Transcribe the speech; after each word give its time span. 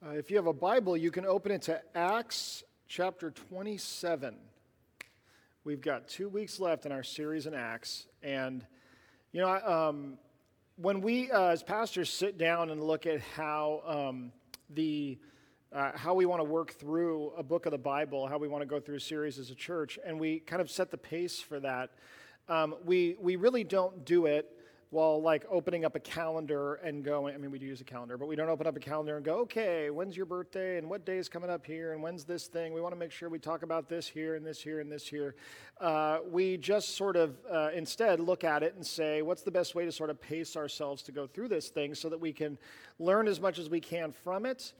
Uh, 0.00 0.10
if 0.10 0.30
you 0.30 0.36
have 0.36 0.46
a 0.46 0.52
Bible, 0.52 0.96
you 0.96 1.10
can 1.10 1.26
open 1.26 1.50
it 1.50 1.62
to 1.62 1.82
Acts 1.92 2.62
chapter 2.86 3.32
27. 3.32 4.36
We've 5.64 5.80
got 5.80 6.06
two 6.06 6.28
weeks 6.28 6.60
left 6.60 6.86
in 6.86 6.92
our 6.92 7.02
series 7.02 7.48
in 7.48 7.54
Acts. 7.54 8.06
And, 8.22 8.64
you 9.32 9.40
know, 9.40 9.48
um, 9.48 10.16
when 10.76 11.00
we 11.00 11.32
uh, 11.32 11.48
as 11.48 11.64
pastors 11.64 12.10
sit 12.10 12.38
down 12.38 12.70
and 12.70 12.80
look 12.80 13.06
at 13.06 13.20
how 13.20 13.82
um, 13.84 14.30
the 14.70 15.18
uh, 15.72 15.90
how 15.96 16.14
we 16.14 16.26
want 16.26 16.38
to 16.38 16.44
work 16.44 16.74
through 16.74 17.32
a 17.36 17.42
book 17.42 17.66
of 17.66 17.72
the 17.72 17.78
Bible, 17.78 18.28
how 18.28 18.38
we 18.38 18.46
want 18.46 18.62
to 18.62 18.66
go 18.66 18.78
through 18.78 18.98
a 18.98 19.00
series 19.00 19.36
as 19.36 19.50
a 19.50 19.54
church, 19.56 19.98
and 20.06 20.20
we 20.20 20.38
kind 20.38 20.62
of 20.62 20.70
set 20.70 20.92
the 20.92 20.96
pace 20.96 21.40
for 21.40 21.58
that. 21.58 21.90
Um, 22.48 22.76
we, 22.84 23.16
we 23.20 23.34
really 23.34 23.64
don't 23.64 24.04
do 24.04 24.26
it 24.26 24.57
while 24.90 25.20
like 25.20 25.44
opening 25.50 25.84
up 25.84 25.94
a 25.94 26.00
calendar 26.00 26.74
and 26.76 27.04
going, 27.04 27.34
I 27.34 27.38
mean, 27.38 27.50
we 27.50 27.58
do 27.58 27.66
use 27.66 27.80
a 27.80 27.84
calendar, 27.84 28.16
but 28.16 28.26
we 28.26 28.36
don't 28.36 28.48
open 28.48 28.66
up 28.66 28.76
a 28.76 28.80
calendar 28.80 29.16
and 29.16 29.24
go, 29.24 29.40
okay, 29.40 29.90
when's 29.90 30.16
your 30.16 30.24
birthday 30.24 30.78
and 30.78 30.88
what 30.88 31.04
day 31.04 31.18
is 31.18 31.28
coming 31.28 31.50
up 31.50 31.66
here 31.66 31.92
and 31.92 32.02
when's 32.02 32.24
this 32.24 32.46
thing? 32.46 32.72
We 32.72 32.80
want 32.80 32.94
to 32.94 32.98
make 32.98 33.12
sure 33.12 33.28
we 33.28 33.38
talk 33.38 33.62
about 33.62 33.88
this 33.88 34.08
here 34.08 34.34
and 34.34 34.46
this 34.46 34.62
here 34.62 34.80
and 34.80 34.90
this 34.90 35.06
here. 35.06 35.34
Uh, 35.78 36.20
we 36.30 36.56
just 36.56 36.96
sort 36.96 37.16
of 37.16 37.36
uh, 37.50 37.68
instead 37.74 38.18
look 38.18 38.44
at 38.44 38.62
it 38.62 38.74
and 38.76 38.86
say, 38.86 39.20
what's 39.20 39.42
the 39.42 39.50
best 39.50 39.74
way 39.74 39.84
to 39.84 39.92
sort 39.92 40.08
of 40.08 40.20
pace 40.20 40.56
ourselves 40.56 41.02
to 41.02 41.12
go 41.12 41.26
through 41.26 41.48
this 41.48 41.68
thing 41.68 41.94
so 41.94 42.08
that 42.08 42.18
we 42.18 42.32
can 42.32 42.56
learn 42.98 43.28
as 43.28 43.40
much 43.40 43.58
as 43.58 43.68
we 43.68 43.80
can 43.80 44.12
from 44.12 44.46
it. 44.46 44.72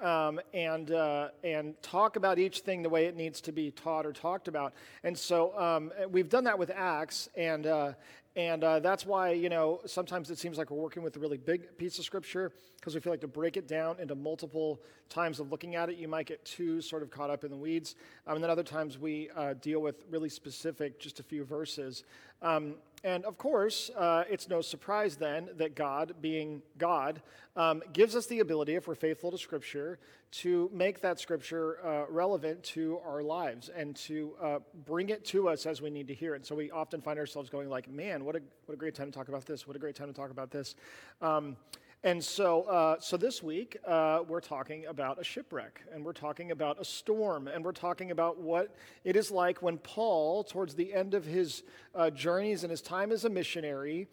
Um, 0.00 0.40
and 0.52 0.90
uh, 0.90 1.28
and 1.44 1.80
talk 1.80 2.16
about 2.16 2.38
each 2.38 2.60
thing 2.60 2.82
the 2.82 2.88
way 2.88 3.04
it 3.04 3.14
needs 3.14 3.40
to 3.42 3.52
be 3.52 3.70
taught 3.70 4.04
or 4.04 4.12
talked 4.12 4.48
about. 4.48 4.72
And 5.04 5.16
so 5.16 5.56
um, 5.56 5.92
we've 6.10 6.30
done 6.30 6.44
that 6.44 6.58
with 6.58 6.72
Acts, 6.74 7.28
and 7.36 7.66
uh, 7.66 7.92
and 8.34 8.64
uh, 8.64 8.80
that's 8.80 9.04
why, 9.04 9.32
you 9.32 9.50
know, 9.50 9.80
sometimes 9.84 10.30
it 10.30 10.38
seems 10.38 10.56
like 10.56 10.70
we're 10.70 10.80
working 10.80 11.02
with 11.02 11.16
a 11.16 11.20
really 11.20 11.36
big 11.36 11.76
piece 11.76 11.98
of 11.98 12.04
scripture 12.04 12.50
because 12.76 12.94
we 12.94 13.00
feel 13.00 13.12
like 13.12 13.20
to 13.20 13.28
break 13.28 13.58
it 13.58 13.68
down 13.68 13.96
into 14.00 14.14
multiple 14.14 14.80
times 15.10 15.38
of 15.38 15.50
looking 15.50 15.74
at 15.74 15.90
it, 15.90 15.98
you 15.98 16.08
might 16.08 16.26
get 16.26 16.42
too 16.44 16.80
sort 16.80 17.02
of 17.02 17.10
caught 17.10 17.28
up 17.28 17.44
in 17.44 17.50
the 17.50 17.56
weeds. 17.56 17.94
Um, 18.26 18.36
and 18.36 18.44
then 18.44 18.50
other 18.50 18.62
times 18.62 18.98
we 18.98 19.28
uh, 19.36 19.52
deal 19.54 19.80
with 19.80 20.04
really 20.10 20.30
specific, 20.30 20.98
just 20.98 21.20
a 21.20 21.22
few 21.22 21.44
verses. 21.44 22.04
Um, 22.40 22.76
and 23.04 23.24
of 23.24 23.36
course, 23.36 23.90
uh, 23.96 24.24
it's 24.30 24.48
no 24.48 24.60
surprise 24.60 25.16
then 25.16 25.50
that 25.56 25.74
God, 25.74 26.14
being 26.20 26.62
God, 26.78 27.20
um, 27.56 27.82
gives 27.92 28.14
us 28.14 28.26
the 28.26 28.40
ability, 28.40 28.76
if 28.76 28.86
we're 28.86 28.94
faithful 28.94 29.30
to 29.30 29.38
Scripture, 29.38 29.98
to 30.30 30.70
make 30.72 31.00
that 31.00 31.18
Scripture 31.18 31.84
uh, 31.84 32.04
relevant 32.08 32.62
to 32.62 33.00
our 33.04 33.22
lives 33.22 33.68
and 33.68 33.96
to 33.96 34.34
uh, 34.40 34.58
bring 34.86 35.08
it 35.08 35.24
to 35.26 35.48
us 35.48 35.66
as 35.66 35.82
we 35.82 35.90
need 35.90 36.08
to 36.08 36.14
hear 36.14 36.34
it. 36.34 36.46
So 36.46 36.54
we 36.54 36.70
often 36.70 37.00
find 37.00 37.18
ourselves 37.18 37.50
going 37.50 37.68
like, 37.68 37.90
"Man, 37.90 38.24
what 38.24 38.36
a 38.36 38.42
what 38.66 38.74
a 38.74 38.78
great 38.78 38.94
time 38.94 39.10
to 39.10 39.12
talk 39.12 39.28
about 39.28 39.46
this! 39.46 39.66
What 39.66 39.76
a 39.76 39.80
great 39.80 39.96
time 39.96 40.08
to 40.08 40.14
talk 40.14 40.30
about 40.30 40.50
this!" 40.50 40.76
Um, 41.20 41.56
and 42.04 42.22
so, 42.22 42.62
uh, 42.62 42.96
so 42.98 43.16
this 43.16 43.44
week, 43.44 43.76
uh, 43.86 44.20
we're 44.26 44.40
talking 44.40 44.86
about 44.86 45.20
a 45.20 45.24
shipwreck, 45.24 45.82
and 45.94 46.04
we're 46.04 46.12
talking 46.12 46.50
about 46.50 46.80
a 46.80 46.84
storm, 46.84 47.46
and 47.46 47.64
we're 47.64 47.70
talking 47.70 48.10
about 48.10 48.38
what 48.38 48.74
it 49.04 49.14
is 49.14 49.30
like 49.30 49.62
when 49.62 49.78
Paul, 49.78 50.42
towards 50.42 50.74
the 50.74 50.92
end 50.92 51.14
of 51.14 51.24
his 51.24 51.62
uh, 51.94 52.10
journeys 52.10 52.64
and 52.64 52.72
his 52.72 52.82
time 52.82 53.12
as 53.12 53.24
a 53.24 53.30
missionary, 53.30 54.08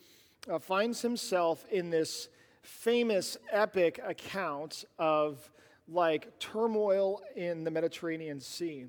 uh, 0.47 0.59
finds 0.59 1.01
himself 1.01 1.65
in 1.71 1.89
this 1.89 2.29
famous, 2.61 3.37
epic 3.51 3.99
account 4.05 4.85
of 4.99 5.49
like 5.87 6.37
turmoil 6.37 7.23
in 7.35 7.63
the 7.63 7.71
Mediterranean 7.71 8.39
Sea. 8.39 8.85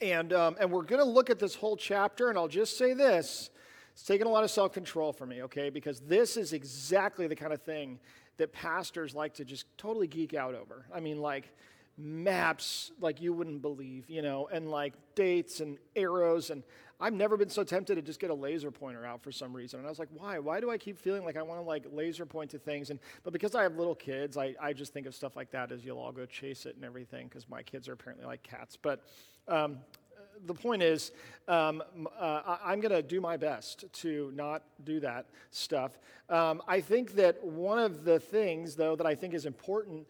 And, 0.00 0.32
um, 0.32 0.56
and 0.60 0.70
we're 0.70 0.82
going 0.82 1.02
to 1.02 1.08
look 1.08 1.30
at 1.30 1.40
this 1.40 1.56
whole 1.56 1.76
chapter, 1.76 2.28
and 2.28 2.38
I'll 2.38 2.46
just 2.46 2.78
say 2.78 2.94
this 2.94 3.50
it's 3.98 4.06
taken 4.06 4.28
a 4.28 4.30
lot 4.30 4.44
of 4.44 4.50
self 4.52 4.72
control 4.72 5.12
for 5.12 5.26
me, 5.26 5.42
okay? 5.42 5.70
Because 5.70 5.98
this 5.98 6.36
is 6.36 6.52
exactly 6.52 7.26
the 7.26 7.34
kind 7.34 7.52
of 7.52 7.62
thing 7.62 7.98
that 8.36 8.52
pastors 8.52 9.12
like 9.12 9.34
to 9.34 9.44
just 9.44 9.66
totally 9.76 10.06
geek 10.06 10.34
out 10.34 10.54
over. 10.54 10.86
I 10.94 11.00
mean, 11.00 11.20
like 11.20 11.52
maps 11.96 12.92
like 13.00 13.20
you 13.20 13.32
wouldn't 13.32 13.60
believe, 13.60 14.08
you 14.08 14.22
know, 14.22 14.48
and 14.52 14.70
like 14.70 14.92
dates 15.16 15.58
and 15.58 15.78
arrows. 15.96 16.50
And 16.50 16.62
I've 17.00 17.12
never 17.12 17.36
been 17.36 17.50
so 17.50 17.64
tempted 17.64 17.96
to 17.96 18.02
just 18.02 18.20
get 18.20 18.30
a 18.30 18.34
laser 18.34 18.70
pointer 18.70 19.04
out 19.04 19.20
for 19.20 19.32
some 19.32 19.52
reason. 19.52 19.80
And 19.80 19.86
I 19.88 19.90
was 19.90 19.98
like, 19.98 20.10
why? 20.14 20.38
Why 20.38 20.60
do 20.60 20.70
I 20.70 20.78
keep 20.78 20.96
feeling 20.96 21.24
like 21.24 21.36
I 21.36 21.42
want 21.42 21.60
to 21.60 21.66
like 21.66 21.84
laser 21.90 22.24
point 22.24 22.52
to 22.52 22.58
things? 22.60 22.90
And 22.90 23.00
but 23.24 23.32
because 23.32 23.56
I 23.56 23.64
have 23.64 23.74
little 23.74 23.96
kids, 23.96 24.36
I, 24.36 24.54
I 24.62 24.74
just 24.74 24.92
think 24.92 25.08
of 25.08 25.14
stuff 25.16 25.34
like 25.34 25.50
that 25.50 25.72
as 25.72 25.84
you'll 25.84 25.98
all 25.98 26.12
go 26.12 26.24
chase 26.24 26.66
it 26.66 26.76
and 26.76 26.84
everything 26.84 27.26
because 27.26 27.48
my 27.48 27.64
kids 27.64 27.88
are 27.88 27.94
apparently 27.94 28.26
like 28.26 28.44
cats. 28.44 28.78
But 28.80 29.02
um, 29.48 29.78
the 30.46 30.54
point 30.54 30.82
is, 30.82 31.12
um, 31.46 31.82
uh, 32.18 32.56
I'm 32.64 32.80
going 32.80 32.92
to 32.92 33.02
do 33.02 33.20
my 33.20 33.36
best 33.36 33.84
to 33.92 34.32
not 34.34 34.62
do 34.84 35.00
that 35.00 35.26
stuff. 35.50 35.98
Um, 36.28 36.62
I 36.68 36.80
think 36.80 37.14
that 37.16 37.42
one 37.42 37.78
of 37.78 38.04
the 38.04 38.20
things, 38.20 38.76
though, 38.76 38.96
that 38.96 39.06
I 39.06 39.14
think 39.14 39.34
is 39.34 39.46
important 39.46 40.06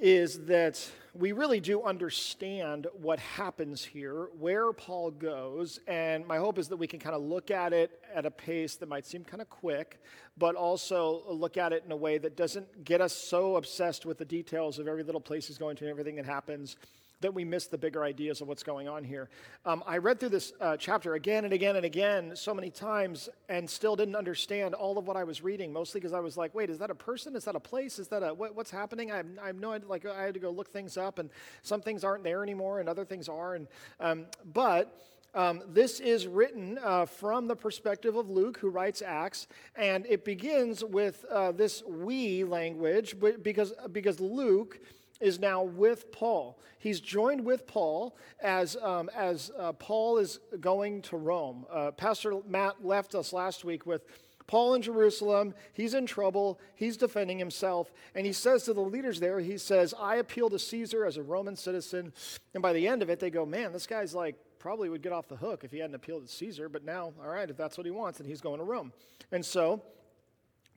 is 0.00 0.46
that 0.46 0.90
we 1.14 1.32
really 1.32 1.60
do 1.60 1.82
understand 1.82 2.86
what 2.94 3.18
happens 3.18 3.84
here, 3.84 4.28
where 4.38 4.72
Paul 4.72 5.10
goes, 5.10 5.78
and 5.86 6.26
my 6.26 6.38
hope 6.38 6.58
is 6.58 6.68
that 6.68 6.76
we 6.78 6.86
can 6.86 6.98
kind 6.98 7.14
of 7.14 7.20
look 7.20 7.50
at 7.50 7.74
it 7.74 8.00
at 8.14 8.24
a 8.24 8.30
pace 8.30 8.76
that 8.76 8.88
might 8.88 9.04
seem 9.04 9.24
kind 9.24 9.42
of 9.42 9.50
quick, 9.50 10.00
but 10.38 10.54
also 10.54 11.22
look 11.28 11.58
at 11.58 11.72
it 11.74 11.82
in 11.84 11.92
a 11.92 11.96
way 11.96 12.16
that 12.16 12.34
doesn't 12.34 12.84
get 12.84 13.02
us 13.02 13.12
so 13.12 13.56
obsessed 13.56 14.06
with 14.06 14.16
the 14.16 14.24
details 14.24 14.78
of 14.78 14.88
every 14.88 15.02
little 15.02 15.20
place 15.20 15.46
he's 15.46 15.58
going 15.58 15.76
to 15.76 15.84
and 15.84 15.90
everything 15.90 16.16
that 16.16 16.24
happens 16.24 16.76
that 17.20 17.34
we 17.34 17.44
miss 17.44 17.66
the 17.66 17.76
bigger 17.76 18.02
ideas 18.02 18.40
of 18.40 18.48
what's 18.48 18.62
going 18.62 18.88
on 18.88 19.04
here. 19.04 19.28
Um, 19.64 19.84
I 19.86 19.98
read 19.98 20.18
through 20.18 20.30
this 20.30 20.52
uh, 20.60 20.76
chapter 20.76 21.14
again 21.14 21.44
and 21.44 21.52
again 21.52 21.76
and 21.76 21.84
again 21.84 22.32
so 22.34 22.54
many 22.54 22.70
times 22.70 23.28
and 23.48 23.68
still 23.68 23.94
didn't 23.94 24.16
understand 24.16 24.74
all 24.74 24.96
of 24.96 25.06
what 25.06 25.16
I 25.16 25.24
was 25.24 25.42
reading, 25.42 25.72
mostly 25.72 26.00
because 26.00 26.14
I 26.14 26.20
was 26.20 26.36
like, 26.36 26.54
wait, 26.54 26.70
is 26.70 26.78
that 26.78 26.90
a 26.90 26.94
person? 26.94 27.36
Is 27.36 27.44
that 27.44 27.56
a 27.56 27.60
place? 27.60 27.98
Is 27.98 28.08
that 28.08 28.22
a, 28.22 28.32
what, 28.32 28.54
what's 28.54 28.70
happening? 28.70 29.12
I 29.12 29.18
have, 29.18 29.26
I 29.42 29.46
have 29.48 29.56
no 29.56 29.72
idea. 29.72 29.88
Like, 29.88 30.06
I 30.06 30.22
had 30.22 30.34
to 30.34 30.40
go 30.40 30.50
look 30.50 30.72
things 30.72 30.96
up, 30.96 31.18
and 31.18 31.30
some 31.62 31.82
things 31.82 32.04
aren't 32.04 32.24
there 32.24 32.42
anymore, 32.42 32.80
and 32.80 32.88
other 32.88 33.04
things 33.04 33.28
are. 33.28 33.54
And, 33.54 33.68
um, 33.98 34.26
but 34.52 34.98
um, 35.34 35.62
this 35.68 36.00
is 36.00 36.26
written 36.26 36.78
uh, 36.82 37.06
from 37.06 37.46
the 37.46 37.56
perspective 37.56 38.16
of 38.16 38.30
Luke, 38.30 38.58
who 38.58 38.70
writes 38.70 39.02
Acts, 39.02 39.46
and 39.76 40.06
it 40.06 40.24
begins 40.24 40.82
with 40.82 41.24
uh, 41.30 41.52
this 41.52 41.82
we 41.84 42.44
language 42.44 43.16
because, 43.42 43.72
because 43.92 44.20
Luke 44.20 44.80
is 45.20 45.38
now 45.38 45.62
with 45.62 46.10
Paul. 46.12 46.58
He's 46.78 47.00
joined 47.00 47.44
with 47.44 47.66
Paul 47.66 48.16
as, 48.42 48.76
um, 48.76 49.10
as 49.14 49.50
uh, 49.58 49.72
Paul 49.72 50.18
is 50.18 50.40
going 50.60 51.02
to 51.02 51.16
Rome. 51.16 51.66
Uh, 51.70 51.90
Pastor 51.90 52.34
Matt 52.48 52.84
left 52.84 53.14
us 53.14 53.32
last 53.32 53.64
week 53.64 53.84
with 53.86 54.04
Paul 54.46 54.74
in 54.74 54.82
Jerusalem. 54.82 55.54
He's 55.72 55.94
in 55.94 56.06
trouble. 56.06 56.58
He's 56.74 56.96
defending 56.96 57.38
himself. 57.38 57.92
And 58.14 58.26
he 58.26 58.32
says 58.32 58.64
to 58.64 58.72
the 58.72 58.80
leaders 58.80 59.20
there, 59.20 59.38
he 59.38 59.58
says, 59.58 59.94
I 59.98 60.16
appeal 60.16 60.50
to 60.50 60.58
Caesar 60.58 61.04
as 61.04 61.16
a 61.16 61.22
Roman 61.22 61.54
citizen. 61.54 62.12
And 62.54 62.62
by 62.62 62.72
the 62.72 62.88
end 62.88 63.02
of 63.02 63.10
it, 63.10 63.20
they 63.20 63.30
go, 63.30 63.46
man, 63.46 63.72
this 63.72 63.86
guy's 63.86 64.14
like, 64.14 64.34
probably 64.58 64.88
would 64.88 65.02
get 65.02 65.12
off 65.12 65.28
the 65.28 65.36
hook 65.36 65.64
if 65.64 65.70
he 65.70 65.78
hadn't 65.78 65.94
appealed 65.94 66.26
to 66.26 66.32
Caesar. 66.32 66.68
But 66.68 66.84
now, 66.84 67.12
all 67.22 67.28
right, 67.28 67.48
if 67.48 67.56
that's 67.56 67.78
what 67.78 67.86
he 67.86 67.92
wants, 67.92 68.18
then 68.18 68.26
he's 68.26 68.40
going 68.40 68.58
to 68.58 68.64
Rome. 68.64 68.92
And 69.30 69.44
so 69.44 69.82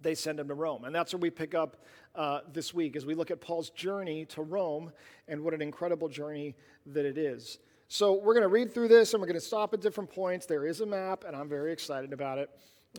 they 0.03 0.15
send 0.15 0.39
him 0.39 0.47
to 0.49 0.53
Rome. 0.53 0.85
And 0.85 0.93
that's 0.93 1.13
where 1.13 1.19
we 1.19 1.29
pick 1.29 1.55
up 1.55 1.77
uh, 2.15 2.41
this 2.51 2.73
week 2.73 2.95
as 2.95 3.05
we 3.05 3.15
look 3.15 3.31
at 3.31 3.41
Paul's 3.41 3.69
journey 3.69 4.25
to 4.25 4.41
Rome 4.41 4.91
and 5.27 5.41
what 5.41 5.53
an 5.53 5.61
incredible 5.61 6.09
journey 6.09 6.55
that 6.87 7.05
it 7.05 7.17
is. 7.17 7.59
So 7.87 8.13
we're 8.13 8.33
going 8.33 8.43
to 8.43 8.49
read 8.49 8.73
through 8.73 8.87
this 8.87 9.13
and 9.13 9.21
we're 9.21 9.27
going 9.27 9.39
to 9.39 9.45
stop 9.45 9.73
at 9.73 9.81
different 9.81 10.09
points. 10.09 10.45
There 10.45 10.65
is 10.65 10.81
a 10.81 10.85
map, 10.85 11.25
and 11.27 11.35
I'm 11.35 11.47
very 11.47 11.71
excited 11.71 12.11
about 12.11 12.37
it, 12.37 12.49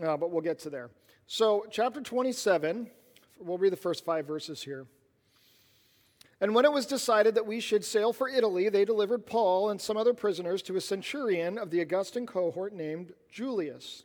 uh, 0.02 0.16
but 0.16 0.30
we'll 0.30 0.40
get 0.40 0.58
to 0.60 0.70
there. 0.70 0.90
So, 1.26 1.64
chapter 1.70 2.00
27, 2.00 2.90
we'll 3.40 3.58
read 3.58 3.72
the 3.72 3.76
first 3.76 4.04
five 4.04 4.26
verses 4.26 4.62
here. 4.62 4.86
And 6.40 6.54
when 6.54 6.64
it 6.64 6.72
was 6.72 6.84
decided 6.84 7.34
that 7.36 7.46
we 7.46 7.58
should 7.58 7.84
sail 7.84 8.12
for 8.12 8.28
Italy, 8.28 8.68
they 8.68 8.84
delivered 8.84 9.26
Paul 9.26 9.70
and 9.70 9.80
some 9.80 9.96
other 9.96 10.12
prisoners 10.12 10.60
to 10.62 10.76
a 10.76 10.80
centurion 10.80 11.58
of 11.58 11.70
the 11.70 11.80
Augustan 11.80 12.26
cohort 12.26 12.74
named 12.74 13.14
Julius. 13.30 14.04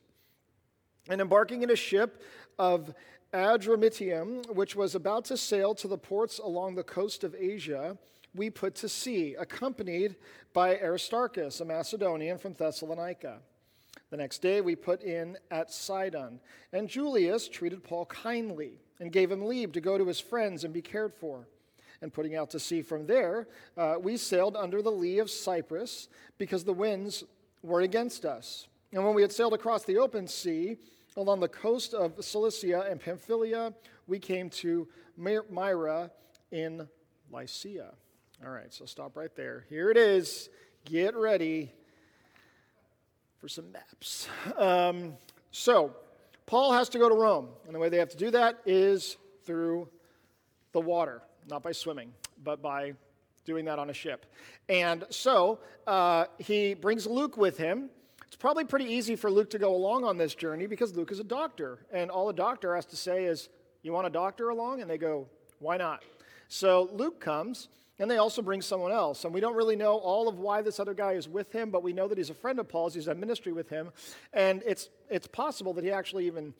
And 1.10 1.20
embarking 1.22 1.64
in 1.64 1.72
a 1.72 1.76
ship 1.76 2.22
of 2.60 2.94
Adramyttium, 3.34 4.54
which 4.54 4.76
was 4.76 4.94
about 4.94 5.26
to 5.26 5.38
sail 5.38 5.74
to 5.76 5.88
the 5.88 5.98
ports 5.98 6.40
along 6.40 6.76
the 6.76 6.84
coast 6.84 7.24
of 7.24 7.34
Asia, 7.34 7.98
we 8.36 8.50
put 8.50 8.76
to 8.76 8.90
sea, 8.90 9.36
accompanied 9.40 10.16
by 10.54 10.78
Aristarchus, 10.78 11.62
a 11.62 11.66
Macedonian 11.66 12.38
from 12.38 12.54
Thessalonica. 12.54 13.40
The 14.12 14.18
next 14.18 14.42
day 14.42 14.62
we 14.62 14.76
put 14.76 15.02
in 15.02 15.38
at 15.50 15.72
Sidon, 15.72 16.40
and 16.74 16.90
Julius 16.90 17.48
treated 17.48 17.84
Paul 17.84 18.06
kindly 18.06 18.74
and 19.00 19.12
gave 19.12 19.32
him 19.32 19.46
leave 19.46 19.72
to 19.72 19.82
go 19.82 19.98
to 19.98 20.06
his 20.06 20.20
friends 20.20 20.64
and 20.64 20.74
be 20.74 20.82
cared 20.82 21.14
for. 21.14 21.48
And 22.02 22.14
putting 22.14 22.36
out 22.36 22.50
to 22.52 22.60
sea 22.60 22.82
from 22.82 23.08
there, 23.08 23.48
uh, 23.78 23.96
we 24.00 24.18
sailed 24.18 24.56
under 24.56 24.82
the 24.82 24.92
lee 24.92 25.20
of 25.20 25.30
Cyprus 25.30 26.08
because 26.38 26.64
the 26.64 26.74
winds 26.74 27.24
were 27.62 27.82
against 27.82 28.26
us. 28.26 28.68
And 28.94 29.06
when 29.06 29.14
we 29.14 29.22
had 29.22 29.32
sailed 29.32 29.54
across 29.54 29.84
the 29.84 29.98
open 29.98 30.28
sea, 30.28 30.78
along 31.18 31.40
the 31.40 31.48
coast 31.48 31.94
of 31.94 32.24
Cilicia 32.24 32.88
and 32.90 33.00
Pamphylia, 33.00 33.74
we 34.08 34.20
came 34.20 34.50
to 34.50 34.88
Myra 35.18 36.12
in 36.52 36.88
Lycia. 37.32 37.94
All 38.44 38.52
right, 38.52 38.74
so 38.74 38.86
stop 38.86 39.18
right 39.18 39.36
there. 39.36 39.66
Here 39.70 39.92
it 39.92 39.98
is. 39.98 40.50
Get 40.86 41.16
ready 41.16 41.74
for 43.38 43.48
some 43.48 43.72
maps. 43.72 44.28
Um, 44.58 45.14
so, 45.52 45.96
Paul 46.46 46.74
has 46.74 46.90
to 46.90 47.00
go 47.00 47.10
to 47.10 47.16
Rome, 47.16 47.50
and 47.66 47.76
the 47.76 47.80
way 47.80 47.90
they 47.90 47.98
have 47.98 48.10
to 48.10 48.18
do 48.18 48.32
that 48.32 48.60
is 48.66 49.18
through 49.46 49.88
the 50.72 50.82
water. 50.82 51.22
not 51.48 51.64
by 51.64 51.72
swimming, 51.72 52.14
but 52.44 52.62
by 52.62 52.94
doing 53.46 53.66
that 53.66 53.80
on 53.80 53.90
a 53.90 53.94
ship. 53.94 54.26
And 54.68 55.04
so 55.10 55.60
uh, 55.88 56.26
he 56.38 56.76
brings 56.76 57.08
Luke 57.08 57.38
with 57.38 57.58
him. 57.58 57.90
It's 58.30 58.36
probably 58.36 58.64
pretty 58.64 58.86
easy 58.86 59.16
for 59.16 59.32
Luke 59.32 59.50
to 59.50 59.58
go 59.58 59.76
along 59.76 60.04
on 60.04 60.20
this 60.20 60.36
journey 60.36 60.68
because 60.68 60.96
Luke 60.96 61.12
is 61.12 61.20
a 61.20 61.24
doctor. 61.24 61.80
And 61.92 62.12
all 62.12 62.30
a 62.30 62.34
doctor 62.34 62.76
has 62.76 62.86
to 62.86 62.96
say 62.96 63.26
is, 63.26 63.50
You 63.82 63.92
want 63.92 64.06
a 64.06 64.12
doctor 64.12 64.50
along? 64.50 64.82
And 64.82 64.90
they 64.90 65.00
go, 65.00 65.28
Why 65.58 65.78
not? 65.78 66.04
So 66.48 66.92
Luke 66.94 67.20
comes, 67.20 67.70
and 67.98 68.10
they 68.10 68.18
also 68.18 68.44
bring 68.44 68.62
someone 68.62 68.92
else. 68.92 69.26
And 69.26 69.34
we 69.34 69.40
don't 69.40 69.56
really 69.56 69.76
know 69.76 69.96
all 69.98 70.28
of 70.28 70.38
why 70.38 70.62
this 70.62 70.80
other 70.80 70.94
guy 70.94 71.14
is 71.14 71.28
with 71.28 71.52
him, 71.52 71.72
but 71.72 71.82
we 71.82 71.92
know 71.92 72.08
that 72.08 72.20
he's 72.20 72.30
a 72.30 72.36
friend 72.36 72.60
of 72.60 72.70
Paul's. 72.70 72.94
He's 72.94 73.08
in 73.08 73.20
ministry 73.20 73.52
with 73.52 73.68
him. 73.68 73.90
And 74.32 74.62
it's, 74.64 74.92
it's 75.10 75.28
possible 75.28 75.74
that 75.74 75.84
he 75.84 75.92
actually 75.92 76.28
even 76.28 76.54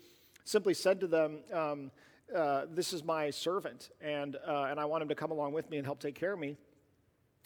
simply 0.46 0.74
said 0.74 1.00
to 1.02 1.08
them, 1.08 1.38
um, 1.54 1.92
uh, 2.36 2.66
This 2.72 2.94
is 2.94 3.04
my 3.04 3.30
servant, 3.30 3.92
and, 4.02 4.38
uh, 4.38 4.64
and 4.72 4.80
I 4.80 4.86
want 4.86 5.04
him 5.04 5.10
to 5.10 5.16
come 5.16 5.30
along 5.30 5.54
with 5.54 5.70
me 5.70 5.78
and 5.78 5.86
help 5.86 6.00
take 6.00 6.16
care 6.16 6.34
of 6.34 6.40
me 6.40 6.58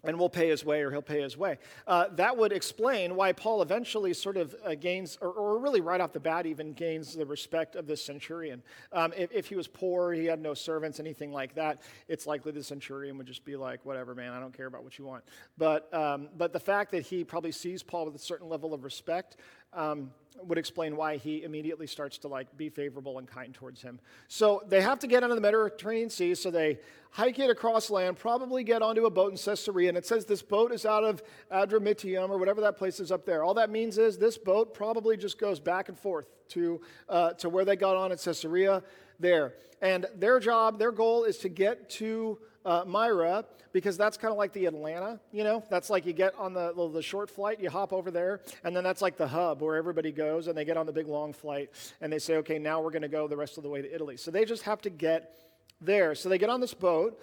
and 0.04 0.20
we'll 0.20 0.30
pay 0.30 0.50
his 0.50 0.66
way 0.66 0.82
or 0.82 0.92
he'll 0.92 1.02
pay 1.02 1.22
his 1.22 1.38
way. 1.38 1.58
Uh, 1.88 2.08
that 2.16 2.36
would 2.36 2.52
explain 2.52 3.16
why 3.16 3.32
Paul 3.32 3.62
eventually 3.62 4.14
sort 4.14 4.38
of 4.38 4.56
uh, 4.66 4.76
gains, 4.76 5.18
or, 5.22 5.30
or, 5.30 5.60
really 5.60 5.82
right 5.82 6.02
off 6.02 6.12
the 6.12 6.20
bat, 6.20 6.46
even 6.46 6.74
gains 6.74 7.16
the 7.16 7.26
respect 7.26 7.76
of 7.76 7.88
the 7.88 7.96
centurion. 7.96 8.62
Um, 8.92 9.14
if, 9.16 9.32
if, 9.32 9.46
he 9.48 9.56
was 9.56 9.68
poor, 9.68 10.12
he 10.12 10.26
had 10.26 10.42
no 10.42 10.54
servants, 10.54 11.00
anything 11.00 11.32
like 11.32 11.56
that, 11.56 11.82
it's 12.08 12.28
likely 12.28 12.52
the 12.52 12.64
centurion 12.64 13.18
would 13.18 13.28
just 13.28 13.46
be 13.46 13.56
like, 13.56 13.86
whatever, 13.86 14.14
man, 14.14 14.34
I 14.34 14.40
don't 14.40 14.56
care 14.56 14.68
about 14.68 14.84
what 14.84 14.98
you 15.00 15.06
want. 15.06 15.24
But, 15.58 15.94
um, 15.94 16.30
but 16.38 16.52
the 16.52 16.60
fact 16.60 16.92
that 16.92 17.04
he 17.04 17.24
probably 17.24 17.52
sees 17.52 17.82
Paul 17.82 18.06
with 18.06 18.16
a 18.16 18.20
certain 18.20 18.50
level 18.50 18.74
of 18.74 18.84
respect 18.84 19.38
um, 19.74 20.12
would 20.42 20.58
explain 20.58 20.96
why 20.96 21.18
he 21.18 21.44
immediately 21.44 21.88
starts 21.88 22.18
to 22.20 22.28
like 22.28 22.56
be 22.58 22.70
favorable 22.70 23.18
and 23.18 23.28
kind 23.28 23.54
towards 23.54 23.82
him. 23.82 24.00
So 24.28 24.64
they 24.68 24.82
have 24.82 25.00
to 25.00 25.08
get 25.08 25.24
onto 25.24 25.36
the 25.36 25.42
Mediterranean 25.42 26.10
Sea, 26.10 26.36
so 26.36 26.52
they 26.52 26.80
hike 27.12 27.40
it 27.40 27.50
across 27.50 27.90
land, 27.90 28.18
probably 28.18 28.64
get 28.64 28.82
onto 28.82 29.06
a 29.06 29.10
boat 29.10 29.32
in 29.32 29.38
Caesarea, 29.38 29.90
and 29.90 29.98
it 29.98 30.06
says 30.06 30.26
this 30.26 30.42
boat 30.42 30.72
is 30.72 30.86
out 30.86 31.04
of 31.04 31.22
Adramyttium 31.52 32.30
or 32.30 32.38
whatever 32.38 32.62
that 32.62 32.78
place 32.78 33.00
is 33.00 33.12
up 33.12 33.26
there. 33.26 33.44
All 33.44 33.54
that 33.54 33.70
means 33.70 33.98
is 33.98 34.18
this 34.18 34.38
boat 34.38 34.74
probably 34.74 35.18
just 35.18 35.38
goes 35.38 35.60
back 35.60 35.90
and 35.90 35.98
forth 35.98 36.26
to, 36.50 36.82
uh, 37.10 37.32
to 37.34 37.50
where 37.50 37.66
they 37.66 37.76
got 37.76 37.96
on 37.96 38.12
at 38.12 38.20
Caesarea 38.20 38.84
there. 39.20 39.54
And 39.82 40.06
their 40.16 40.40
job, 40.40 40.80
their 40.80 40.92
goal 40.92 41.24
is 41.26 41.38
to 41.40 41.50
get 41.50 41.90
to 41.92 42.40
uh, 42.66 42.84
Myra 42.86 43.46
because 43.74 43.98
that's 43.98 44.18
kind 44.18 44.32
of 44.32 44.38
like 44.38 44.54
the 44.54 44.68
Atlanta, 44.68 45.20
you 45.32 45.44
know? 45.44 45.64
That's 45.70 45.90
like 45.90 46.06
you 46.06 46.14
get 46.14 46.36
on 46.38 46.54
the, 46.54 46.74
the 46.94 47.02
short 47.02 47.30
flight, 47.30 47.60
you 47.60 47.70
hop 47.70 47.92
over 47.92 48.12
there, 48.12 48.42
and 48.64 48.76
then 48.76 48.84
that's 48.84 49.02
like 49.02 49.18
the 49.18 49.28
hub 49.28 49.62
where 49.62 49.76
everybody 49.76 50.12
goes 50.12 50.23
and 50.48 50.58
they 50.58 50.66
get 50.66 50.78
on 50.78 50.86
the 50.86 50.92
big 50.92 51.08
long 51.08 51.34
flight 51.34 51.70
and 52.02 52.12
they 52.12 52.20
say, 52.20 52.38
okay, 52.38 52.60
now 52.60 52.82
we're 52.82 52.92
going 52.92 53.04
to 53.04 53.08
go 53.08 53.28
the 53.28 53.38
rest 53.38 53.58
of 53.58 53.64
the 53.64 53.70
way 53.70 53.82
to 53.82 53.94
Italy. 53.94 54.18
So 54.18 54.32
they 54.32 54.46
just 54.46 54.64
have 54.64 54.82
to 54.82 54.90
get 54.90 55.40
there. 55.82 56.16
So 56.16 56.30
they 56.30 56.38
get 56.38 56.50
on 56.50 56.62
this 56.62 56.74
boat. 56.74 57.20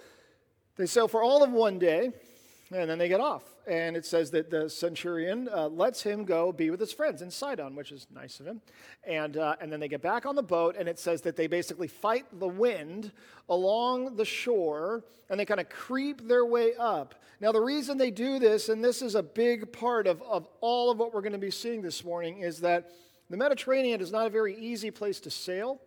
They 0.77 0.85
sail 0.85 1.07
for 1.07 1.21
all 1.21 1.43
of 1.43 1.51
one 1.51 1.79
day. 1.79 2.11
And 2.71 2.89
then 2.89 2.97
they 2.97 3.09
get 3.09 3.19
off. 3.19 3.43
And 3.67 3.95
it 3.95 4.05
says 4.05 4.31
that 4.31 4.49
the 4.49 4.69
centurion 4.69 5.47
uh, 5.47 5.67
lets 5.67 6.01
him 6.01 6.25
go 6.25 6.51
be 6.51 6.69
with 6.71 6.79
his 6.79 6.91
friends 6.91 7.21
in 7.21 7.29
Sidon, 7.29 7.75
which 7.75 7.91
is 7.91 8.07
nice 8.13 8.39
of 8.39 8.47
him. 8.47 8.61
And, 9.03 9.37
uh, 9.37 9.55
and 9.61 9.71
then 9.71 9.79
they 9.79 9.87
get 9.87 10.01
back 10.01 10.25
on 10.25 10.35
the 10.35 10.43
boat, 10.43 10.75
and 10.77 10.89
it 10.89 10.97
says 10.97 11.21
that 11.21 11.35
they 11.35 11.47
basically 11.47 11.87
fight 11.87 12.25
the 12.39 12.47
wind 12.47 13.11
along 13.49 14.15
the 14.15 14.25
shore, 14.25 15.03
and 15.29 15.39
they 15.39 15.45
kind 15.45 15.59
of 15.59 15.69
creep 15.69 16.27
their 16.27 16.45
way 16.45 16.73
up. 16.79 17.15
Now, 17.39 17.51
the 17.51 17.61
reason 17.61 17.97
they 17.97 18.11
do 18.11 18.39
this, 18.39 18.69
and 18.69 18.83
this 18.83 19.01
is 19.01 19.15
a 19.15 19.23
big 19.23 19.71
part 19.71 20.07
of, 20.07 20.21
of 20.23 20.47
all 20.59 20.91
of 20.91 20.97
what 20.97 21.13
we're 21.13 21.21
going 21.21 21.31
to 21.33 21.37
be 21.37 21.51
seeing 21.51 21.81
this 21.81 22.03
morning, 22.03 22.39
is 22.39 22.61
that 22.61 22.91
the 23.29 23.37
Mediterranean 23.37 24.01
is 24.01 24.11
not 24.11 24.27
a 24.27 24.29
very 24.29 24.55
easy 24.57 24.91
place 24.91 25.19
to 25.21 25.29
sail. 25.29 25.79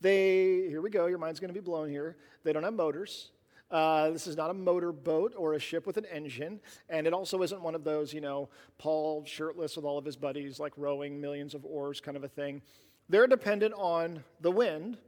They, 0.00 0.66
here 0.68 0.80
we 0.80 0.90
go, 0.90 1.06
your 1.06 1.18
mind's 1.18 1.40
going 1.40 1.48
to 1.48 1.54
be 1.54 1.64
blown 1.64 1.88
here. 1.88 2.16
They 2.42 2.52
don't 2.52 2.62
have 2.62 2.74
motors. 2.74 3.30
Uh, 3.70 4.10
this 4.10 4.26
is 4.26 4.36
not 4.36 4.50
a 4.50 4.54
motor 4.54 4.90
boat 4.90 5.32
or 5.36 5.54
a 5.54 5.58
ship 5.60 5.86
with 5.86 5.96
an 5.96 6.04
engine, 6.06 6.60
and 6.88 7.06
it 7.06 7.12
also 7.12 7.42
isn't 7.42 7.62
one 7.62 7.74
of 7.74 7.84
those, 7.84 8.12
you 8.12 8.20
know, 8.20 8.48
Paul 8.78 9.24
shirtless 9.24 9.76
with 9.76 9.84
all 9.84 9.96
of 9.96 10.04
his 10.04 10.16
buddies, 10.16 10.58
like 10.58 10.72
rowing 10.76 11.20
millions 11.20 11.54
of 11.54 11.64
oars 11.64 12.00
kind 12.00 12.16
of 12.16 12.24
a 12.24 12.28
thing. 12.28 12.62
They're 13.08 13.28
dependent 13.28 13.74
on 13.76 14.24
the 14.40 14.50
wind, 14.50 14.98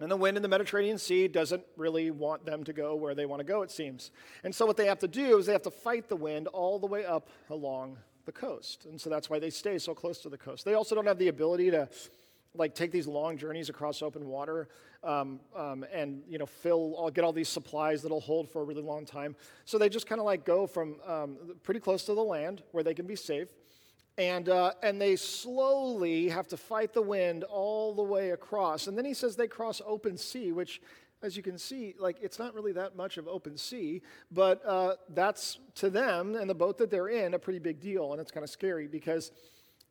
and 0.00 0.10
the 0.10 0.16
wind 0.16 0.36
in 0.36 0.42
the 0.42 0.48
Mediterranean 0.48 0.98
Sea 0.98 1.28
doesn't 1.28 1.64
really 1.76 2.10
want 2.10 2.44
them 2.46 2.64
to 2.64 2.72
go 2.72 2.94
where 2.94 3.14
they 3.14 3.26
want 3.26 3.40
to 3.40 3.44
go, 3.44 3.62
it 3.62 3.70
seems. 3.70 4.10
And 4.44 4.54
so 4.54 4.66
what 4.66 4.76
they 4.76 4.86
have 4.86 4.98
to 5.00 5.08
do 5.08 5.38
is 5.38 5.46
they 5.46 5.52
have 5.52 5.62
to 5.62 5.70
fight 5.70 6.08
the 6.08 6.16
wind 6.16 6.48
all 6.48 6.78
the 6.78 6.86
way 6.86 7.04
up 7.04 7.28
along 7.50 7.96
the 8.26 8.32
coast. 8.32 8.84
And 8.84 9.00
so 9.00 9.08
that's 9.08 9.30
why 9.30 9.38
they 9.38 9.50
stay 9.50 9.78
so 9.78 9.94
close 9.94 10.18
to 10.20 10.28
the 10.28 10.36
coast. 10.36 10.64
They 10.64 10.74
also 10.74 10.94
don't 10.94 11.06
have 11.06 11.18
the 11.18 11.28
ability 11.28 11.70
to 11.70 11.88
like 12.56 12.74
take 12.74 12.90
these 12.90 13.06
long 13.06 13.36
journeys 13.36 13.68
across 13.68 14.02
open 14.02 14.26
water 14.26 14.68
um, 15.04 15.40
um, 15.54 15.84
and 15.92 16.22
you 16.28 16.38
know 16.38 16.46
fill 16.46 16.94
all, 16.94 17.10
get 17.10 17.24
all 17.24 17.32
these 17.32 17.48
supplies 17.48 18.02
that'll 18.02 18.20
hold 18.20 18.50
for 18.50 18.62
a 18.62 18.64
really 18.64 18.82
long 18.82 19.04
time. 19.04 19.36
So 19.64 19.78
they 19.78 19.88
just 19.88 20.06
kind 20.06 20.20
of 20.20 20.24
like 20.24 20.44
go 20.44 20.66
from 20.66 20.96
um, 21.06 21.36
pretty 21.62 21.80
close 21.80 22.04
to 22.04 22.14
the 22.14 22.24
land 22.24 22.62
where 22.72 22.84
they 22.84 22.94
can 22.94 23.06
be 23.06 23.16
safe 23.16 23.48
and, 24.18 24.48
uh, 24.48 24.72
and 24.82 25.00
they 25.00 25.16
slowly 25.16 26.28
have 26.28 26.48
to 26.48 26.56
fight 26.56 26.94
the 26.94 27.02
wind 27.02 27.44
all 27.44 27.94
the 27.94 28.02
way 28.02 28.30
across. 28.30 28.86
And 28.86 28.96
then 28.96 29.04
he 29.04 29.12
says 29.12 29.36
they 29.36 29.48
cross 29.48 29.82
open 29.84 30.16
sea 30.16 30.52
which 30.52 30.80
as 31.22 31.36
you 31.36 31.42
can 31.42 31.58
see 31.58 31.94
like 31.98 32.16
it's 32.20 32.38
not 32.38 32.54
really 32.54 32.72
that 32.72 32.94
much 32.94 33.16
of 33.16 33.26
open 33.26 33.56
sea 33.56 34.02
but 34.30 34.64
uh, 34.66 34.94
that's 35.10 35.58
to 35.74 35.88
them 35.88 36.34
and 36.34 36.48
the 36.48 36.54
boat 36.54 36.76
that 36.76 36.90
they're 36.90 37.08
in 37.08 37.32
a 37.32 37.38
pretty 37.38 37.58
big 37.58 37.80
deal 37.80 38.12
and 38.12 38.20
it's 38.20 38.30
kind 38.30 38.44
of 38.44 38.50
scary 38.50 38.86
because 38.86 39.32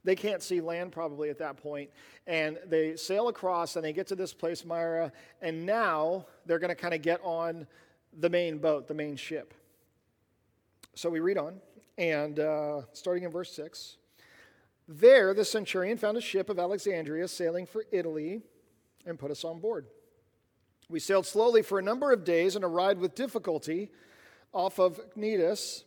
they 0.06 0.16
can't 0.16 0.42
see 0.42 0.62
land 0.62 0.92
probably 0.92 1.30
at 1.30 1.40
that 1.40 1.58
point. 1.58 1.90
And 2.28 2.58
they 2.68 2.96
sail 2.96 3.28
across 3.28 3.76
and 3.76 3.84
they 3.84 3.92
get 3.92 4.08
to 4.08 4.16
this 4.16 4.34
place, 4.34 4.64
Myra, 4.64 5.12
and 5.42 5.66
now 5.66 6.28
they're 6.46 6.60
going 6.60 6.70
to 6.70 6.76
kind 6.76 6.94
of 6.94 7.02
get 7.02 7.20
on 7.24 7.68
the 8.18 8.30
main 8.30 8.60
boat, 8.60 8.88
the 8.88 8.94
main 8.94 9.16
ship. 9.16 9.54
So 10.94 11.10
we 11.10 11.20
read 11.20 11.38
on, 11.38 11.60
and 11.98 12.40
uh, 12.40 12.82
starting 12.94 13.24
in 13.24 13.32
verse 13.32 13.52
6 13.54 13.98
There 14.88 15.34
the 15.34 15.44
centurion 15.44 15.98
found 15.98 16.18
a 16.18 16.22
ship 16.22 16.50
of 16.50 16.60
Alexandria 16.60 17.28
sailing 17.28 17.66
for 17.66 17.86
Italy 17.92 18.42
and 19.06 19.20
put 19.20 19.32
us 19.32 19.44
on 19.44 19.60
board. 19.60 19.88
We 20.88 21.00
sailed 21.00 21.26
slowly 21.26 21.64
for 21.64 21.80
a 21.80 21.82
number 21.82 22.12
of 22.12 22.24
days 22.24 22.56
and 22.56 22.64
arrived 22.64 23.02
with 23.02 23.16
difficulty 23.16 23.90
off 24.54 24.80
of 24.80 25.02
Cnidus 25.18 25.84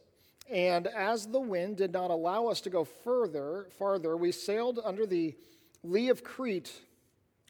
and 0.50 0.86
as 0.86 1.26
the 1.26 1.40
wind 1.40 1.76
did 1.76 1.92
not 1.92 2.10
allow 2.10 2.46
us 2.46 2.60
to 2.62 2.70
go 2.70 2.84
further, 2.84 3.66
farther, 3.78 4.16
we 4.16 4.32
sailed 4.32 4.80
under 4.82 5.06
the 5.06 5.34
lee 5.82 6.08
of 6.08 6.24
Crete 6.24 6.72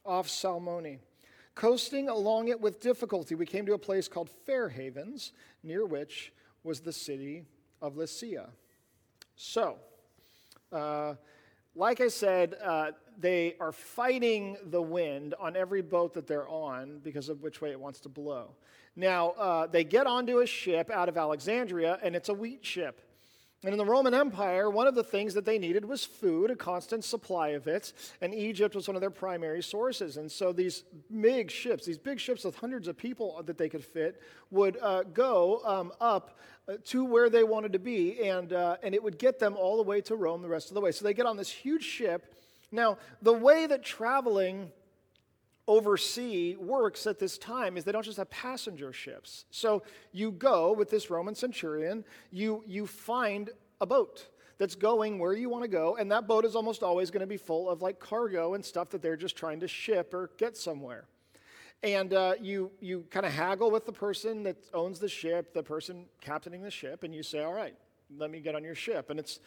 off 0.04 0.28
Salmone. 0.28 0.98
Coasting 1.54 2.08
along 2.08 2.48
it 2.48 2.60
with 2.60 2.80
difficulty, 2.80 3.34
we 3.34 3.46
came 3.46 3.66
to 3.66 3.74
a 3.74 3.78
place 3.78 4.08
called 4.08 4.30
Fair 4.46 4.68
Havens, 4.68 5.32
near 5.62 5.84
which 5.84 6.32
was 6.62 6.80
the 6.80 6.92
city 6.92 7.44
of 7.82 7.94
Lasea. 7.94 8.48
So, 9.36 9.76
uh, 10.72 11.14
like 11.74 12.00
I 12.00 12.08
said, 12.08 12.56
uh, 12.62 12.92
they 13.18 13.56
are 13.60 13.72
fighting 13.72 14.56
the 14.66 14.82
wind 14.82 15.34
on 15.38 15.56
every 15.56 15.82
boat 15.82 16.14
that 16.14 16.26
they're 16.26 16.48
on 16.48 17.00
because 17.02 17.28
of 17.28 17.42
which 17.42 17.60
way 17.60 17.70
it 17.70 17.80
wants 17.80 18.00
to 18.00 18.08
blow. 18.08 18.54
Now, 18.98 19.30
uh, 19.30 19.66
they 19.68 19.84
get 19.84 20.08
onto 20.08 20.40
a 20.40 20.46
ship 20.46 20.90
out 20.90 21.08
of 21.08 21.16
Alexandria, 21.16 22.00
and 22.02 22.16
it's 22.16 22.28
a 22.28 22.34
wheat 22.34 22.66
ship. 22.66 23.00
And 23.62 23.72
in 23.72 23.78
the 23.78 23.84
Roman 23.84 24.12
Empire, 24.12 24.68
one 24.68 24.88
of 24.88 24.96
the 24.96 25.04
things 25.04 25.34
that 25.34 25.44
they 25.44 25.56
needed 25.56 25.84
was 25.84 26.04
food, 26.04 26.50
a 26.50 26.56
constant 26.56 27.04
supply 27.04 27.50
of 27.50 27.68
it, 27.68 27.92
and 28.20 28.34
Egypt 28.34 28.74
was 28.74 28.88
one 28.88 28.96
of 28.96 29.00
their 29.00 29.10
primary 29.10 29.62
sources. 29.62 30.16
And 30.16 30.30
so 30.30 30.52
these 30.52 30.82
big 31.20 31.48
ships, 31.48 31.86
these 31.86 31.96
big 31.96 32.18
ships 32.18 32.42
with 32.42 32.56
hundreds 32.56 32.88
of 32.88 32.96
people 32.96 33.40
that 33.46 33.56
they 33.56 33.68
could 33.68 33.84
fit, 33.84 34.20
would 34.50 34.76
uh, 34.82 35.04
go 35.04 35.60
um, 35.64 35.92
up 36.00 36.36
uh, 36.68 36.74
to 36.86 37.04
where 37.04 37.30
they 37.30 37.44
wanted 37.44 37.74
to 37.74 37.78
be, 37.78 38.20
and, 38.28 38.52
uh, 38.52 38.78
and 38.82 38.96
it 38.96 39.02
would 39.02 39.16
get 39.16 39.38
them 39.38 39.56
all 39.56 39.76
the 39.76 39.84
way 39.84 40.00
to 40.00 40.16
Rome 40.16 40.42
the 40.42 40.48
rest 40.48 40.70
of 40.70 40.74
the 40.74 40.80
way. 40.80 40.90
So 40.90 41.04
they 41.04 41.14
get 41.14 41.26
on 41.26 41.36
this 41.36 41.50
huge 41.50 41.84
ship. 41.84 42.34
Now, 42.72 42.98
the 43.22 43.32
way 43.32 43.66
that 43.66 43.84
traveling 43.84 44.72
oversee 45.68 46.56
works 46.56 47.06
at 47.06 47.18
this 47.18 47.38
time 47.38 47.76
is 47.76 47.84
they 47.84 47.92
don't 47.92 48.04
just 48.04 48.16
have 48.16 48.30
passenger 48.30 48.92
ships. 48.92 49.44
So 49.50 49.82
you 50.12 50.32
go 50.32 50.72
with 50.72 50.90
this 50.90 51.10
Roman 51.10 51.34
centurion, 51.34 52.04
you, 52.32 52.64
you 52.66 52.86
find 52.86 53.50
a 53.80 53.86
boat 53.86 54.26
that's 54.56 54.74
going 54.74 55.18
where 55.18 55.34
you 55.34 55.48
want 55.48 55.62
to 55.62 55.68
go, 55.68 55.96
and 55.96 56.10
that 56.10 56.26
boat 56.26 56.44
is 56.44 56.56
almost 56.56 56.82
always 56.82 57.10
going 57.10 57.20
to 57.20 57.26
be 57.26 57.36
full 57.36 57.70
of 57.70 57.82
like 57.82 58.00
cargo 58.00 58.54
and 58.54 58.64
stuff 58.64 58.88
that 58.90 59.02
they're 59.02 59.16
just 59.16 59.36
trying 59.36 59.60
to 59.60 59.68
ship 59.68 60.12
or 60.12 60.30
get 60.38 60.56
somewhere. 60.56 61.04
And 61.84 62.12
uh, 62.12 62.34
you, 62.40 62.72
you 62.80 63.04
kind 63.10 63.24
of 63.24 63.32
haggle 63.32 63.70
with 63.70 63.86
the 63.86 63.92
person 63.92 64.42
that 64.42 64.56
owns 64.74 64.98
the 64.98 65.08
ship, 65.08 65.54
the 65.54 65.62
person 65.62 66.06
captaining 66.20 66.62
the 66.62 66.72
ship, 66.72 67.04
and 67.04 67.14
you 67.14 67.22
say, 67.22 67.44
All 67.44 67.52
right, 67.52 67.74
let 68.16 68.32
me 68.32 68.40
get 68.40 68.56
on 68.56 68.64
your 68.64 68.74
ship. 68.74 69.10
And 69.10 69.20
it's 69.20 69.38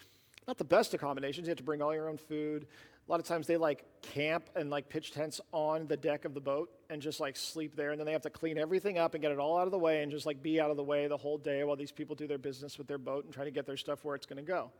not 0.47 0.57
the 0.57 0.63
best 0.63 0.93
accommodations. 0.93 1.47
You 1.47 1.51
have 1.51 1.57
to 1.57 1.63
bring 1.63 1.81
all 1.81 1.93
your 1.93 2.09
own 2.09 2.17
food. 2.17 2.67
A 3.11 3.13
lot 3.13 3.19
of 3.19 3.25
times 3.25 3.45
they 3.45 3.57
like 3.57 3.83
camp 4.01 4.49
and 4.55 4.69
like 4.69 4.87
pitch 4.87 5.11
tents 5.11 5.41
on 5.51 5.85
the 5.85 5.97
deck 5.97 6.23
of 6.23 6.33
the 6.33 6.39
boat 6.39 6.71
and 6.89 7.01
just 7.01 7.19
like 7.19 7.35
sleep 7.35 7.75
there. 7.75 7.91
And 7.91 7.99
then 7.99 8.05
they 8.05 8.13
have 8.13 8.21
to 8.21 8.29
clean 8.29 8.57
everything 8.57 8.97
up 8.97 9.15
and 9.15 9.21
get 9.21 9.33
it 9.33 9.37
all 9.37 9.57
out 9.57 9.65
of 9.65 9.71
the 9.71 9.77
way 9.77 10.01
and 10.01 10.09
just 10.09 10.25
like 10.25 10.41
be 10.41 10.61
out 10.61 10.71
of 10.71 10.77
the 10.77 10.83
way 10.83 11.07
the 11.07 11.17
whole 11.17 11.37
day 11.37 11.65
while 11.65 11.75
these 11.75 11.91
people 11.91 12.15
do 12.15 12.25
their 12.25 12.37
business 12.37 12.77
with 12.77 12.87
their 12.87 12.97
boat 12.97 13.25
and 13.25 13.33
try 13.33 13.43
to 13.43 13.51
get 13.51 13.65
their 13.65 13.75
stuff 13.75 14.05
where 14.05 14.15
it's 14.15 14.25
going 14.25 14.37
to 14.37 14.49
go. 14.49 14.71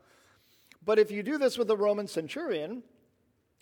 But 0.82 0.98
if 0.98 1.10
you 1.10 1.22
do 1.22 1.36
this 1.36 1.58
with 1.58 1.70
a 1.70 1.76
Roman 1.76 2.06
centurion, 2.06 2.82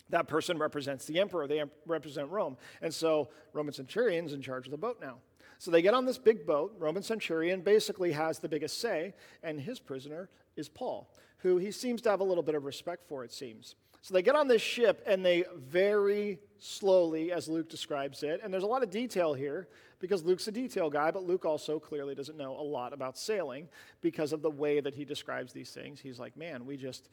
that 0.09 0.29
person 0.29 0.57
represents 0.57 1.03
the 1.03 1.19
emperor. 1.19 1.47
They 1.47 1.61
represent 1.85 2.29
Rome. 2.29 2.55
And 2.81 2.93
so 2.93 3.27
Roman 3.51 3.73
centurion's 3.73 4.31
in 4.31 4.41
charge 4.41 4.67
of 4.67 4.71
the 4.71 4.77
boat 4.77 4.99
now. 5.01 5.17
So 5.57 5.69
they 5.69 5.81
get 5.81 5.93
on 5.93 6.05
this 6.05 6.17
big 6.17 6.45
boat. 6.45 6.73
Roman 6.79 7.03
centurion 7.03 7.59
basically 7.59 8.13
has 8.13 8.39
the 8.39 8.47
biggest 8.47 8.79
say, 8.79 9.15
and 9.43 9.59
his 9.59 9.81
prisoner 9.81 10.29
is 10.55 10.69
Paul, 10.69 11.13
who 11.39 11.57
he 11.57 11.71
seems 11.71 12.01
to 12.03 12.09
have 12.09 12.21
a 12.21 12.23
little 12.23 12.41
bit 12.41 12.55
of 12.55 12.63
respect 12.63 13.05
for, 13.09 13.25
it 13.25 13.33
seems. 13.33 13.75
So 14.01 14.13
they 14.13 14.21
get 14.21 14.35
on 14.35 14.47
this 14.47 14.61
ship 14.61 15.03
and 15.05 15.23
they 15.23 15.45
very 15.55 16.39
slowly, 16.57 17.31
as 17.31 17.47
Luke 17.47 17.69
describes 17.69 18.23
it, 18.23 18.41
and 18.43 18.53
there's 18.53 18.63
a 18.63 18.67
lot 18.67 18.83
of 18.83 18.89
detail 18.89 19.33
here 19.33 19.67
because 19.99 20.23
Luke's 20.23 20.47
a 20.47 20.51
detail 20.51 20.89
guy, 20.89 21.11
but 21.11 21.23
Luke 21.23 21.45
also 21.45 21.79
clearly 21.79 22.15
doesn't 22.15 22.37
know 22.37 22.59
a 22.59 22.61
lot 22.63 22.93
about 22.93 23.17
sailing 23.17 23.67
because 24.01 24.33
of 24.33 24.41
the 24.41 24.49
way 24.49 24.79
that 24.79 24.95
he 24.95 25.05
describes 25.05 25.53
these 25.53 25.71
things. 25.71 25.99
He's 25.99 26.19
like, 26.19 26.35
man, 26.35 26.65
we 26.65 26.77
just 26.77 27.09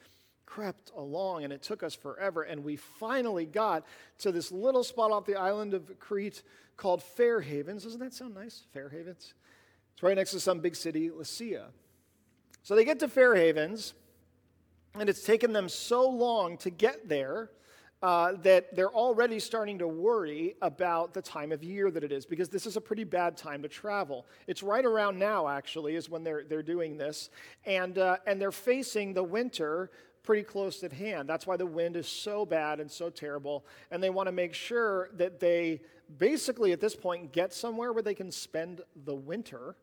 crept 0.46 0.90
along 0.96 1.44
and 1.44 1.52
it 1.52 1.62
took 1.62 1.82
us 1.82 1.94
forever. 1.94 2.42
And 2.42 2.64
we 2.64 2.76
finally 2.76 3.44
got 3.44 3.84
to 4.20 4.32
this 4.32 4.50
little 4.50 4.82
spot 4.82 5.10
off 5.10 5.26
the 5.26 5.36
island 5.36 5.74
of 5.74 5.98
Crete 5.98 6.42
called 6.78 7.02
Fair 7.02 7.42
Havens. 7.42 7.84
Doesn't 7.84 8.00
that 8.00 8.14
sound 8.14 8.34
nice? 8.34 8.62
Fair 8.72 8.88
Havens? 8.88 9.34
It's 9.92 10.02
right 10.02 10.16
next 10.16 10.30
to 10.30 10.40
some 10.40 10.60
big 10.60 10.74
city, 10.74 11.10
Lasea. 11.10 11.66
So 12.62 12.74
they 12.74 12.84
get 12.84 12.98
to 13.00 13.08
Fair 13.08 13.34
Havens, 13.34 13.92
and 15.00 15.08
it's 15.08 15.22
taken 15.22 15.52
them 15.52 15.68
so 15.68 16.08
long 16.08 16.56
to 16.58 16.70
get 16.70 17.08
there 17.08 17.50
uh, 18.02 18.32
that 18.42 18.74
they're 18.76 18.92
already 18.92 19.40
starting 19.40 19.78
to 19.78 19.88
worry 19.88 20.54
about 20.62 21.12
the 21.14 21.22
time 21.22 21.50
of 21.50 21.64
year 21.64 21.90
that 21.90 22.04
it 22.04 22.12
is 22.12 22.24
because 22.24 22.48
this 22.48 22.66
is 22.66 22.76
a 22.76 22.80
pretty 22.80 23.04
bad 23.04 23.36
time 23.36 23.60
to 23.62 23.68
travel. 23.68 24.26
It's 24.46 24.62
right 24.62 24.84
around 24.84 25.18
now, 25.18 25.48
actually, 25.48 25.96
is 25.96 26.08
when 26.08 26.22
they're, 26.22 26.44
they're 26.44 26.62
doing 26.62 26.96
this. 26.96 27.30
And, 27.66 27.98
uh, 27.98 28.18
and 28.26 28.40
they're 28.40 28.52
facing 28.52 29.14
the 29.14 29.24
winter 29.24 29.90
pretty 30.22 30.44
close 30.44 30.84
at 30.84 30.92
hand. 30.92 31.28
That's 31.28 31.46
why 31.46 31.56
the 31.56 31.66
wind 31.66 31.96
is 31.96 32.06
so 32.06 32.46
bad 32.46 32.80
and 32.80 32.90
so 32.90 33.10
terrible. 33.10 33.66
And 33.90 34.02
they 34.02 34.10
want 34.10 34.28
to 34.28 34.32
make 34.32 34.54
sure 34.54 35.10
that 35.14 35.40
they 35.40 35.80
basically, 36.18 36.72
at 36.72 36.80
this 36.80 36.94
point, 36.94 37.32
get 37.32 37.52
somewhere 37.52 37.92
where 37.92 38.02
they 38.02 38.14
can 38.14 38.30
spend 38.30 38.82
the 39.04 39.14
winter 39.14 39.74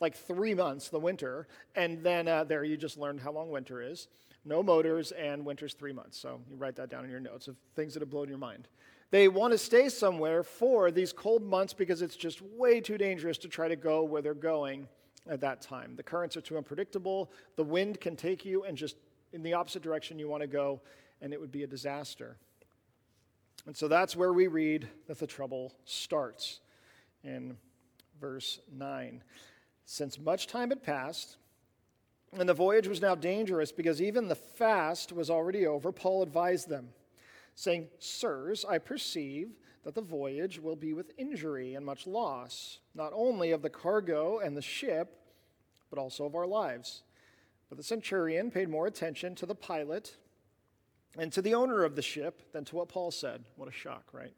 like 0.00 0.16
three 0.16 0.52
months, 0.52 0.88
the 0.88 0.98
winter, 0.98 1.46
and 1.74 2.02
then 2.02 2.28
uh, 2.28 2.44
there 2.44 2.64
you 2.64 2.76
just 2.76 2.98
learned 2.98 3.20
how 3.20 3.32
long 3.32 3.50
winter 3.50 3.80
is 3.80 4.08
no 4.46 4.62
motors, 4.62 5.12
and 5.12 5.44
winter's 5.44 5.74
three 5.74 5.92
months. 5.92 6.18
So 6.18 6.40
you 6.48 6.56
write 6.56 6.76
that 6.76 6.88
down 6.88 7.04
in 7.04 7.10
your 7.10 7.20
notes 7.20 7.48
of 7.48 7.56
things 7.74 7.94
that 7.94 8.00
have 8.00 8.10
blown 8.10 8.28
your 8.28 8.38
mind. 8.38 8.68
They 9.10 9.28
want 9.28 9.52
to 9.52 9.58
stay 9.58 9.88
somewhere 9.88 10.42
for 10.42 10.90
these 10.90 11.12
cold 11.12 11.42
months 11.42 11.72
because 11.72 12.02
it's 12.02 12.16
just 12.16 12.42
way 12.42 12.80
too 12.80 12.98
dangerous 12.98 13.38
to 13.38 13.48
try 13.48 13.68
to 13.68 13.76
go 13.76 14.02
where 14.02 14.22
they're 14.22 14.34
going 14.34 14.88
at 15.28 15.40
that 15.40 15.60
time. 15.60 15.94
The 15.96 16.02
currents 16.02 16.36
are 16.36 16.40
too 16.40 16.56
unpredictable. 16.56 17.30
The 17.56 17.64
wind 17.64 18.00
can 18.00 18.16
take 18.16 18.44
you 18.44 18.64
and 18.64 18.76
just 18.76 18.96
in 19.32 19.42
the 19.42 19.52
opposite 19.52 19.82
direction 19.82 20.18
you 20.18 20.28
want 20.28 20.42
to 20.42 20.48
go, 20.48 20.80
and 21.20 21.32
it 21.32 21.40
would 21.40 21.52
be 21.52 21.62
a 21.62 21.66
disaster. 21.66 22.36
And 23.66 23.76
so 23.76 23.88
that's 23.88 24.14
where 24.14 24.32
we 24.32 24.46
read 24.46 24.88
that 25.08 25.18
the 25.18 25.26
trouble 25.26 25.74
starts 25.84 26.60
in 27.24 27.56
verse 28.20 28.60
9. 28.72 29.22
Since 29.84 30.18
much 30.18 30.46
time 30.46 30.70
had 30.70 30.82
passed, 30.82 31.36
and 32.32 32.48
the 32.48 32.54
voyage 32.54 32.88
was 32.88 33.00
now 33.00 33.14
dangerous 33.14 33.72
because 33.72 34.02
even 34.02 34.28
the 34.28 34.34
fast 34.34 35.12
was 35.12 35.30
already 35.30 35.66
over. 35.66 35.92
Paul 35.92 36.22
advised 36.22 36.68
them, 36.68 36.88
saying, 37.54 37.88
Sirs, 37.98 38.64
I 38.64 38.78
perceive 38.78 39.50
that 39.84 39.94
the 39.94 40.02
voyage 40.02 40.58
will 40.58 40.76
be 40.76 40.92
with 40.92 41.12
injury 41.16 41.74
and 41.74 41.86
much 41.86 42.06
loss, 42.06 42.80
not 42.94 43.12
only 43.14 43.52
of 43.52 43.62
the 43.62 43.70
cargo 43.70 44.38
and 44.40 44.56
the 44.56 44.62
ship, 44.62 45.20
but 45.90 45.98
also 45.98 46.24
of 46.24 46.34
our 46.34 46.46
lives. 46.46 47.02
But 47.68 47.78
the 47.78 47.84
centurion 47.84 48.50
paid 48.50 48.68
more 48.68 48.86
attention 48.86 49.34
to 49.36 49.46
the 49.46 49.54
pilot 49.54 50.16
and 51.16 51.32
to 51.32 51.40
the 51.40 51.54
owner 51.54 51.84
of 51.84 51.96
the 51.96 52.02
ship 52.02 52.52
than 52.52 52.64
to 52.66 52.76
what 52.76 52.88
Paul 52.88 53.10
said. 53.10 53.44
What 53.56 53.68
a 53.68 53.72
shock, 53.72 54.04
right? 54.12 54.34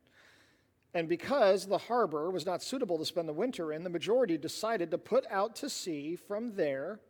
And 0.95 1.09
because 1.09 1.67
the 1.67 1.79
harbor 1.79 2.31
was 2.31 2.47
not 2.47 2.63
suitable 2.63 2.99
to 2.99 3.05
spend 3.05 3.29
the 3.29 3.33
winter 3.33 3.73
in, 3.73 3.85
the 3.85 3.91
majority 3.91 4.39
decided 4.39 4.91
to 4.91 4.99
put 4.99 5.25
out 5.31 5.57
to 5.57 5.69
sea 5.69 6.17
from 6.17 6.55
there 6.55 7.01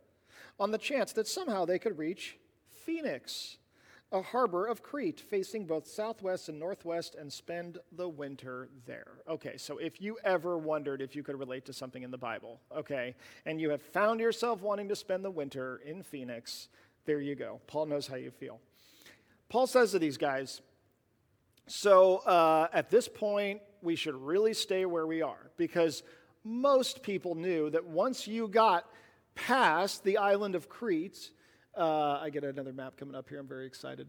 on 0.59 0.71
the 0.71 0.77
chance 0.77 1.13
that 1.13 1.27
somehow 1.27 1.65
they 1.65 1.79
could 1.79 1.97
reach 1.97 2.37
Phoenix, 2.85 3.57
a 4.11 4.21
harbor 4.21 4.65
of 4.65 4.81
Crete 4.81 5.19
facing 5.19 5.65
both 5.65 5.87
southwest 5.87 6.49
and 6.49 6.59
northwest, 6.59 7.15
and 7.15 7.31
spend 7.31 7.77
the 7.91 8.09
winter 8.09 8.69
there. 8.85 9.19
Okay, 9.27 9.57
so 9.57 9.77
if 9.77 10.01
you 10.01 10.17
ever 10.23 10.57
wondered 10.57 11.01
if 11.01 11.15
you 11.15 11.23
could 11.23 11.37
relate 11.37 11.65
to 11.65 11.73
something 11.73 12.03
in 12.03 12.11
the 12.11 12.17
Bible, 12.17 12.59
okay, 12.75 13.15
and 13.45 13.61
you 13.61 13.69
have 13.69 13.81
found 13.81 14.19
yourself 14.19 14.61
wanting 14.61 14.89
to 14.89 14.95
spend 14.95 15.23
the 15.23 15.31
winter 15.31 15.81
in 15.85 16.01
Phoenix, 16.01 16.69
there 17.05 17.21
you 17.21 17.35
go. 17.35 17.61
Paul 17.67 17.85
knows 17.85 18.07
how 18.07 18.15
you 18.15 18.31
feel. 18.31 18.59
Paul 19.47 19.67
says 19.67 19.91
to 19.91 19.99
these 19.99 20.17
guys, 20.17 20.61
so 21.67 22.17
uh, 22.17 22.67
at 22.73 22.89
this 22.89 23.07
point, 23.07 23.61
we 23.81 23.95
should 23.95 24.15
really 24.15 24.53
stay 24.53 24.85
where 24.85 25.07
we 25.07 25.21
are 25.21 25.51
because 25.55 26.03
most 26.43 27.03
people 27.03 27.35
knew 27.35 27.69
that 27.69 27.85
once 27.85 28.27
you 28.27 28.47
got 28.47 28.85
past 29.35 30.03
the 30.03 30.17
island 30.17 30.55
of 30.55 30.69
Crete, 30.69 31.31
uh, 31.77 32.19
I 32.21 32.29
get 32.29 32.43
another 32.43 32.73
map 32.73 32.97
coming 32.97 33.15
up 33.15 33.29
here. 33.29 33.39
I'm 33.39 33.47
very 33.47 33.65
excited. 33.65 34.07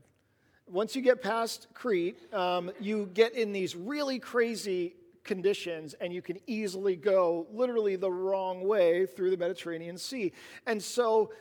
Once 0.67 0.95
you 0.95 1.03
get 1.03 1.23
past 1.23 1.67
Crete, 1.75 2.33
um, 2.33 2.71
you 2.81 3.11
get 3.15 3.35
in 3.35 3.53
these 3.53 3.75
really 3.75 4.19
crazy 4.19 4.95
conditions 5.25 5.95
and 6.01 6.13
you 6.13 6.23
can 6.23 6.39
easily 6.47 6.97
go 6.97 7.47
literally 7.53 7.97
the 7.97 8.11
wrong 8.11 8.67
way 8.67 9.07
through 9.07 9.31
the 9.31 9.37
Mediterranean 9.37 9.99
Sea. 9.99 10.33
And 10.67 10.83
so 10.83 11.33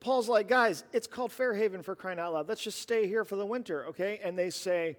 Paul's 0.00 0.28
like, 0.28 0.48
guys, 0.48 0.84
it's 0.92 1.06
called 1.06 1.32
Fairhaven 1.32 1.82
for 1.82 1.94
crying 1.94 2.18
out 2.18 2.34
loud. 2.34 2.48
Let's 2.48 2.62
just 2.62 2.80
stay 2.80 3.06
here 3.06 3.24
for 3.24 3.36
the 3.36 3.46
winter, 3.46 3.86
okay? 3.86 4.20
And 4.22 4.38
they 4.38 4.50
say, 4.50 4.96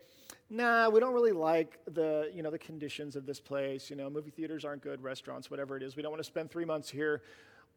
nah, 0.49 0.89
we 0.89 0.99
don't 0.99 1.13
really 1.13 1.31
like 1.31 1.79
the, 1.91 2.31
you 2.33 2.43
know, 2.43 2.51
the 2.51 2.59
conditions 2.59 3.15
of 3.15 3.25
this 3.25 3.39
place. 3.39 3.89
You 3.89 3.95
know, 3.95 4.09
movie 4.09 4.31
theaters 4.31 4.65
aren't 4.65 4.81
good, 4.81 5.01
restaurants, 5.01 5.49
whatever 5.49 5.77
it 5.77 5.83
is. 5.83 5.95
We 5.95 6.01
don't 6.01 6.11
want 6.11 6.21
to 6.21 6.27
spend 6.27 6.51
three 6.51 6.65
months 6.65 6.89
here. 6.89 7.21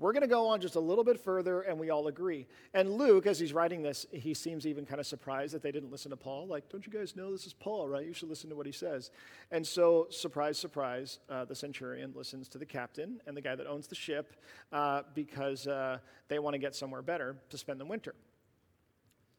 We're 0.00 0.12
going 0.12 0.23
to 0.23 0.28
go 0.28 0.47
on 0.47 0.61
just 0.61 0.76
a 0.76 0.81
little 0.81 1.02
bit 1.02 1.19
further, 1.19 1.62
and 1.62 1.76
we 1.76 1.90
all 1.90 2.07
agree. 2.07 2.47
And 2.73 2.93
Luke, 2.93 3.26
as 3.26 3.40
he's 3.40 3.52
writing 3.52 3.83
this, 3.83 4.07
he 4.12 4.33
seems 4.33 4.64
even 4.64 4.87
kind 4.87 5.00
of 5.00 5.07
surprised 5.07 5.55
that 5.55 5.62
they 5.62 5.73
didn't 5.73 5.90
listen 5.90 6.11
to 6.11 6.17
Paul. 6.17 6.47
Like, 6.47 6.69
don't 6.69 6.87
you 6.87 6.93
guys 6.93 7.17
know 7.17 7.33
this 7.33 7.47
is 7.47 7.52
Paul, 7.52 7.88
right? 7.88 8.07
You 8.07 8.12
should 8.12 8.28
listen 8.28 8.49
to 8.50 8.55
what 8.55 8.64
he 8.64 8.71
says. 8.71 9.11
And 9.50 9.67
so, 9.67 10.07
surprise, 10.11 10.57
surprise, 10.57 11.19
uh, 11.28 11.47
the 11.47 11.55
centurion 11.57 12.12
listens 12.14 12.49
to 12.50 12.59
the 12.59 12.67
captain 12.67 13.21
and 13.26 13.37
the 13.37 13.40
guy 13.40 13.57
that 13.57 13.67
owns 13.67 13.88
the 13.88 13.97
ship 13.97 14.37
uh, 14.73 15.02
because 15.14 15.67
uh, 15.67 15.99
they 16.28 16.38
want 16.38 16.55
to 16.55 16.59
get 16.59 16.76
somewhere 16.76 17.02
better 17.02 17.37
to 17.50 17.59
spend 17.59 17.81
the 17.81 17.87
winter. 17.87 18.14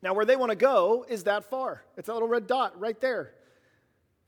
Now, 0.02 0.14
where 0.14 0.26
they 0.26 0.36
want 0.36 0.50
to 0.50 0.58
go 0.58 1.06
is 1.08 1.24
that 1.24 1.50
far. 1.50 1.84
It's 1.96 2.08
that 2.08 2.14
little 2.14 2.28
red 2.28 2.48
dot 2.48 2.78
right 2.78 3.00
there. 3.00 3.32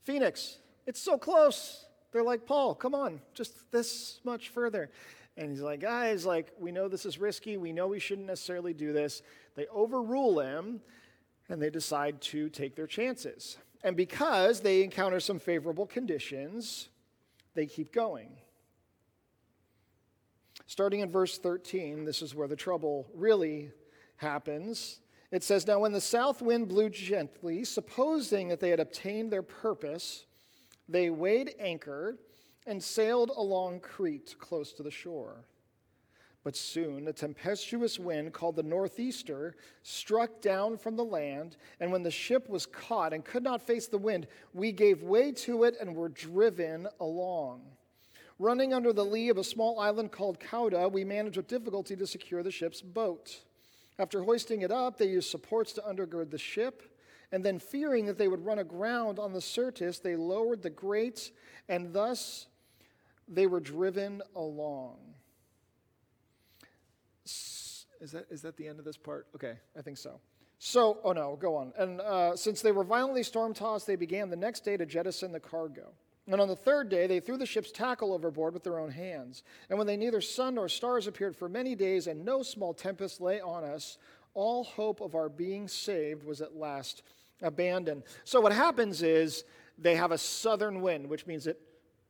Phoenix. 0.04 0.58
It's 0.86 1.00
so 1.00 1.18
close. 1.18 1.84
They're 2.12 2.22
like, 2.22 2.46
Paul, 2.46 2.74
come 2.74 2.94
on, 2.94 3.20
just 3.32 3.70
this 3.70 4.20
much 4.24 4.50
further. 4.50 4.90
And 5.36 5.50
he's 5.50 5.60
like, 5.60 5.80
guys, 5.80 6.26
like, 6.26 6.52
we 6.58 6.72
know 6.72 6.88
this 6.88 7.06
is 7.06 7.18
risky. 7.18 7.56
We 7.56 7.72
know 7.72 7.88
we 7.88 7.98
shouldn't 7.98 8.26
necessarily 8.26 8.74
do 8.74 8.92
this. 8.92 9.22
They 9.54 9.66
overrule 9.68 10.40
him 10.40 10.80
and 11.48 11.60
they 11.60 11.70
decide 11.70 12.20
to 12.20 12.48
take 12.48 12.76
their 12.76 12.86
chances. 12.86 13.56
And 13.82 13.96
because 13.96 14.60
they 14.60 14.82
encounter 14.82 15.20
some 15.20 15.38
favorable 15.38 15.86
conditions, 15.86 16.88
they 17.54 17.66
keep 17.66 17.92
going. 17.92 18.30
Starting 20.66 21.00
in 21.00 21.10
verse 21.10 21.38
13, 21.38 22.04
this 22.04 22.22
is 22.22 22.34
where 22.34 22.48
the 22.48 22.56
trouble 22.56 23.06
really 23.14 23.70
happens. 24.16 25.00
It 25.30 25.42
says, 25.42 25.66
Now 25.66 25.80
when 25.80 25.92
the 25.92 26.00
south 26.00 26.40
wind 26.40 26.68
blew 26.68 26.90
gently, 26.90 27.64
supposing 27.64 28.48
that 28.48 28.60
they 28.60 28.70
had 28.70 28.80
obtained 28.80 29.32
their 29.32 29.42
purpose, 29.42 30.26
they 30.88 31.10
weighed 31.10 31.54
anchor 31.58 32.16
and 32.66 32.82
sailed 32.82 33.30
along 33.36 33.80
Crete 33.80 34.36
close 34.38 34.72
to 34.74 34.82
the 34.82 34.90
shore. 34.90 35.44
But 36.44 36.56
soon 36.56 37.06
a 37.06 37.12
tempestuous 37.12 37.98
wind 37.98 38.32
called 38.32 38.56
the 38.56 38.64
Northeaster 38.64 39.54
struck 39.82 40.40
down 40.40 40.76
from 40.76 40.96
the 40.96 41.04
land, 41.04 41.56
and 41.78 41.92
when 41.92 42.02
the 42.02 42.10
ship 42.10 42.48
was 42.48 42.66
caught 42.66 43.12
and 43.12 43.24
could 43.24 43.44
not 43.44 43.62
face 43.62 43.86
the 43.86 43.98
wind, 43.98 44.26
we 44.52 44.72
gave 44.72 45.02
way 45.02 45.30
to 45.32 45.64
it 45.64 45.76
and 45.80 45.94
were 45.94 46.08
driven 46.08 46.88
along. 47.00 47.62
Running 48.40 48.74
under 48.74 48.92
the 48.92 49.04
lee 49.04 49.28
of 49.28 49.38
a 49.38 49.44
small 49.44 49.78
island 49.78 50.10
called 50.10 50.40
Cauda, 50.40 50.90
we 50.90 51.04
managed 51.04 51.36
with 51.36 51.46
difficulty 51.46 51.94
to 51.94 52.06
secure 52.08 52.42
the 52.42 52.50
ship's 52.50 52.82
boat. 52.82 53.38
After 53.98 54.22
hoisting 54.22 54.62
it 54.62 54.72
up, 54.72 54.98
they 54.98 55.06
used 55.06 55.30
supports 55.30 55.72
to 55.74 55.82
undergird 55.82 56.30
the 56.30 56.38
ship, 56.38 56.82
and 57.30 57.44
then 57.44 57.60
fearing 57.60 58.06
that 58.06 58.18
they 58.18 58.26
would 58.26 58.44
run 58.44 58.58
aground 58.58 59.20
on 59.20 59.32
the 59.32 59.40
Syrtis, 59.40 60.00
they 60.00 60.16
lowered 60.16 60.62
the 60.62 60.70
grates, 60.70 61.30
and 61.68 61.92
thus 61.92 62.48
they 63.28 63.46
were 63.46 63.60
driven 63.60 64.22
along. 64.34 64.98
Is 68.02 68.10
that, 68.12 68.26
is 68.30 68.42
that 68.42 68.56
the 68.56 68.66
end 68.66 68.80
of 68.80 68.84
this 68.84 68.96
part? 68.96 69.28
Okay, 69.36 69.54
I 69.78 69.82
think 69.82 69.96
so. 69.96 70.20
So, 70.58 70.98
oh 71.04 71.12
no, 71.12 71.36
go 71.40 71.56
on. 71.56 71.72
And 71.76 72.00
uh, 72.00 72.36
since 72.36 72.62
they 72.62 72.72
were 72.72 72.84
violently 72.84 73.22
storm 73.22 73.54
tossed, 73.54 73.86
they 73.86 73.96
began 73.96 74.28
the 74.28 74.36
next 74.36 74.64
day 74.64 74.76
to 74.76 74.86
jettison 74.86 75.32
the 75.32 75.40
cargo. 75.40 75.92
And 76.28 76.40
on 76.40 76.48
the 76.48 76.56
third 76.56 76.88
day, 76.88 77.06
they 77.06 77.20
threw 77.20 77.36
the 77.36 77.46
ship's 77.46 77.72
tackle 77.72 78.12
overboard 78.12 78.54
with 78.54 78.62
their 78.62 78.78
own 78.78 78.90
hands. 78.90 79.42
And 79.68 79.78
when 79.78 79.86
they 79.86 79.96
neither 79.96 80.20
sun 80.20 80.54
nor 80.54 80.68
stars 80.68 81.06
appeared 81.06 81.36
for 81.36 81.48
many 81.48 81.74
days, 81.74 82.06
and 82.06 82.24
no 82.24 82.42
small 82.42 82.74
tempest 82.74 83.20
lay 83.20 83.40
on 83.40 83.64
us, 83.64 83.98
all 84.34 84.64
hope 84.64 85.00
of 85.00 85.14
our 85.14 85.28
being 85.28 85.66
saved 85.66 86.24
was 86.24 86.40
at 86.40 86.56
last 86.56 87.02
abandoned. 87.40 88.04
So, 88.24 88.40
what 88.40 88.52
happens 88.52 89.02
is 89.02 89.44
they 89.78 89.96
have 89.96 90.12
a 90.12 90.18
southern 90.18 90.80
wind, 90.80 91.08
which 91.08 91.26
means 91.26 91.46
it 91.46 91.60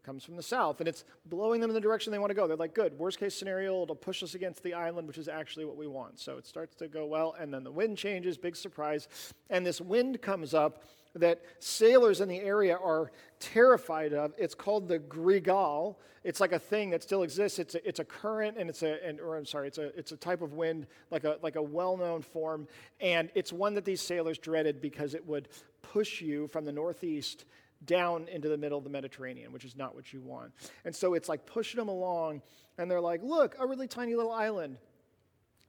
comes 0.02 0.24
from 0.24 0.36
the 0.36 0.42
south, 0.42 0.80
and 0.80 0.88
it's 0.88 1.04
blowing 1.26 1.60
them 1.60 1.70
in 1.70 1.74
the 1.74 1.80
direction 1.80 2.12
they 2.12 2.18
want 2.18 2.30
to 2.30 2.34
go. 2.34 2.46
They're 2.46 2.56
like, 2.56 2.74
good, 2.74 2.98
worst 2.98 3.18
case 3.18 3.34
scenario, 3.34 3.82
it'll 3.82 3.94
push 3.94 4.22
us 4.22 4.34
against 4.34 4.62
the 4.62 4.74
island, 4.74 5.06
which 5.06 5.18
is 5.18 5.28
actually 5.28 5.64
what 5.64 5.76
we 5.76 5.86
want. 5.86 6.18
So 6.18 6.36
it 6.36 6.46
starts 6.46 6.74
to 6.76 6.88
go 6.88 7.06
well, 7.06 7.34
and 7.38 7.52
then 7.52 7.64
the 7.64 7.70
wind 7.70 7.96
changes, 7.98 8.36
big 8.36 8.56
surprise. 8.56 9.08
And 9.50 9.64
this 9.64 9.80
wind 9.80 10.20
comes 10.22 10.54
up 10.54 10.84
that 11.14 11.42
sailors 11.58 12.20
in 12.20 12.28
the 12.28 12.40
area 12.40 12.76
are 12.76 13.12
terrified 13.38 14.12
of. 14.12 14.32
It's 14.38 14.54
called 14.54 14.88
the 14.88 14.98
Gregale. 14.98 15.96
It's 16.24 16.40
like 16.40 16.52
a 16.52 16.58
thing 16.58 16.90
that 16.90 17.02
still 17.02 17.22
exists. 17.22 17.58
It's 17.58 17.74
a, 17.74 17.86
it's 17.86 17.98
a 18.00 18.04
current, 18.04 18.56
and 18.56 18.70
it's 18.70 18.82
a, 18.82 19.04
and, 19.06 19.20
or 19.20 19.36
I'm 19.36 19.44
sorry, 19.44 19.68
it's 19.68 19.78
a, 19.78 19.96
it's 19.98 20.12
a 20.12 20.16
type 20.16 20.40
of 20.40 20.54
wind, 20.54 20.86
like 21.10 21.24
a, 21.24 21.38
like 21.42 21.56
a 21.56 21.62
well-known 21.62 22.22
form, 22.22 22.66
and 23.00 23.30
it's 23.34 23.52
one 23.52 23.74
that 23.74 23.84
these 23.84 24.00
sailors 24.00 24.38
dreaded 24.38 24.80
because 24.80 25.14
it 25.14 25.26
would 25.26 25.48
push 25.82 26.22
you 26.22 26.48
from 26.48 26.64
the 26.64 26.72
northeast 26.72 27.44
down 27.86 28.28
into 28.28 28.48
the 28.48 28.56
middle 28.56 28.78
of 28.78 28.84
the 28.84 28.90
Mediterranean, 28.90 29.52
which 29.52 29.64
is 29.64 29.76
not 29.76 29.94
what 29.94 30.12
you 30.12 30.20
want. 30.20 30.52
And 30.84 30.94
so 30.94 31.14
it's 31.14 31.28
like 31.28 31.46
pushing 31.46 31.78
them 31.78 31.88
along, 31.88 32.42
and 32.78 32.90
they're 32.90 33.00
like, 33.00 33.22
look, 33.22 33.56
a 33.58 33.66
really 33.66 33.88
tiny 33.88 34.14
little 34.14 34.32
island. 34.32 34.76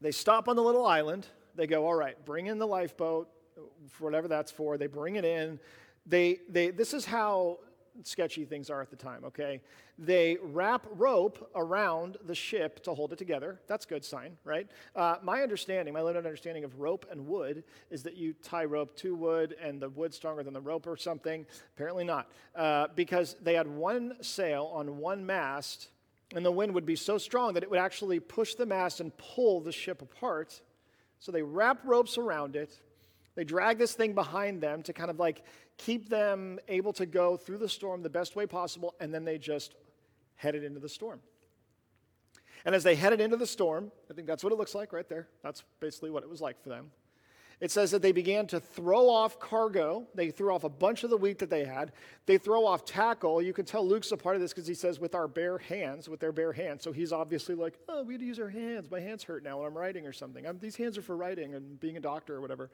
They 0.02 0.12
stop 0.12 0.48
on 0.48 0.56
the 0.56 0.64
little 0.64 0.86
island. 0.86 1.28
They 1.56 1.68
go, 1.68 1.86
all 1.86 1.96
right, 1.96 2.16
bring 2.26 2.48
in 2.48 2.58
the 2.58 2.68
lifeboat, 2.68 3.30
for 3.90 4.06
whatever 4.06 4.28
that's 4.28 4.52
for. 4.52 4.78
They 4.78 4.88
bring 4.88 5.16
it 5.16 5.26
in. 5.26 5.60
They, 6.06 6.40
they, 6.50 6.72
this 6.72 6.94
is 6.94 7.06
how 7.06 7.60
sketchy 8.04 8.46
things 8.46 8.70
are 8.70 8.82
at 8.82 8.90
the 8.90 8.96
time, 8.96 9.24
okay? 9.26 9.62
They 9.98 10.38
wrap 10.42 10.88
rope 10.92 11.50
around 11.56 12.18
the 12.26 12.36
ship 12.36 12.84
to 12.84 12.94
hold 12.94 13.14
it 13.14 13.18
together. 13.18 13.60
That's 13.68 13.86
good 13.86 14.04
sign, 14.04 14.38
right? 14.44 14.68
Uh, 14.96 15.18
my 15.22 15.42
understanding, 15.42 15.94
my 15.94 16.02
limited 16.02 16.26
understanding 16.26 16.64
of 16.64 16.80
rope 16.80 17.06
and 17.12 17.28
wood 17.28 17.64
is 17.92 18.04
that 18.04 18.18
you 18.18 18.34
tie 18.42 18.66
rope 18.66 18.96
to 18.98 19.16
wood 19.16 19.56
and 19.62 19.82
the 19.82 19.90
wood 19.90 20.14
stronger 20.14 20.44
than 20.44 20.54
the 20.54 20.62
rope 20.62 20.88
or 20.88 20.98
something. 20.98 21.46
Apparently 21.76 22.04
not, 22.04 22.32
uh, 22.56 22.88
because 22.96 23.36
they 23.42 23.54
had 23.54 23.68
one 23.68 24.16
sail 24.22 24.72
on 24.74 24.98
one 24.98 25.26
mast 25.26 25.90
and 26.36 26.46
the 26.46 26.52
wind 26.52 26.74
would 26.74 26.86
be 26.86 26.96
so 26.96 27.18
strong 27.18 27.54
that 27.54 27.64
it 27.64 27.70
would 27.70 27.80
actually 27.80 28.20
push 28.20 28.56
the 28.56 28.66
mast 28.66 29.00
and 29.00 29.16
pull 29.18 29.62
the 29.62 29.72
ship 29.72 30.02
apart. 30.02 30.62
So 31.20 31.32
they 31.32 31.44
wrap 31.44 31.80
ropes 31.84 32.18
around 32.18 32.56
it. 32.56 32.80
They 33.36 33.44
drag 33.44 33.78
this 33.78 33.94
thing 33.94 34.14
behind 34.14 34.62
them 34.62 34.84
to 34.84 34.94
kind 34.94 35.10
of 35.10 35.20
like 35.20 35.44
keep 35.78 36.10
them 36.10 36.60
able 36.68 36.94
to 36.94 37.06
go 37.06 37.36
through 37.36 37.58
the 37.58 37.70
storm 37.70 38.04
the 38.04 38.10
best 38.10 38.36
way 38.36 38.46
possible, 38.46 38.94
and 39.00 39.14
then 39.14 39.26
they 39.26 39.38
just 39.38 39.76
headed 40.36 40.64
into 40.64 40.80
the 40.80 40.90
storm. 40.90 41.20
And 42.66 42.74
as 42.76 42.84
they 42.84 42.96
headed 42.96 43.20
into 43.20 43.38
the 43.38 43.48
storm, 43.48 43.92
I 44.10 44.14
think 44.14 44.28
that's 44.28 44.44
what 44.44 44.54
it 44.54 44.58
looks 44.58 44.76
like 44.76 44.94
right 44.94 45.08
there. 45.10 45.28
That's 45.44 45.64
basically 45.80 46.12
what 46.12 46.24
it 46.24 46.30
was 46.30 46.42
like 46.42 46.62
for 46.62 46.70
them. 46.70 46.92
It 47.64 47.72
says 47.72 47.92
that 47.92 48.02
they 48.02 48.12
began 48.12 48.46
to 48.48 48.60
throw 48.60 49.10
off 49.10 49.40
cargo. 49.40 50.06
They 50.16 50.32
threw 50.32 50.54
off 50.54 50.66
a 50.66 50.70
bunch 50.70 51.06
of 51.06 51.10
the 51.10 51.16
wheat 51.16 51.40
that 51.40 51.50
they 51.50 51.64
had. 51.64 51.94
They 52.26 52.38
throw 52.38 52.66
off 52.66 52.84
tackle. 52.84 53.42
You 53.42 53.54
can 53.54 53.64
tell 53.64 53.88
Luke's 53.88 54.12
a 54.12 54.18
part 54.18 54.36
of 54.36 54.42
this 54.42 54.52
because 54.52 54.68
he 54.68 54.74
says, 54.74 55.00
with 55.00 55.16
our 55.16 55.30
bare 55.30 55.60
hands, 55.60 56.10
with 56.10 56.20
their 56.20 56.34
bare 56.34 56.52
hands. 56.52 56.84
So 56.84 56.92
he's 56.92 57.14
obviously 57.14 57.56
like, 57.56 57.80
oh, 57.88 58.04
we 58.04 58.16
had 58.16 58.20
to 58.20 58.26
use 58.26 58.38
our 58.38 58.50
hands. 58.50 58.92
My 58.92 59.00
hands 59.00 59.24
hurt 59.24 59.46
now 59.46 59.60
when 59.60 59.68
I'm 59.68 59.78
writing 59.78 60.06
or 60.06 60.12
something. 60.12 60.46
I'm, 60.46 60.60
these 60.60 60.76
hands 60.76 60.98
are 60.98 61.02
for 61.02 61.16
writing 61.16 61.56
and 61.56 61.80
being 61.80 61.96
a 61.96 62.02
doctor 62.02 62.36
or 62.36 62.42
whatever. 62.42 62.70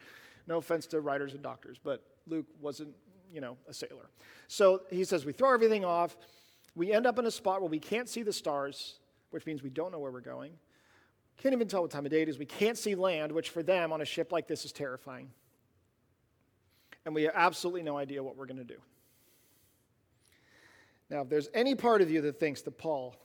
No 0.48 0.58
offense 0.58 0.88
to 0.88 1.02
writers 1.02 1.34
and 1.36 1.44
doctors, 1.44 1.78
but 1.78 2.04
Luke 2.26 2.48
wasn't, 2.60 2.96
you 3.32 3.42
know, 3.42 3.58
a 3.68 3.74
sailor. 3.76 4.10
So 4.48 4.82
he 4.90 5.04
says, 5.04 5.24
we 5.24 5.34
throw 5.34 5.54
everything 5.54 5.86
off. 5.86 6.18
We 6.74 6.94
end 6.94 7.06
up 7.06 7.20
in 7.20 7.28
a 7.28 7.32
spot 7.32 7.62
where 7.62 7.70
we 7.70 7.78
can't 7.78 8.10
see 8.10 8.24
the 8.24 8.34
stars, 8.34 8.96
which 9.30 9.46
means 9.46 9.62
we 9.62 9.70
don't 9.70 9.92
know 9.92 10.00
where 10.00 10.12
we're 10.12 10.20
going. 10.20 10.54
Can't 11.40 11.54
even 11.54 11.68
tell 11.68 11.82
what 11.82 11.92
time 11.92 12.06
of 12.06 12.12
day 12.12 12.22
it 12.22 12.30
is. 12.30 12.38
We 12.38 12.46
can't 12.46 12.78
see 12.78 12.96
land, 12.96 13.32
which 13.32 13.50
for 13.50 13.64
them 13.64 13.94
on 13.94 14.02
a 14.02 14.06
ship 14.06 14.32
like 14.32 14.48
this 14.48 14.66
is 14.66 14.74
terrifying. 14.74 15.32
And 17.06 17.16
we 17.16 17.24
have 17.24 17.34
absolutely 17.34 17.82
no 17.82 17.98
idea 17.98 18.22
what 18.22 18.36
we're 18.36 18.46
going 18.46 18.58
to 18.58 18.64
do. 18.66 18.80
Now, 21.10 21.22
if 21.22 21.30
there's 21.30 21.50
any 21.54 21.76
part 21.76 22.02
of 22.02 22.12
you 22.12 22.22
that 22.22 22.40
thinks 22.40 22.62
that 22.64 22.78
Paul 22.78 23.16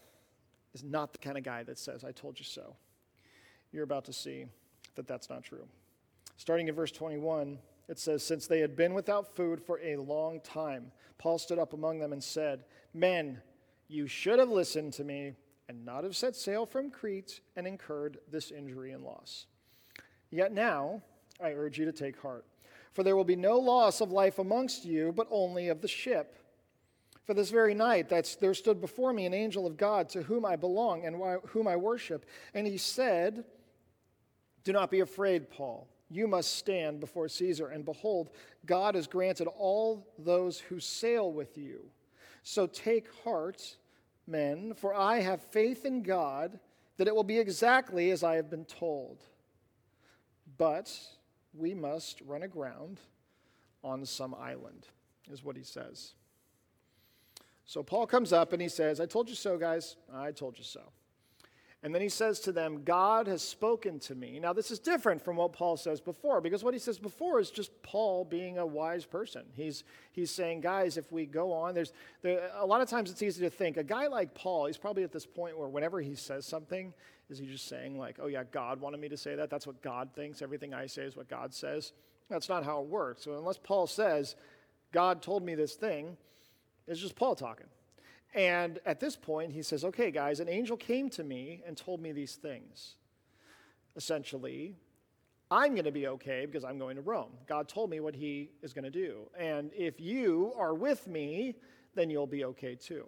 is 0.74 0.84
not 0.84 1.12
the 1.12 1.18
kind 1.18 1.36
of 1.36 1.42
guy 1.42 1.64
that 1.64 1.78
says, 1.78 2.04
I 2.04 2.12
told 2.12 2.38
you 2.38 2.44
so, 2.44 2.76
you're 3.72 3.82
about 3.82 4.04
to 4.06 4.12
see 4.12 4.46
that 4.94 5.08
that's 5.08 5.28
not 5.28 5.42
true. 5.42 5.66
Starting 6.36 6.68
in 6.68 6.74
verse 6.74 6.92
21, 6.92 7.58
it 7.88 7.98
says, 7.98 8.22
Since 8.24 8.46
they 8.46 8.60
had 8.60 8.76
been 8.76 8.94
without 8.94 9.34
food 9.34 9.60
for 9.60 9.80
a 9.80 9.96
long 9.96 10.40
time, 10.40 10.92
Paul 11.18 11.38
stood 11.38 11.58
up 11.58 11.72
among 11.72 11.98
them 11.98 12.12
and 12.12 12.22
said, 12.22 12.64
Men, 12.94 13.40
you 13.88 14.06
should 14.06 14.38
have 14.38 14.50
listened 14.50 14.92
to 14.94 15.04
me 15.04 15.34
and 15.68 15.84
not 15.84 16.04
have 16.04 16.16
set 16.16 16.36
sail 16.36 16.66
from 16.66 16.90
Crete 16.90 17.40
and 17.56 17.66
incurred 17.66 18.18
this 18.30 18.50
injury 18.50 18.92
and 18.92 19.02
loss. 19.02 19.46
Yet 20.30 20.52
now 20.52 21.02
I 21.42 21.52
urge 21.52 21.78
you 21.78 21.84
to 21.84 21.92
take 21.92 22.20
heart, 22.20 22.44
for 22.92 23.02
there 23.02 23.16
will 23.16 23.24
be 23.24 23.36
no 23.36 23.58
loss 23.58 24.00
of 24.00 24.12
life 24.12 24.38
amongst 24.38 24.84
you, 24.84 25.12
but 25.12 25.28
only 25.30 25.68
of 25.68 25.80
the 25.80 25.88
ship. 25.88 26.38
For 27.24 27.34
this 27.34 27.50
very 27.50 27.74
night 27.74 28.10
there 28.40 28.54
stood 28.54 28.80
before 28.80 29.12
me 29.12 29.24
an 29.24 29.32
angel 29.32 29.66
of 29.66 29.76
God 29.76 30.08
to 30.10 30.22
whom 30.22 30.44
I 30.44 30.56
belong 30.56 31.06
and 31.06 31.40
whom 31.48 31.66
I 31.66 31.76
worship, 31.76 32.26
and 32.52 32.66
he 32.66 32.76
said, 32.76 33.44
Do 34.64 34.72
not 34.72 34.90
be 34.90 35.00
afraid, 35.00 35.50
Paul 35.50 35.88
you 36.14 36.28
must 36.28 36.56
stand 36.56 37.00
before 37.00 37.28
Caesar. 37.28 37.68
And 37.68 37.84
behold, 37.84 38.30
God 38.66 38.94
has 38.94 39.06
granted 39.06 39.48
all 39.48 40.06
those 40.18 40.60
who 40.60 40.78
sail 40.80 41.32
with 41.32 41.58
you. 41.58 41.80
So 42.42 42.66
take 42.66 43.12
heart, 43.24 43.76
men, 44.26 44.74
for 44.74 44.94
I 44.94 45.20
have 45.20 45.42
faith 45.42 45.84
in 45.84 46.02
God 46.02 46.58
that 46.96 47.08
it 47.08 47.14
will 47.14 47.24
be 47.24 47.38
exactly 47.38 48.10
as 48.10 48.22
I 48.22 48.36
have 48.36 48.50
been 48.50 48.64
told. 48.64 49.22
But 50.56 50.96
we 51.52 51.74
must 51.74 52.20
run 52.20 52.42
aground 52.42 53.00
on 53.82 54.04
some 54.06 54.34
island, 54.34 54.86
is 55.30 55.44
what 55.44 55.56
he 55.56 55.62
says. 55.62 56.14
So 57.66 57.82
Paul 57.82 58.06
comes 58.06 58.32
up 58.32 58.52
and 58.52 58.60
he 58.60 58.68
says, 58.68 59.00
I 59.00 59.06
told 59.06 59.28
you 59.28 59.34
so, 59.34 59.56
guys. 59.56 59.96
I 60.12 60.32
told 60.32 60.58
you 60.58 60.64
so. 60.64 60.82
And 61.84 61.94
then 61.94 62.00
he 62.00 62.08
says 62.08 62.40
to 62.40 62.52
them, 62.52 62.82
God 62.82 63.26
has 63.26 63.42
spoken 63.42 63.98
to 64.00 64.14
me. 64.14 64.40
Now, 64.40 64.54
this 64.54 64.70
is 64.70 64.78
different 64.78 65.22
from 65.22 65.36
what 65.36 65.52
Paul 65.52 65.76
says 65.76 66.00
before, 66.00 66.40
because 66.40 66.64
what 66.64 66.72
he 66.72 66.80
says 66.80 66.98
before 66.98 67.38
is 67.38 67.50
just 67.50 67.70
Paul 67.82 68.24
being 68.24 68.56
a 68.56 68.64
wise 68.64 69.04
person. 69.04 69.42
He's, 69.52 69.84
he's 70.10 70.30
saying, 70.30 70.62
guys, 70.62 70.96
if 70.96 71.12
we 71.12 71.26
go 71.26 71.52
on, 71.52 71.74
there's 71.74 71.92
there, 72.22 72.50
a 72.56 72.64
lot 72.64 72.80
of 72.80 72.88
times 72.88 73.10
it's 73.10 73.20
easy 73.20 73.42
to 73.42 73.50
think 73.50 73.76
a 73.76 73.84
guy 73.84 74.06
like 74.06 74.34
Paul, 74.34 74.64
he's 74.64 74.78
probably 74.78 75.02
at 75.02 75.12
this 75.12 75.26
point 75.26 75.58
where 75.58 75.68
whenever 75.68 76.00
he 76.00 76.14
says 76.14 76.46
something, 76.46 76.94
is 77.28 77.36
he 77.36 77.44
just 77.44 77.68
saying, 77.68 77.98
like, 77.98 78.16
oh, 78.18 78.28
yeah, 78.28 78.44
God 78.50 78.80
wanted 78.80 78.98
me 78.98 79.10
to 79.10 79.18
say 79.18 79.34
that? 79.34 79.50
That's 79.50 79.66
what 79.66 79.82
God 79.82 80.08
thinks. 80.14 80.40
Everything 80.40 80.72
I 80.72 80.86
say 80.86 81.02
is 81.02 81.16
what 81.16 81.28
God 81.28 81.52
says. 81.52 81.92
That's 82.30 82.48
not 82.48 82.64
how 82.64 82.80
it 82.80 82.86
works. 82.86 83.24
So, 83.24 83.36
unless 83.36 83.58
Paul 83.58 83.86
says, 83.86 84.36
God 84.90 85.20
told 85.20 85.44
me 85.44 85.54
this 85.54 85.74
thing, 85.74 86.16
it's 86.86 87.00
just 87.00 87.14
Paul 87.14 87.34
talking. 87.34 87.66
And 88.34 88.80
at 88.84 88.98
this 88.98 89.16
point, 89.16 89.52
he 89.52 89.62
says, 89.62 89.84
Okay, 89.84 90.10
guys, 90.10 90.40
an 90.40 90.48
angel 90.48 90.76
came 90.76 91.08
to 91.10 91.24
me 91.24 91.62
and 91.66 91.76
told 91.76 92.00
me 92.00 92.12
these 92.12 92.34
things. 92.34 92.96
Essentially, 93.96 94.74
I'm 95.50 95.72
going 95.72 95.84
to 95.84 95.92
be 95.92 96.08
okay 96.08 96.46
because 96.46 96.64
I'm 96.64 96.78
going 96.78 96.96
to 96.96 97.02
Rome. 97.02 97.30
God 97.46 97.68
told 97.68 97.90
me 97.90 98.00
what 98.00 98.14
he 98.14 98.50
is 98.62 98.72
going 98.72 98.84
to 98.84 98.90
do. 98.90 99.28
And 99.38 99.70
if 99.76 100.00
you 100.00 100.52
are 100.56 100.74
with 100.74 101.06
me, 101.06 101.54
then 101.94 102.10
you'll 102.10 102.26
be 102.26 102.44
okay 102.46 102.74
too. 102.74 103.06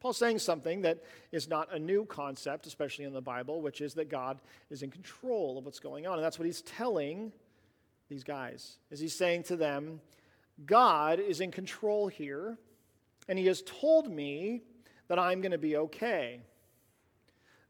Paul's 0.00 0.16
saying 0.16 0.38
something 0.38 0.82
that 0.82 0.98
is 1.30 1.48
not 1.48 1.72
a 1.72 1.78
new 1.78 2.06
concept, 2.06 2.66
especially 2.66 3.04
in 3.04 3.12
the 3.12 3.20
Bible, 3.20 3.60
which 3.60 3.80
is 3.80 3.94
that 3.94 4.08
God 4.08 4.40
is 4.70 4.82
in 4.82 4.90
control 4.90 5.58
of 5.58 5.64
what's 5.64 5.78
going 5.78 6.06
on. 6.06 6.14
And 6.14 6.24
that's 6.24 6.38
what 6.38 6.46
he's 6.46 6.62
telling 6.62 7.32
these 8.08 8.24
guys. 8.24 8.78
Is 8.90 8.98
he's 8.98 9.14
saying 9.14 9.44
to 9.44 9.56
them, 9.56 10.00
God 10.64 11.20
is 11.20 11.40
in 11.40 11.52
control 11.52 12.08
here 12.08 12.58
and 13.28 13.38
he 13.38 13.46
has 13.46 13.62
told 13.62 14.10
me 14.10 14.62
that 15.08 15.18
I'm 15.18 15.40
going 15.40 15.52
to 15.52 15.58
be 15.58 15.76
okay. 15.76 16.40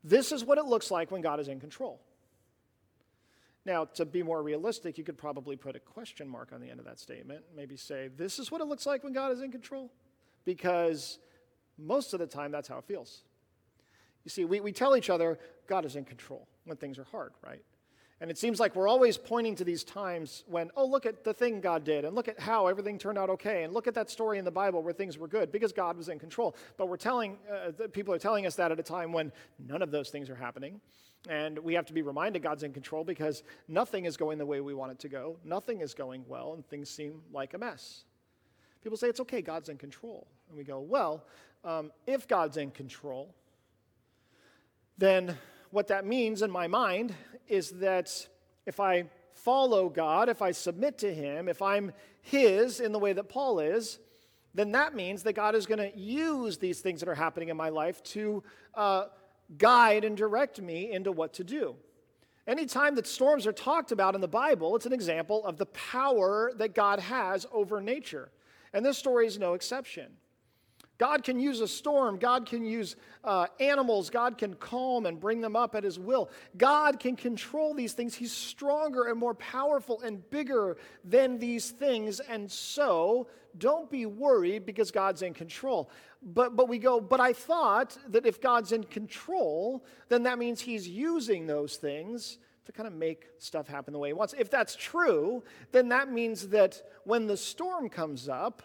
This 0.04 0.32
is 0.32 0.44
what 0.44 0.58
it 0.58 0.64
looks 0.64 0.90
like 0.90 1.10
when 1.10 1.22
God 1.22 1.40
is 1.40 1.48
in 1.48 1.60
control. 1.60 2.00
Now, 3.64 3.84
to 3.84 4.04
be 4.04 4.22
more 4.22 4.42
realistic, 4.42 4.98
you 4.98 5.04
could 5.04 5.18
probably 5.18 5.56
put 5.56 5.76
a 5.76 5.80
question 5.80 6.28
mark 6.28 6.52
on 6.52 6.60
the 6.60 6.68
end 6.68 6.80
of 6.80 6.86
that 6.86 6.98
statement. 6.98 7.44
Maybe 7.54 7.76
say, 7.76 8.08
This 8.08 8.38
is 8.38 8.50
what 8.50 8.60
it 8.60 8.66
looks 8.66 8.86
like 8.86 9.04
when 9.04 9.12
God 9.12 9.30
is 9.32 9.40
in 9.40 9.52
control. 9.52 9.92
Because 10.44 11.18
most 11.78 12.12
of 12.12 12.18
the 12.18 12.26
time, 12.26 12.50
that's 12.50 12.66
how 12.66 12.78
it 12.78 12.84
feels. 12.84 13.22
You 14.24 14.30
see, 14.30 14.44
we, 14.44 14.60
we 14.60 14.72
tell 14.72 14.96
each 14.96 15.10
other 15.10 15.38
God 15.68 15.84
is 15.84 15.94
in 15.94 16.04
control 16.04 16.48
when 16.64 16.76
things 16.76 16.98
are 16.98 17.04
hard, 17.04 17.32
right? 17.44 17.62
And 18.22 18.30
it 18.30 18.38
seems 18.38 18.61
like 18.61 18.76
we're 18.76 18.87
always 18.87 19.18
pointing 19.18 19.56
to 19.56 19.64
these 19.64 19.82
times 19.82 20.44
when, 20.46 20.70
oh, 20.76 20.87
look 20.87 21.06
at 21.06 21.24
the 21.24 21.35
thing 21.35 21.61
God 21.61 21.82
did, 21.82 22.04
and 22.04 22.14
look 22.14 22.28
at 22.28 22.38
how 22.38 22.68
everything 22.68 22.96
turned 22.96 23.18
out 23.18 23.28
okay, 23.30 23.64
and 23.64 23.74
look 23.74 23.88
at 23.88 23.94
that 23.94 24.11
story 24.11 24.38
in 24.38 24.44
the 24.44 24.50
Bible 24.50 24.80
where 24.80 24.92
things 24.92 25.18
were 25.18 25.26
good 25.26 25.50
because 25.50 25.72
God 25.72 25.96
was 25.96 26.08
in 26.08 26.20
control. 26.20 26.54
But 26.76 26.88
we're 26.88 26.98
telling, 26.98 27.37
uh, 27.52 27.88
people 27.88 28.14
are 28.14 28.20
telling 28.20 28.46
us 28.46 28.54
that 28.54 28.70
at 28.70 28.78
a 28.78 28.82
time 28.85 29.12
when 29.12 29.32
none 29.58 29.82
of 29.82 29.90
those 29.90 30.11
things 30.11 30.30
are 30.30 30.37
happening. 30.37 30.80
And 31.28 31.58
we 31.58 31.74
have 31.74 31.85
to 31.87 31.92
be 31.92 32.02
reminded 32.02 32.44
God's 32.44 32.62
in 32.62 32.72
control 32.72 33.02
because 33.02 33.42
nothing 33.66 34.04
is 34.04 34.16
going 34.16 34.38
the 34.38 34.46
way 34.46 34.61
we 34.61 34.72
want 34.72 34.92
it 34.92 35.00
to 35.00 35.08
go. 35.08 35.37
Nothing 35.44 35.80
is 35.80 35.92
going 35.92 36.24
well, 36.28 36.54
and 36.54 36.64
things 36.68 36.88
seem 36.88 37.22
like 37.32 37.54
a 37.54 37.58
mess. 37.58 38.04
People 38.85 38.96
say, 38.96 39.08
it's 39.08 39.18
okay, 39.18 39.42
God's 39.42 39.68
in 39.68 39.78
control. 39.78 40.28
And 40.48 40.56
we 40.56 40.62
go, 40.62 40.78
well, 40.78 41.24
um, 41.64 41.90
if 42.06 42.28
God's 42.28 42.56
in 42.56 42.70
control, 42.70 43.35
then 44.96 45.37
what 45.72 45.88
that 45.88 46.06
means 46.06 46.42
in 46.42 46.50
my 46.50 46.68
mind 46.68 47.14
is 47.48 47.70
that 47.70 48.28
if 48.66 48.78
I 48.78 49.06
follow 49.35 49.88
God, 49.88 50.28
if 50.28 50.42
I 50.42 50.52
submit 50.52 50.98
to 50.98 51.12
Him, 51.12 51.48
if 51.48 51.61
I'm 51.62 51.92
His 52.20 52.78
in 52.78 52.92
the 52.92 52.98
way 52.98 53.12
that 53.12 53.28
Paul 53.28 53.58
is, 53.58 53.98
then 54.54 54.72
that 54.72 54.94
means 54.94 55.22
that 55.22 55.32
God 55.32 55.54
is 55.54 55.66
going 55.66 55.78
to 55.78 55.98
use 55.98 56.58
these 56.58 56.80
things 56.80 57.00
that 57.00 57.08
are 57.08 57.14
happening 57.14 57.48
in 57.48 57.56
my 57.56 57.70
life 57.70 58.02
to 58.04 58.42
uh, 58.74 59.06
guide 59.56 60.04
and 60.04 60.16
direct 60.16 60.61
me 60.61 60.92
into 60.92 61.11
what 61.11 61.32
to 61.35 61.44
do. 61.44 61.74
Anytime 62.46 62.94
that 62.96 63.06
storms 63.06 63.46
are 63.46 63.52
talked 63.52 63.92
about 63.92 64.14
in 64.14 64.20
the 64.20 64.28
Bible, 64.28 64.76
it's 64.76 64.87
an 64.87 64.92
example 64.92 65.44
of 65.46 65.56
the 65.56 65.66
power 65.66 66.52
that 66.56 66.74
God 66.74 66.98
has 66.98 67.46
over 67.52 67.80
nature. 67.80 68.30
And 68.74 68.85
this 68.85 68.98
story 68.98 69.26
is 69.26 69.38
no 69.38 69.54
exception. 69.54 70.12
God 71.02 71.24
can 71.24 71.40
use 71.40 71.60
a 71.60 71.66
storm. 71.66 72.16
God 72.16 72.46
can 72.46 72.64
use 72.64 72.94
uh, 73.24 73.48
animals. 73.58 74.08
God 74.08 74.38
can 74.38 74.54
calm 74.54 75.04
and 75.04 75.18
bring 75.18 75.40
them 75.40 75.56
up 75.56 75.74
at 75.74 75.82
His 75.82 75.98
will. 75.98 76.30
God 76.56 77.00
can 77.00 77.16
control 77.16 77.74
these 77.74 77.92
things. 77.92 78.14
He's 78.14 78.30
stronger 78.30 79.08
and 79.08 79.18
more 79.18 79.34
powerful 79.34 80.00
and 80.02 80.22
bigger 80.30 80.76
than 81.02 81.40
these 81.40 81.72
things. 81.72 82.20
And 82.20 82.48
so, 82.48 83.26
don't 83.58 83.90
be 83.90 84.06
worried 84.06 84.64
because 84.64 84.92
God's 84.92 85.22
in 85.22 85.34
control. 85.34 85.90
But, 86.22 86.54
but 86.54 86.68
we 86.68 86.78
go, 86.78 87.00
but 87.00 87.18
I 87.18 87.32
thought 87.32 87.98
that 88.10 88.24
if 88.24 88.40
God's 88.40 88.70
in 88.70 88.84
control, 88.84 89.84
then 90.08 90.22
that 90.22 90.38
means 90.38 90.60
He's 90.60 90.86
using 90.88 91.48
those 91.48 91.78
things 91.78 92.38
to 92.66 92.70
kind 92.70 92.86
of 92.86 92.92
make 92.92 93.26
stuff 93.38 93.66
happen 93.66 93.92
the 93.92 93.98
way 93.98 94.10
He 94.10 94.12
wants. 94.12 94.36
If 94.38 94.50
that's 94.50 94.76
true, 94.76 95.42
then 95.72 95.88
that 95.88 96.12
means 96.12 96.50
that 96.50 96.80
when 97.02 97.26
the 97.26 97.36
storm 97.36 97.88
comes 97.88 98.28
up, 98.28 98.62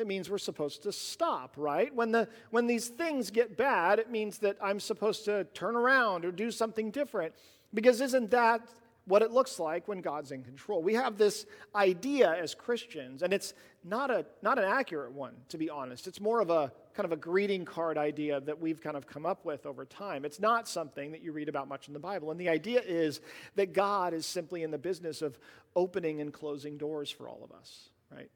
it 0.00 0.06
means 0.06 0.28
we're 0.28 0.38
supposed 0.38 0.82
to 0.84 0.92
stop, 0.92 1.54
right? 1.56 1.94
When, 1.94 2.10
the, 2.10 2.28
when 2.50 2.66
these 2.66 2.88
things 2.88 3.30
get 3.30 3.56
bad, 3.56 3.98
it 3.98 4.10
means 4.10 4.38
that 4.38 4.56
I'm 4.60 4.80
supposed 4.80 5.24
to 5.26 5.44
turn 5.54 5.76
around 5.76 6.24
or 6.24 6.32
do 6.32 6.50
something 6.50 6.90
different. 6.90 7.34
Because 7.72 8.00
isn't 8.00 8.30
that 8.32 8.62
what 9.04 9.22
it 9.22 9.30
looks 9.30 9.58
like 9.58 9.88
when 9.88 10.00
God's 10.00 10.32
in 10.32 10.42
control? 10.42 10.82
We 10.82 10.94
have 10.94 11.16
this 11.16 11.46
idea 11.74 12.34
as 12.34 12.54
Christians, 12.54 13.22
and 13.22 13.32
it's 13.32 13.54
not, 13.84 14.10
a, 14.10 14.26
not 14.42 14.58
an 14.58 14.64
accurate 14.64 15.12
one, 15.12 15.34
to 15.48 15.58
be 15.58 15.70
honest. 15.70 16.06
It's 16.06 16.20
more 16.20 16.40
of 16.40 16.50
a 16.50 16.72
kind 16.94 17.04
of 17.04 17.12
a 17.12 17.16
greeting 17.16 17.64
card 17.64 17.96
idea 17.96 18.40
that 18.40 18.60
we've 18.60 18.80
kind 18.80 18.96
of 18.96 19.06
come 19.06 19.24
up 19.24 19.44
with 19.44 19.66
over 19.66 19.84
time. 19.84 20.24
It's 20.24 20.40
not 20.40 20.68
something 20.68 21.12
that 21.12 21.22
you 21.22 21.32
read 21.32 21.48
about 21.48 21.68
much 21.68 21.88
in 21.88 21.94
the 21.94 22.00
Bible. 22.00 22.30
And 22.30 22.40
the 22.40 22.48
idea 22.48 22.82
is 22.84 23.20
that 23.54 23.72
God 23.72 24.12
is 24.12 24.26
simply 24.26 24.62
in 24.62 24.70
the 24.70 24.78
business 24.78 25.22
of 25.22 25.38
opening 25.76 26.20
and 26.20 26.32
closing 26.32 26.76
doors 26.76 27.10
for 27.10 27.28
all 27.28 27.40
of 27.44 27.52
us, 27.52 27.90
right? 28.10 28.30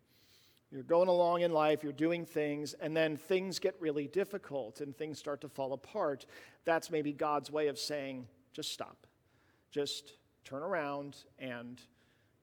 You're 0.75 0.83
going 0.83 1.09
along 1.09 1.43
in 1.43 1.53
life, 1.53 1.85
you're 1.85 1.93
doing 1.93 2.27
things, 2.27 2.75
and 2.75 2.97
then 2.97 3.17
things 3.17 3.61
get 3.61 3.77
really 3.79 4.09
difficult 4.09 4.81
and 4.81 4.97
things 4.97 5.21
start 5.21 5.41
to 5.43 5.49
fall 5.49 5.73
apart. 5.73 6.27
That's 6.65 6.91
maybe 6.91 7.13
God's 7.13 7.49
way 7.49 7.69
of 7.69 7.79
saying, 7.79 8.27
just 8.53 8.73
stop. 8.73 9.07
Just 9.71 10.15
turn 10.45 10.65
around 10.65 11.17
and 11.39 11.81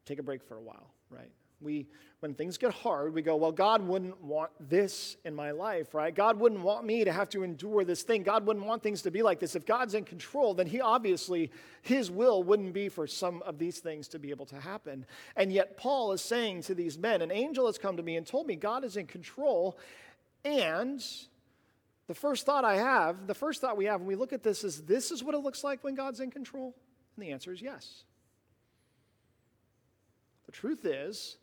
take 0.05 0.17
a 0.17 0.23
break 0.23 0.43
for 0.43 0.55
a 0.55 0.61
while, 0.61 0.93
right? 1.11 1.31
We, 1.61 1.87
when 2.21 2.33
things 2.33 2.57
get 2.57 2.73
hard, 2.73 3.13
we 3.13 3.21
go, 3.21 3.35
well, 3.35 3.51
God 3.51 3.81
wouldn't 3.81 4.19
want 4.23 4.51
this 4.59 5.15
in 5.25 5.35
my 5.35 5.51
life, 5.51 5.93
right? 5.93 6.13
God 6.13 6.39
wouldn't 6.39 6.61
want 6.61 6.85
me 6.85 7.03
to 7.03 7.11
have 7.11 7.29
to 7.29 7.43
endure 7.43 7.83
this 7.83 8.01
thing. 8.01 8.23
God 8.23 8.47
wouldn't 8.47 8.65
want 8.65 8.81
things 8.81 9.03
to 9.03 9.11
be 9.11 9.21
like 9.21 9.39
this. 9.39 9.55
If 9.55 9.65
God's 9.65 9.93
in 9.93 10.03
control, 10.03 10.53
then 10.53 10.65
He 10.65 10.81
obviously, 10.81 11.51
His 11.81 12.09
will 12.09 12.41
wouldn't 12.41 12.73
be 12.73 12.89
for 12.89 13.05
some 13.05 13.43
of 13.43 13.59
these 13.59 13.79
things 13.79 14.07
to 14.09 14.19
be 14.19 14.31
able 14.31 14.45
to 14.47 14.59
happen. 14.59 15.05
And 15.35 15.51
yet, 15.51 15.77
Paul 15.77 16.11
is 16.13 16.21
saying 16.21 16.63
to 16.63 16.75
these 16.75 16.97
men, 16.97 17.21
an 17.21 17.31
angel 17.31 17.67
has 17.67 17.77
come 17.77 17.97
to 17.97 18.03
me 18.03 18.17
and 18.17 18.25
told 18.25 18.47
me 18.47 18.55
God 18.55 18.83
is 18.83 18.97
in 18.97 19.05
control. 19.05 19.77
And 20.43 21.03
the 22.07 22.15
first 22.15 22.45
thought 22.45 22.65
I 22.65 22.75
have, 22.75 23.27
the 23.27 23.35
first 23.35 23.61
thought 23.61 23.77
we 23.77 23.85
have 23.85 24.01
when 24.01 24.07
we 24.07 24.15
look 24.15 24.33
at 24.33 24.43
this 24.43 24.63
is 24.63 24.81
this 24.81 25.11
is 25.11 25.23
what 25.23 25.35
it 25.35 25.39
looks 25.39 25.63
like 25.63 25.83
when 25.83 25.95
God's 25.95 26.19
in 26.19 26.31
control? 26.31 26.75
And 27.15 27.25
the 27.25 27.31
answer 27.31 27.51
is 27.51 27.61
yes. 27.61 28.03
The 30.51 30.57
truth 30.57 30.85
is, 30.85 31.37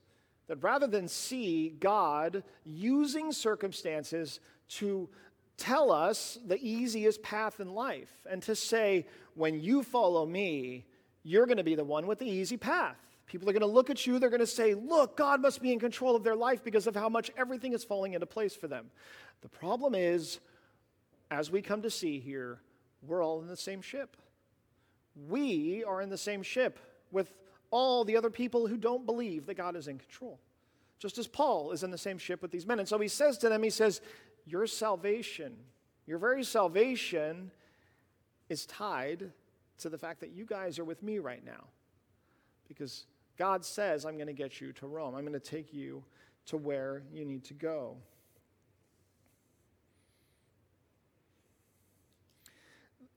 that 0.49 0.62
rather 0.62 0.87
than 0.87 1.09
see 1.09 1.71
God 1.81 2.42
using 2.64 3.33
circumstances 3.33 4.40
to 4.68 5.09
tell 5.57 5.90
us 5.90 6.38
the 6.47 6.59
easiest 6.61 7.23
path 7.23 7.59
in 7.59 7.75
life 7.75 8.27
and 8.31 8.42
to 8.42 8.55
say, 8.55 9.07
when 9.35 9.61
you 9.61 9.83
follow 9.83 10.27
me, 10.27 10.85
you're 11.23 11.47
going 11.47 11.57
to 11.57 11.64
be 11.64 11.75
the 11.75 11.85
one 11.85 12.07
with 12.07 12.18
the 12.18 12.29
easy 12.29 12.59
path. 12.59 12.97
People 13.27 13.49
are 13.49 13.53
going 13.53 13.61
to 13.61 13.66
look 13.66 13.88
at 13.90 14.07
you, 14.07 14.18
they're 14.18 14.31
going 14.31 14.40
to 14.40 14.47
say, 14.47 14.75
Look, 14.75 15.16
God 15.16 15.42
must 15.42 15.61
be 15.61 15.73
in 15.73 15.79
control 15.79 16.16
of 16.16 16.25
their 16.25 16.37
life 16.37 16.64
because 16.64 16.87
of 16.87 16.94
how 16.94 17.11
much 17.11 17.31
everything 17.37 17.75
is 17.75 17.85
falling 17.85 18.14
into 18.14 18.27
place 18.27 18.55
for 18.55 18.68
them. 18.68 18.90
The 19.42 19.51
problem 19.51 19.94
is, 19.94 20.40
as 21.31 21.51
we 21.51 21.61
come 21.61 21.83
to 21.83 21.90
see 21.90 22.21
here, 22.21 22.61
we're 23.03 23.23
all 23.23 23.42
in 23.42 23.49
the 23.49 23.57
same 23.57 23.83
ship. 23.83 24.16
We 25.29 25.85
are 25.85 26.01
in 26.01 26.09
the 26.09 26.16
same 26.16 26.42
ship 26.42 26.79
with 27.11 27.35
all 27.70 28.04
the 28.04 28.16
other 28.16 28.31
people 28.31 28.66
who 28.66 28.76
don't 28.76 29.07
believe 29.07 29.46
that 29.46 29.57
God 29.57 29.76
is 29.76 29.88
in 29.88 29.98
control. 29.98 30.38
Just 30.98 31.18
as 31.18 31.26
Paul 31.26 31.70
is 31.72 31.83
in 31.83 31.90
the 31.90 31.98
same 31.98 32.18
ship 32.18 32.42
with 32.42 32.50
these 32.50 32.66
men. 32.66 32.78
And 32.78 32.88
so 32.88 32.98
he 32.98 33.09
says 33.09 33.38
to 33.38 33.48
them, 33.48 33.62
he 33.62 33.70
says, 33.70 34.00
Your 34.46 34.66
salvation, 34.66 35.57
your 36.07 36.18
very 36.18 36.44
salvation 36.44 37.50
is 38.48 38.66
tied 38.66 39.31
to 39.78 39.88
the 39.88 39.98
fact 39.98 40.20
that 40.20 40.31
you 40.31 40.44
guys 40.44 40.78
are 40.78 40.85
with 40.85 41.02
me 41.02 41.18
right 41.18 41.44
now. 41.44 41.64
Because 42.66 43.07
God 43.38 43.64
says, 43.64 44.04
I'm 44.04 44.16
going 44.16 44.26
to 44.26 44.33
get 44.33 44.61
you 44.61 44.72
to 44.72 44.87
Rome. 44.87 45.14
I'm 45.14 45.22
going 45.22 45.33
to 45.33 45.40
take 45.40 45.72
you 45.72 46.02
to 46.46 46.57
where 46.57 47.02
you 47.12 47.24
need 47.24 47.44
to 47.44 47.54
go. 47.54 47.96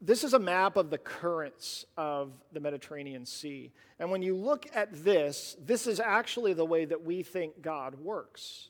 This 0.03 0.23
is 0.23 0.33
a 0.33 0.39
map 0.39 0.77
of 0.77 0.89
the 0.89 0.97
currents 0.97 1.85
of 1.95 2.31
the 2.51 2.59
Mediterranean 2.59 3.23
Sea. 3.25 3.71
And 3.99 4.09
when 4.09 4.23
you 4.23 4.35
look 4.35 4.65
at 4.73 5.03
this, 5.03 5.55
this 5.63 5.85
is 5.85 5.99
actually 5.99 6.53
the 6.53 6.65
way 6.65 6.85
that 6.85 7.03
we 7.03 7.21
think 7.21 7.61
God 7.61 7.99
works. 7.99 8.69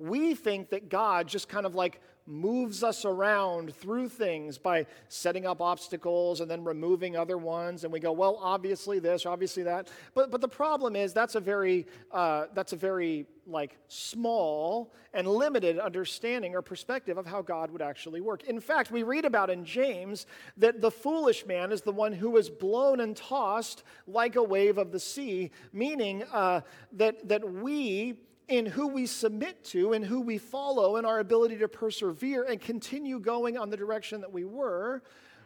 We 0.00 0.34
think 0.34 0.70
that 0.70 0.88
God 0.88 1.28
just 1.28 1.48
kind 1.48 1.66
of 1.66 1.74
like 1.74 2.00
moves 2.26 2.84
us 2.84 3.04
around 3.04 3.74
through 3.74 4.08
things 4.08 4.56
by 4.56 4.86
setting 5.08 5.46
up 5.46 5.60
obstacles 5.60 6.40
and 6.40 6.50
then 6.50 6.62
removing 6.62 7.16
other 7.16 7.36
ones. 7.36 7.84
And 7.84 7.92
we 7.92 7.98
go, 7.98 8.12
well, 8.12 8.38
obviously 8.40 8.98
this, 8.98 9.26
obviously 9.26 9.64
that. 9.64 9.88
But, 10.14 10.30
but 10.30 10.40
the 10.40 10.48
problem 10.48 10.94
is 10.96 11.12
that's 11.12 11.34
a 11.34 11.40
very, 11.40 11.86
uh, 12.12 12.46
that's 12.54 12.72
a 12.72 12.76
very 12.76 13.26
like 13.46 13.76
small 13.88 14.92
and 15.12 15.26
limited 15.26 15.78
understanding 15.80 16.54
or 16.54 16.62
perspective 16.62 17.18
of 17.18 17.26
how 17.26 17.42
God 17.42 17.72
would 17.72 17.82
actually 17.82 18.20
work. 18.20 18.44
In 18.44 18.60
fact, 18.60 18.92
we 18.92 19.02
read 19.02 19.24
about 19.24 19.50
in 19.50 19.64
James 19.64 20.26
that 20.56 20.80
the 20.80 20.90
foolish 20.90 21.44
man 21.46 21.72
is 21.72 21.82
the 21.82 21.92
one 21.92 22.12
who 22.12 22.36
is 22.36 22.48
blown 22.48 23.00
and 23.00 23.16
tossed 23.16 23.82
like 24.06 24.36
a 24.36 24.42
wave 24.42 24.78
of 24.78 24.92
the 24.92 25.00
sea, 25.00 25.50
meaning 25.72 26.22
uh, 26.32 26.60
that, 26.92 27.28
that 27.28 27.50
we 27.50 28.18
in 28.50 28.66
who 28.66 28.88
we 28.88 29.06
submit 29.06 29.64
to 29.64 29.92
and 29.92 30.04
who 30.04 30.20
we 30.20 30.36
follow 30.36 30.96
and 30.96 31.06
our 31.06 31.20
ability 31.20 31.56
to 31.58 31.68
persevere 31.68 32.42
and 32.42 32.60
continue 32.60 33.20
going 33.20 33.56
on 33.56 33.70
the 33.70 33.76
direction 33.76 34.20
that 34.20 34.32
we 34.32 34.44
were, 34.44 35.02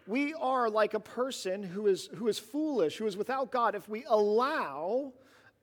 we 0.07 0.33
are 0.35 0.71
like 0.71 0.95
a 0.95 1.01
person 1.01 1.63
who 1.63 1.87
is, 1.87 2.09
who 2.15 2.29
is 2.29 2.39
foolish, 2.39 2.97
who 2.97 3.07
is 3.07 3.17
without 3.17 3.53
God. 3.53 3.75
If 3.75 3.89
we 3.89 4.05
allow 4.09 5.13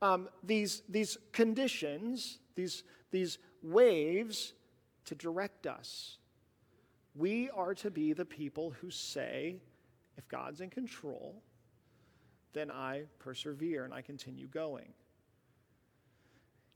um, 0.03 0.29
these, 0.43 0.83
these 0.87 1.17
conditions, 1.31 2.37
these, 2.55 2.83
these 3.09 3.39
waves 3.63 4.53
to 5.05 5.15
direct 5.15 5.65
us, 5.65 6.17
we 7.15 7.49
are 7.49 7.73
to 7.75 7.89
be 7.89 8.13
the 8.13 8.25
people 8.25 8.71
who 8.81 8.91
say, 8.91 9.57
if 10.15 10.27
God's 10.27 10.61
in 10.61 10.69
control, 10.69 11.41
then 12.53 12.69
I 12.69 13.03
persevere 13.19 13.83
and 13.83 13.93
I 13.93 14.01
continue 14.01 14.47
going 14.47 14.93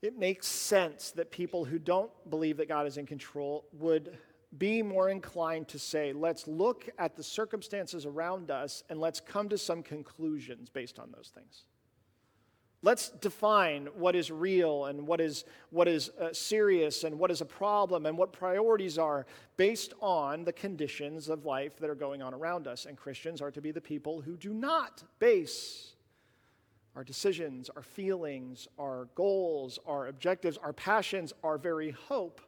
it 0.01 0.17
makes 0.17 0.47
sense 0.47 1.11
that 1.11 1.31
people 1.31 1.65
who 1.65 1.79
don't 1.79 2.11
believe 2.29 2.57
that 2.57 2.67
God 2.67 2.87
is 2.87 2.97
in 2.97 3.05
control 3.05 3.65
would 3.73 4.17
be 4.57 4.81
more 4.81 5.09
inclined 5.09 5.67
to 5.69 5.79
say, 5.79 6.13
let's 6.13 6.47
look 6.47 6.89
at 6.97 7.15
the 7.15 7.23
circumstances 7.23 8.05
around 8.05 8.51
us 8.51 8.83
and 8.89 8.99
let's 8.99 9.19
come 9.19 9.49
to 9.49 9.57
some 9.57 9.83
conclusions 9.83 10.69
based 10.69 10.99
on 10.99 11.11
those 11.11 11.31
things. 11.33 11.65
Let's 12.81 13.09
define 13.09 13.87
what 13.95 14.15
is 14.15 14.29
real 14.29 14.85
and 14.85 15.07
what 15.07 15.19
is, 15.19 15.45
what 15.71 15.87
is 15.87 16.09
uh, 16.21 16.31
serious 16.33 17.03
and 17.03 17.17
what 17.17 17.31
is 17.31 17.41
a 17.41 17.45
problem 17.45 18.05
and 18.05 18.15
what 18.15 18.31
priorities 18.31 18.99
are 18.99 19.25
based 19.57 19.93
on 20.01 20.43
the 20.43 20.53
conditions 20.53 21.27
of 21.27 21.45
life 21.45 21.79
that 21.79 21.89
are 21.89 21.95
going 21.95 22.21
on 22.21 22.33
around 22.33 22.67
us. 22.67 22.85
And 22.85 22.95
Christians 22.95 23.41
are 23.41 23.49
to 23.49 23.59
be 23.59 23.71
the 23.71 23.81
people 23.81 24.21
who 24.21 24.37
do 24.37 24.53
not 24.53 25.03
base 25.17 25.94
our 26.95 27.03
decisions, 27.03 27.69
our 27.75 27.81
feelings, 27.81 28.67
our 28.79 29.07
goals, 29.15 29.79
our 29.85 30.07
objectives, 30.07 30.57
our 30.57 30.73
passions, 30.73 31.33
our 31.43 31.57
very 31.57 31.91
hope 31.91 32.41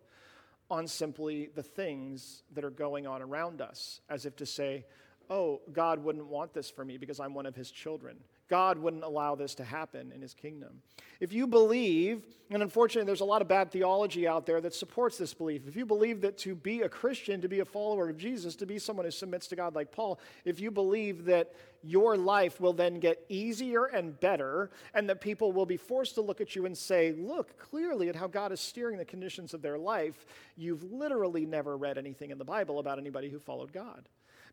on 0.70 0.88
simply 0.88 1.50
the 1.56 1.64
things 1.64 2.44
that 2.54 2.64
are 2.64 2.70
going 2.70 3.08
on 3.08 3.22
around 3.22 3.62
us, 3.62 4.02
as 4.10 4.26
if 4.26 4.36
to 4.38 4.46
say, 4.46 4.86
oh, 5.30 5.62
God 5.72 6.04
wouldn't 6.04 6.28
want 6.28 6.54
this 6.54 6.70
for 6.70 6.84
me 6.84 6.98
because 6.98 7.20
I'm 7.20 7.34
one 7.34 7.46
of 7.46 7.56
his 7.56 7.72
children. 7.72 8.18
God 8.50 8.78
wouldn't 8.78 9.04
allow 9.04 9.36
this 9.36 9.56
to 9.56 9.64
happen 9.64 10.12
in 10.14 10.22
his 10.22 10.34
kingdom. 10.34 10.82
If 11.20 11.34
you 11.34 11.48
believe, 11.48 12.26
and 12.50 12.62
unfortunately, 12.62 13.06
there's 13.06 13.22
a 13.22 13.26
lot 13.26 13.42
of 13.42 13.48
bad 13.48 13.72
theology 13.72 14.28
out 14.28 14.46
there 14.46 14.62
that 14.62 14.74
supports 14.74 15.18
this 15.18 15.34
belief. 15.34 15.68
If 15.68 15.76
you 15.76 15.86
believe 15.86 16.22
that 16.22 16.38
to 16.40 16.56
be 16.56 16.82
a 16.82 16.90
Christian, 16.90 17.42
to 17.42 17.50
be 17.50 17.60
a 17.60 17.66
follower 17.66 18.10
of 18.10 18.18
Jesus, 18.18 18.56
to 18.58 18.66
be 18.66 18.80
someone 18.80 19.06
who 19.06 19.12
submits 19.12 19.48
to 19.48 19.56
God 19.56 19.76
like 19.76 19.92
Paul, 19.92 20.20
if 20.46 20.60
you 20.60 20.72
believe 20.72 21.26
that 21.26 21.54
your 21.84 22.16
life 22.16 22.62
will 22.62 22.74
then 22.74 23.00
get 23.00 23.24
easier 23.30 23.86
and 23.86 24.18
better, 24.20 24.72
and 24.94 25.10
that 25.10 25.22
people 25.22 25.52
will 25.52 25.66
be 25.66 25.78
forced 25.78 26.16
to 26.16 26.22
look 26.22 26.40
at 26.40 26.56
you 26.56 26.66
and 26.66 26.78
say, 26.78 27.14
Look 27.14 27.58
clearly 27.58 28.10
at 28.10 28.16
how 28.16 28.28
God 28.28 28.52
is 28.52 28.60
steering 28.60 28.98
the 28.98 29.06
conditions 29.06 29.54
of 29.54 29.62
their 29.62 29.78
life, 29.78 30.26
you've 30.56 30.92
literally 30.92 31.46
never 31.46 31.76
read 31.76 31.98
anything 31.98 32.32
in 32.32 32.38
the 32.38 32.46
Bible 32.46 32.80
about 32.80 33.00
anybody 33.00 33.30
who 33.30 33.40
followed 33.40 33.74
God. 33.74 34.08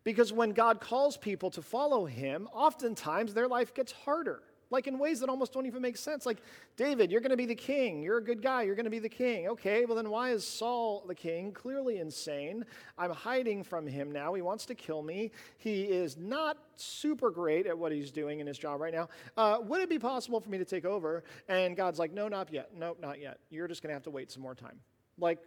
Because 0.05 0.33
when 0.33 0.53
God 0.53 0.81
calls 0.81 1.17
people 1.17 1.51
to 1.51 1.63
follow 1.63 2.05
him, 2.05 2.47
oftentimes 2.53 3.33
their 3.33 3.49
life 3.49 3.73
gets 3.73 3.91
harder, 3.91 4.43
like 4.71 4.87
in 4.87 4.99
ways 4.99 5.21
that 5.21 5.31
almost 5.31 5.55
don't 5.55 5.65
even 5.65 5.81
make 5.81 5.97
sense. 5.97 6.27
Like, 6.27 6.43
David, 6.77 7.11
you're 7.11 7.23
going 7.23 7.31
to 7.31 7.39
be 7.39 7.47
the 7.47 7.55
king. 7.55 8.03
You're 8.03 8.19
a 8.19 8.25
good 8.25 8.43
guy. 8.43 8.63
You're 8.63 8.75
going 8.75 8.85
to 8.85 8.91
be 8.91 8.99
the 8.99 9.09
king. 9.09 9.49
Okay, 9.49 9.87
well, 9.87 9.97
then 9.97 10.11
why 10.11 10.31
is 10.31 10.47
Saul 10.47 11.05
the 11.09 11.15
king? 11.15 11.53
Clearly 11.53 12.01
insane. 12.01 12.67
I'm 12.99 13.13
hiding 13.13 13.65
from 13.65 13.87
him 13.87 14.13
now. 14.13 14.35
He 14.35 14.43
wants 14.43 14.67
to 14.67 14.75
kill 14.75 15.01
me. 15.01 15.31
He 15.57 15.85
is 15.85 16.19
not 16.19 16.59
super 16.77 17.31
great 17.31 17.67
at 17.67 17.79
what 17.79 17.91
he's 17.91 18.11
doing 18.11 18.41
in 18.41 18.47
his 18.47 18.59
job 18.59 18.81
right 18.81 18.93
now. 18.93 19.09
Uh, 19.39 19.59
would 19.63 19.81
it 19.81 19.89
be 19.89 19.99
possible 19.99 20.39
for 20.39 20.51
me 20.51 20.59
to 20.59 20.67
take 20.67 20.85
over? 20.85 21.25
And 21.49 21.77
God's 21.77 21.99
like, 21.99 22.13
no, 22.13 22.29
not 22.29 22.53
yet. 22.53 22.77
No, 22.77 22.95
not 23.01 23.21
yet. 23.21 23.39
You're 23.49 23.69
just 23.69 23.83
going 23.83 23.91
to 23.91 23.95
have 23.95 24.03
to 24.05 24.11
wait 24.11 24.31
some 24.31 24.43
more 24.43 24.55
time. 24.55 24.81
Like, 25.19 25.39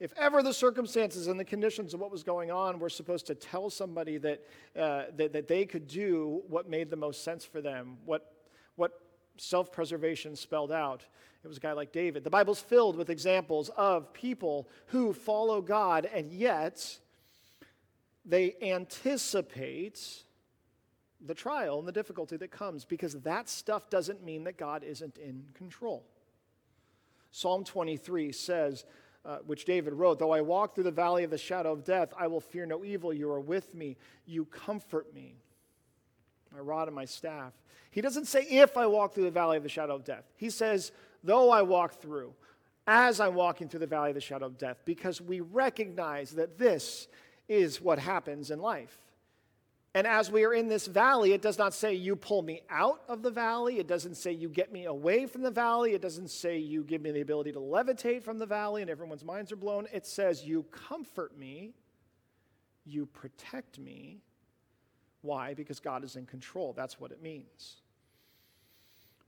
if 0.00 0.14
ever 0.16 0.42
the 0.42 0.54
circumstances 0.54 1.26
and 1.26 1.38
the 1.38 1.44
conditions 1.44 1.92
of 1.92 2.00
what 2.00 2.10
was 2.10 2.22
going 2.22 2.50
on 2.50 2.78
were 2.78 2.88
supposed 2.88 3.26
to 3.26 3.34
tell 3.34 3.68
somebody 3.68 4.16
that, 4.16 4.42
uh, 4.74 5.04
that, 5.16 5.34
that 5.34 5.46
they 5.46 5.66
could 5.66 5.86
do 5.86 6.42
what 6.48 6.68
made 6.68 6.90
the 6.90 6.96
most 6.96 7.22
sense 7.22 7.44
for 7.44 7.60
them, 7.60 7.98
what, 8.06 8.32
what 8.76 8.92
self 9.36 9.70
preservation 9.70 10.34
spelled 10.34 10.72
out, 10.72 11.04
it 11.44 11.48
was 11.48 11.58
a 11.58 11.60
guy 11.60 11.72
like 11.72 11.92
David. 11.92 12.24
The 12.24 12.30
Bible's 12.30 12.60
filled 12.60 12.96
with 12.96 13.10
examples 13.10 13.70
of 13.76 14.12
people 14.14 14.68
who 14.86 15.12
follow 15.12 15.60
God 15.60 16.08
and 16.12 16.32
yet 16.32 16.98
they 18.24 18.56
anticipate 18.62 20.24
the 21.26 21.34
trial 21.34 21.78
and 21.78 21.86
the 21.86 21.92
difficulty 21.92 22.38
that 22.38 22.50
comes 22.50 22.86
because 22.86 23.14
that 23.20 23.50
stuff 23.50 23.90
doesn't 23.90 24.24
mean 24.24 24.44
that 24.44 24.56
God 24.56 24.82
isn't 24.82 25.18
in 25.18 25.44
control. 25.52 26.06
Psalm 27.30 27.64
23 27.64 28.32
says, 28.32 28.84
uh, 29.24 29.38
which 29.46 29.64
David 29.64 29.92
wrote 29.94 30.18
Though 30.18 30.32
I 30.32 30.40
walk 30.40 30.74
through 30.74 30.84
the 30.84 30.90
valley 30.90 31.24
of 31.24 31.30
the 31.30 31.38
shadow 31.38 31.72
of 31.72 31.84
death, 31.84 32.12
I 32.18 32.26
will 32.26 32.40
fear 32.40 32.66
no 32.66 32.84
evil. 32.84 33.12
You 33.12 33.30
are 33.30 33.40
with 33.40 33.74
me. 33.74 33.96
You 34.26 34.44
comfort 34.46 35.12
me. 35.14 35.36
My 36.52 36.60
rod 36.60 36.88
and 36.88 36.94
my 36.94 37.04
staff. 37.04 37.52
He 37.90 38.00
doesn't 38.00 38.26
say, 38.26 38.42
if 38.42 38.76
I 38.76 38.86
walk 38.86 39.14
through 39.14 39.24
the 39.24 39.30
valley 39.30 39.56
of 39.56 39.62
the 39.62 39.68
shadow 39.68 39.94
of 39.94 40.04
death. 40.04 40.24
He 40.36 40.50
says, 40.50 40.92
though 41.24 41.50
I 41.50 41.62
walk 41.62 42.00
through, 42.00 42.34
as 42.86 43.20
I'm 43.20 43.34
walking 43.34 43.68
through 43.68 43.80
the 43.80 43.86
valley 43.86 44.10
of 44.10 44.14
the 44.14 44.20
shadow 44.20 44.46
of 44.46 44.58
death, 44.58 44.78
because 44.84 45.20
we 45.20 45.40
recognize 45.40 46.30
that 46.32 46.58
this 46.58 47.08
is 47.48 47.80
what 47.80 47.98
happens 47.98 48.50
in 48.50 48.60
life. 48.60 48.98
And 49.94 50.06
as 50.06 50.30
we 50.30 50.44
are 50.44 50.54
in 50.54 50.68
this 50.68 50.86
valley, 50.86 51.32
it 51.32 51.42
does 51.42 51.58
not 51.58 51.74
say 51.74 51.94
you 51.94 52.14
pull 52.14 52.42
me 52.42 52.62
out 52.70 53.02
of 53.08 53.22
the 53.22 53.30
valley. 53.30 53.80
It 53.80 53.88
doesn't 53.88 54.14
say 54.14 54.30
you 54.30 54.48
get 54.48 54.72
me 54.72 54.84
away 54.84 55.26
from 55.26 55.42
the 55.42 55.50
valley. 55.50 55.94
It 55.94 56.00
doesn't 56.02 56.30
say 56.30 56.58
you 56.58 56.84
give 56.84 57.02
me 57.02 57.10
the 57.10 57.22
ability 57.22 57.50
to 57.52 57.58
levitate 57.58 58.22
from 58.22 58.38
the 58.38 58.46
valley 58.46 58.82
and 58.82 58.90
everyone's 58.90 59.24
minds 59.24 59.50
are 59.50 59.56
blown. 59.56 59.88
It 59.92 60.06
says 60.06 60.44
you 60.44 60.62
comfort 60.70 61.36
me, 61.36 61.74
you 62.86 63.04
protect 63.06 63.80
me. 63.80 64.22
Why? 65.22 65.54
Because 65.54 65.80
God 65.80 66.04
is 66.04 66.14
in 66.14 66.24
control. 66.24 66.72
That's 66.72 67.00
what 67.00 67.10
it 67.10 67.20
means. 67.20 67.82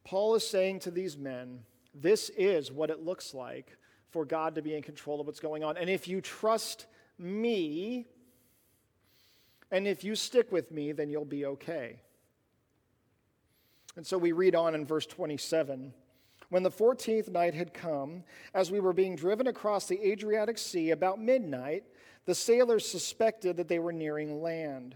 Paul 0.04 0.36
is 0.36 0.46
saying 0.46 0.80
to 0.80 0.92
these 0.92 1.18
men, 1.18 1.60
this 1.94 2.30
is 2.30 2.70
what 2.70 2.88
it 2.88 3.04
looks 3.04 3.34
like 3.34 3.76
for 4.10 4.24
God 4.24 4.54
to 4.54 4.62
be 4.62 4.74
in 4.74 4.82
control 4.82 5.20
of 5.20 5.26
what's 5.26 5.40
going 5.40 5.64
on. 5.64 5.76
And 5.76 5.90
if 5.90 6.06
you 6.06 6.20
trust 6.20 6.86
me, 7.18 8.06
and 9.72 9.88
if 9.88 10.04
you 10.04 10.14
stick 10.14 10.52
with 10.52 10.70
me, 10.70 10.92
then 10.92 11.08
you'll 11.08 11.24
be 11.24 11.46
okay. 11.46 11.98
And 13.96 14.06
so 14.06 14.18
we 14.18 14.32
read 14.32 14.54
on 14.54 14.74
in 14.74 14.86
verse 14.86 15.06
27. 15.06 15.94
When 16.50 16.62
the 16.62 16.70
14th 16.70 17.30
night 17.30 17.54
had 17.54 17.72
come, 17.72 18.24
as 18.52 18.70
we 18.70 18.78
were 18.78 18.92
being 18.92 19.16
driven 19.16 19.46
across 19.46 19.86
the 19.86 19.98
Adriatic 20.10 20.58
Sea 20.58 20.90
about 20.90 21.18
midnight, 21.18 21.84
the 22.26 22.34
sailors 22.34 22.86
suspected 22.86 23.56
that 23.56 23.68
they 23.68 23.78
were 23.78 23.92
nearing 23.92 24.42
land. 24.42 24.94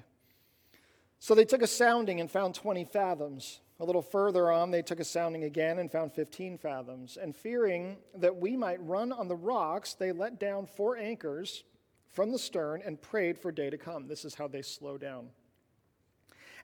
So 1.18 1.34
they 1.34 1.46
took 1.46 1.62
a 1.62 1.66
sounding 1.66 2.20
and 2.20 2.30
found 2.30 2.54
20 2.54 2.84
fathoms. 2.84 3.60
A 3.80 3.84
little 3.84 4.02
further 4.02 4.50
on, 4.50 4.70
they 4.70 4.82
took 4.82 5.00
a 5.00 5.04
sounding 5.04 5.44
again 5.44 5.78
and 5.78 5.90
found 5.90 6.12
15 6.12 6.58
fathoms. 6.58 7.16
And 7.16 7.34
fearing 7.34 7.96
that 8.14 8.36
we 8.36 8.56
might 8.56 8.82
run 8.82 9.10
on 9.10 9.28
the 9.28 9.36
rocks, 9.36 9.94
they 9.94 10.12
let 10.12 10.38
down 10.38 10.66
four 10.66 10.98
anchors 10.98 11.64
from 12.16 12.32
the 12.32 12.38
stern 12.38 12.82
and 12.84 13.00
prayed 13.00 13.38
for 13.38 13.52
day 13.52 13.68
to 13.68 13.76
come. 13.76 14.08
This 14.08 14.24
is 14.24 14.34
how 14.34 14.48
they 14.48 14.62
slow 14.62 14.96
down. 14.96 15.28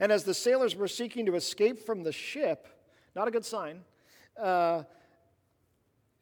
And 0.01 0.11
as 0.11 0.25
the 0.25 0.33
sailors 0.33 0.75
were 0.75 0.89
seeking 0.89 1.27
to 1.27 1.37
escape 1.37 1.85
from 1.85 2.03
the 2.03 2.11
ship, 2.11 2.67
not 3.15 3.29
a 3.29 3.31
good 3.31 3.45
sign, 3.45 3.83
uh, 4.41 4.85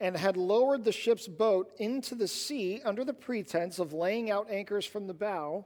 and 0.01 0.17
had 0.17 0.37
lowered 0.37 0.85
the 0.85 0.91
ship's 0.91 1.29
boat 1.29 1.71
into 1.79 2.17
the 2.17 2.27
sea 2.27 2.83
under 2.85 3.05
the 3.05 3.15
pretense 3.15 3.79
of 3.79 3.93
laying 3.93 4.33
out 4.33 4.51
anchors 4.51 4.85
from 4.85 5.07
the 5.07 5.15
bow, 5.15 5.65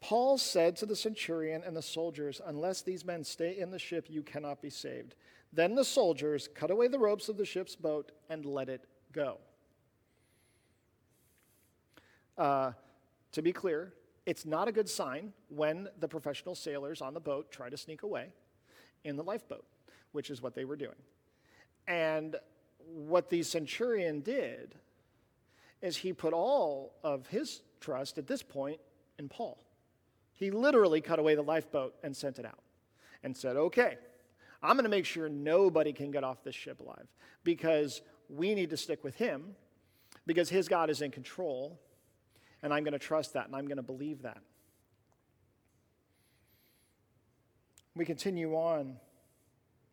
Paul 0.00 0.38
said 0.38 0.74
to 0.76 0.86
the 0.86 0.96
centurion 0.96 1.62
and 1.62 1.76
the 1.76 1.82
soldiers, 1.82 2.40
Unless 2.46 2.82
these 2.82 3.04
men 3.04 3.22
stay 3.22 3.58
in 3.58 3.70
the 3.70 3.78
ship, 3.78 4.06
you 4.08 4.22
cannot 4.22 4.62
be 4.62 4.70
saved. 4.70 5.14
Then 5.52 5.74
the 5.74 5.84
soldiers 5.84 6.48
cut 6.54 6.70
away 6.70 6.88
the 6.88 6.98
ropes 6.98 7.28
of 7.28 7.36
the 7.36 7.44
ship's 7.44 7.76
boat 7.76 8.12
and 8.30 8.46
let 8.46 8.70
it 8.70 8.86
go. 9.12 9.38
Uh, 12.38 12.72
to 13.34 13.42
be 13.42 13.52
clear, 13.52 13.92
it's 14.26 14.46
not 14.46 14.68
a 14.68 14.72
good 14.72 14.88
sign 14.88 15.32
when 15.48 15.88
the 16.00 16.08
professional 16.08 16.54
sailors 16.54 17.02
on 17.02 17.14
the 17.14 17.20
boat 17.20 17.50
try 17.50 17.68
to 17.68 17.76
sneak 17.76 18.02
away 18.02 18.28
in 19.04 19.16
the 19.16 19.22
lifeboat, 19.22 19.64
which 20.12 20.30
is 20.30 20.40
what 20.40 20.54
they 20.54 20.64
were 20.64 20.76
doing. 20.76 20.94
And 21.86 22.36
what 22.86 23.28
the 23.28 23.42
centurion 23.42 24.20
did 24.20 24.74
is 25.82 25.96
he 25.96 26.12
put 26.12 26.32
all 26.32 26.94
of 27.02 27.26
his 27.26 27.60
trust 27.80 28.16
at 28.18 28.26
this 28.26 28.42
point 28.42 28.80
in 29.18 29.28
Paul. 29.28 29.58
He 30.32 30.50
literally 30.50 31.00
cut 31.00 31.18
away 31.18 31.34
the 31.34 31.42
lifeboat 31.42 31.94
and 32.02 32.16
sent 32.16 32.38
it 32.38 32.46
out 32.46 32.62
and 33.22 33.36
said, 33.36 33.56
Okay, 33.56 33.98
I'm 34.62 34.76
going 34.76 34.84
to 34.84 34.90
make 34.90 35.04
sure 35.04 35.28
nobody 35.28 35.92
can 35.92 36.10
get 36.10 36.24
off 36.24 36.42
this 36.42 36.54
ship 36.54 36.80
alive 36.80 37.06
because 37.44 38.00
we 38.30 38.54
need 38.54 38.70
to 38.70 38.76
stick 38.76 39.04
with 39.04 39.16
him 39.16 39.54
because 40.26 40.48
his 40.48 40.68
God 40.68 40.88
is 40.88 41.02
in 41.02 41.10
control 41.10 41.78
and 42.64 42.72
I'm 42.72 42.82
going 42.82 42.94
to 42.94 42.98
trust 42.98 43.34
that 43.34 43.46
and 43.46 43.54
I'm 43.54 43.66
going 43.66 43.76
to 43.76 43.82
believe 43.82 44.22
that. 44.22 44.38
We 47.94 48.06
continue 48.06 48.54
on 48.54 48.96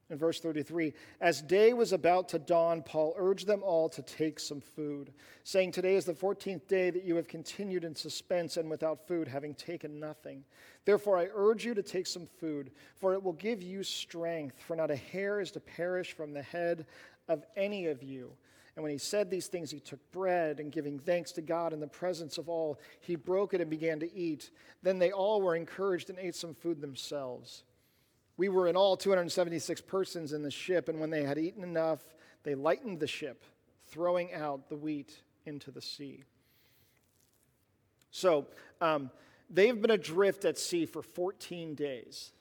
in 0.09 0.17
verse 0.17 0.39
33. 0.39 0.93
As 1.19 1.41
day 1.41 1.73
was 1.73 1.91
about 1.91 2.29
to 2.29 2.39
dawn, 2.39 2.81
Paul 2.81 3.13
urged 3.17 3.45
them 3.45 3.61
all 3.61 3.89
to 3.89 4.01
take 4.01 4.39
some 4.39 4.61
food, 4.61 5.13
saying, 5.43 5.73
Today 5.73 5.95
is 5.95 6.05
the 6.05 6.13
14th 6.13 6.67
day 6.67 6.89
that 6.89 7.03
you 7.03 7.15
have 7.17 7.27
continued 7.27 7.83
in 7.83 7.93
suspense 7.93 8.55
and 8.55 8.69
without 8.69 9.05
food, 9.05 9.27
having 9.27 9.53
taken 9.53 9.99
nothing. 9.99 10.43
Therefore, 10.85 11.17
I 11.17 11.27
urge 11.33 11.65
you 11.65 11.73
to 11.75 11.83
take 11.83 12.07
some 12.07 12.25
food, 12.39 12.71
for 12.95 13.13
it 13.13 13.21
will 13.21 13.33
give 13.33 13.61
you 13.61 13.83
strength, 13.83 14.59
for 14.65 14.77
not 14.77 14.89
a 14.89 14.95
hair 14.95 15.41
is 15.41 15.51
to 15.51 15.59
perish 15.59 16.13
from 16.13 16.33
the 16.33 16.41
head 16.41 16.85
of 17.27 17.43
any 17.55 17.87
of 17.87 18.01
you. 18.01 18.31
And 18.75 18.83
when 18.83 18.91
he 18.91 18.97
said 18.97 19.29
these 19.29 19.47
things, 19.47 19.69
he 19.69 19.79
took 19.79 19.99
bread 20.11 20.59
and 20.59 20.71
giving 20.71 20.97
thanks 20.97 21.31
to 21.33 21.41
God 21.41 21.73
in 21.73 21.79
the 21.79 21.87
presence 21.87 22.37
of 22.37 22.47
all, 22.47 22.79
he 23.01 23.15
broke 23.15 23.53
it 23.53 23.61
and 23.61 23.69
began 23.69 23.99
to 23.99 24.13
eat. 24.15 24.51
Then 24.81 24.97
they 24.97 25.11
all 25.11 25.41
were 25.41 25.55
encouraged 25.55 26.09
and 26.09 26.17
ate 26.17 26.35
some 26.35 26.53
food 26.53 26.79
themselves. 26.79 27.63
We 28.37 28.47
were 28.49 28.67
in 28.67 28.77
all 28.77 28.95
276 28.95 29.81
persons 29.81 30.31
in 30.31 30.41
the 30.41 30.51
ship, 30.51 30.87
and 30.87 30.99
when 30.99 31.09
they 31.09 31.23
had 31.23 31.37
eaten 31.37 31.63
enough, 31.63 31.99
they 32.43 32.55
lightened 32.55 32.99
the 32.99 33.07
ship, 33.07 33.43
throwing 33.87 34.33
out 34.33 34.69
the 34.69 34.77
wheat 34.77 35.21
into 35.45 35.69
the 35.69 35.81
sea. 35.81 36.23
So 38.09 38.47
um, 38.79 39.11
they've 39.49 39.79
been 39.79 39.91
adrift 39.91 40.45
at 40.45 40.57
sea 40.57 40.85
for 40.85 41.01
14 41.01 41.75
days. 41.75 42.31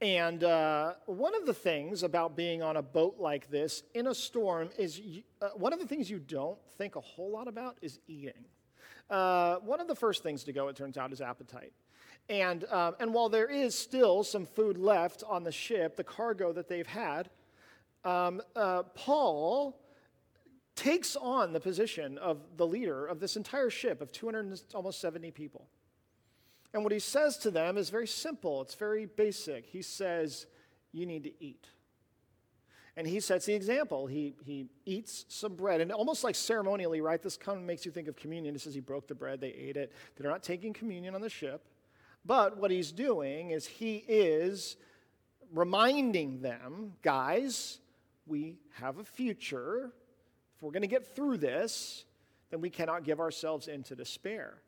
And 0.00 0.44
uh, 0.44 0.94
one 1.06 1.34
of 1.34 1.44
the 1.44 1.54
things 1.54 2.04
about 2.04 2.36
being 2.36 2.62
on 2.62 2.76
a 2.76 2.82
boat 2.82 3.16
like 3.18 3.50
this 3.50 3.82
in 3.94 4.06
a 4.06 4.14
storm 4.14 4.70
is 4.78 4.98
you, 4.98 5.22
uh, 5.42 5.48
one 5.56 5.72
of 5.72 5.80
the 5.80 5.86
things 5.86 6.08
you 6.08 6.20
don't 6.20 6.58
think 6.76 6.94
a 6.94 7.00
whole 7.00 7.32
lot 7.32 7.48
about 7.48 7.76
is 7.82 7.98
eating. 8.06 8.44
Uh, 9.10 9.56
one 9.56 9.80
of 9.80 9.88
the 9.88 9.96
first 9.96 10.22
things 10.22 10.44
to 10.44 10.52
go, 10.52 10.68
it 10.68 10.76
turns 10.76 10.96
out, 10.96 11.12
is 11.12 11.20
appetite. 11.20 11.72
And, 12.28 12.64
um, 12.70 12.94
and 13.00 13.12
while 13.12 13.28
there 13.28 13.46
is 13.46 13.76
still 13.76 14.22
some 14.22 14.44
food 14.44 14.78
left 14.78 15.24
on 15.26 15.42
the 15.42 15.52
ship, 15.52 15.96
the 15.96 16.04
cargo 16.04 16.52
that 16.52 16.68
they've 16.68 16.86
had, 16.86 17.30
um, 18.04 18.40
uh, 18.54 18.84
Paul 18.94 19.80
takes 20.76 21.16
on 21.16 21.52
the 21.52 21.58
position 21.58 22.18
of 22.18 22.38
the 22.56 22.66
leader 22.66 23.06
of 23.06 23.18
this 23.18 23.36
entire 23.36 23.70
ship 23.70 24.00
of 24.00 24.12
200 24.12 24.60
almost 24.74 25.00
70 25.00 25.32
people. 25.32 25.66
And 26.74 26.82
what 26.82 26.92
he 26.92 26.98
says 26.98 27.38
to 27.38 27.50
them 27.50 27.78
is 27.78 27.90
very 27.90 28.06
simple, 28.06 28.62
it's 28.62 28.74
very 28.74 29.06
basic. 29.06 29.66
He 29.66 29.82
says, 29.82 30.46
You 30.92 31.06
need 31.06 31.24
to 31.24 31.44
eat. 31.44 31.66
And 32.96 33.06
he 33.06 33.20
sets 33.20 33.46
the 33.46 33.54
example. 33.54 34.08
He, 34.08 34.34
he 34.44 34.66
eats 34.84 35.24
some 35.28 35.54
bread, 35.54 35.80
and 35.80 35.92
almost 35.92 36.24
like 36.24 36.34
ceremonially, 36.34 37.00
right? 37.00 37.22
This 37.22 37.36
kind 37.36 37.56
of 37.56 37.64
makes 37.64 37.86
you 37.86 37.92
think 37.92 38.08
of 38.08 38.16
communion. 38.16 38.56
It 38.56 38.60
says 38.60 38.74
he 38.74 38.80
broke 38.80 39.06
the 39.06 39.14
bread, 39.14 39.40
they 39.40 39.50
ate 39.50 39.76
it. 39.76 39.92
They're 40.16 40.28
not 40.28 40.42
taking 40.42 40.72
communion 40.72 41.14
on 41.14 41.20
the 41.20 41.30
ship. 41.30 41.64
But 42.24 42.58
what 42.58 42.72
he's 42.72 42.90
doing 42.90 43.52
is 43.52 43.66
he 43.66 44.04
is 44.08 44.76
reminding 45.54 46.42
them, 46.42 46.94
guys, 47.02 47.78
we 48.26 48.58
have 48.80 48.98
a 48.98 49.04
future. 49.04 49.92
If 50.56 50.62
we're 50.62 50.72
going 50.72 50.82
to 50.82 50.88
get 50.88 51.14
through 51.14 51.38
this, 51.38 52.04
then 52.50 52.60
we 52.60 52.68
cannot 52.68 53.04
give 53.04 53.20
ourselves 53.20 53.68
into 53.68 53.94
despair. 53.94 54.58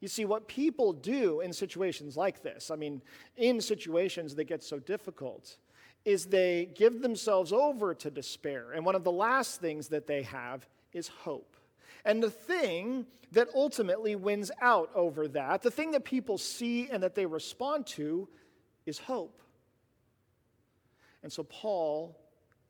You 0.00 0.08
see, 0.08 0.24
what 0.24 0.46
people 0.46 0.92
do 0.92 1.40
in 1.40 1.52
situations 1.52 2.16
like 2.16 2.42
this, 2.42 2.70
I 2.70 2.76
mean, 2.76 3.02
in 3.36 3.60
situations 3.60 4.34
that 4.36 4.44
get 4.44 4.62
so 4.62 4.78
difficult, 4.78 5.56
is 6.04 6.26
they 6.26 6.70
give 6.74 7.02
themselves 7.02 7.52
over 7.52 7.94
to 7.94 8.10
despair. 8.10 8.72
And 8.72 8.84
one 8.84 8.94
of 8.94 9.04
the 9.04 9.12
last 9.12 9.60
things 9.60 9.88
that 9.88 10.06
they 10.06 10.22
have 10.22 10.66
is 10.92 11.08
hope. 11.08 11.56
And 12.04 12.22
the 12.22 12.30
thing 12.30 13.06
that 13.32 13.48
ultimately 13.54 14.14
wins 14.16 14.50
out 14.62 14.90
over 14.94 15.28
that, 15.28 15.62
the 15.62 15.70
thing 15.70 15.90
that 15.90 16.04
people 16.04 16.38
see 16.38 16.88
and 16.90 17.02
that 17.02 17.14
they 17.14 17.26
respond 17.26 17.86
to, 17.88 18.28
is 18.86 18.98
hope. 18.98 19.42
And 21.22 21.32
so 21.32 21.42
Paul 21.42 22.16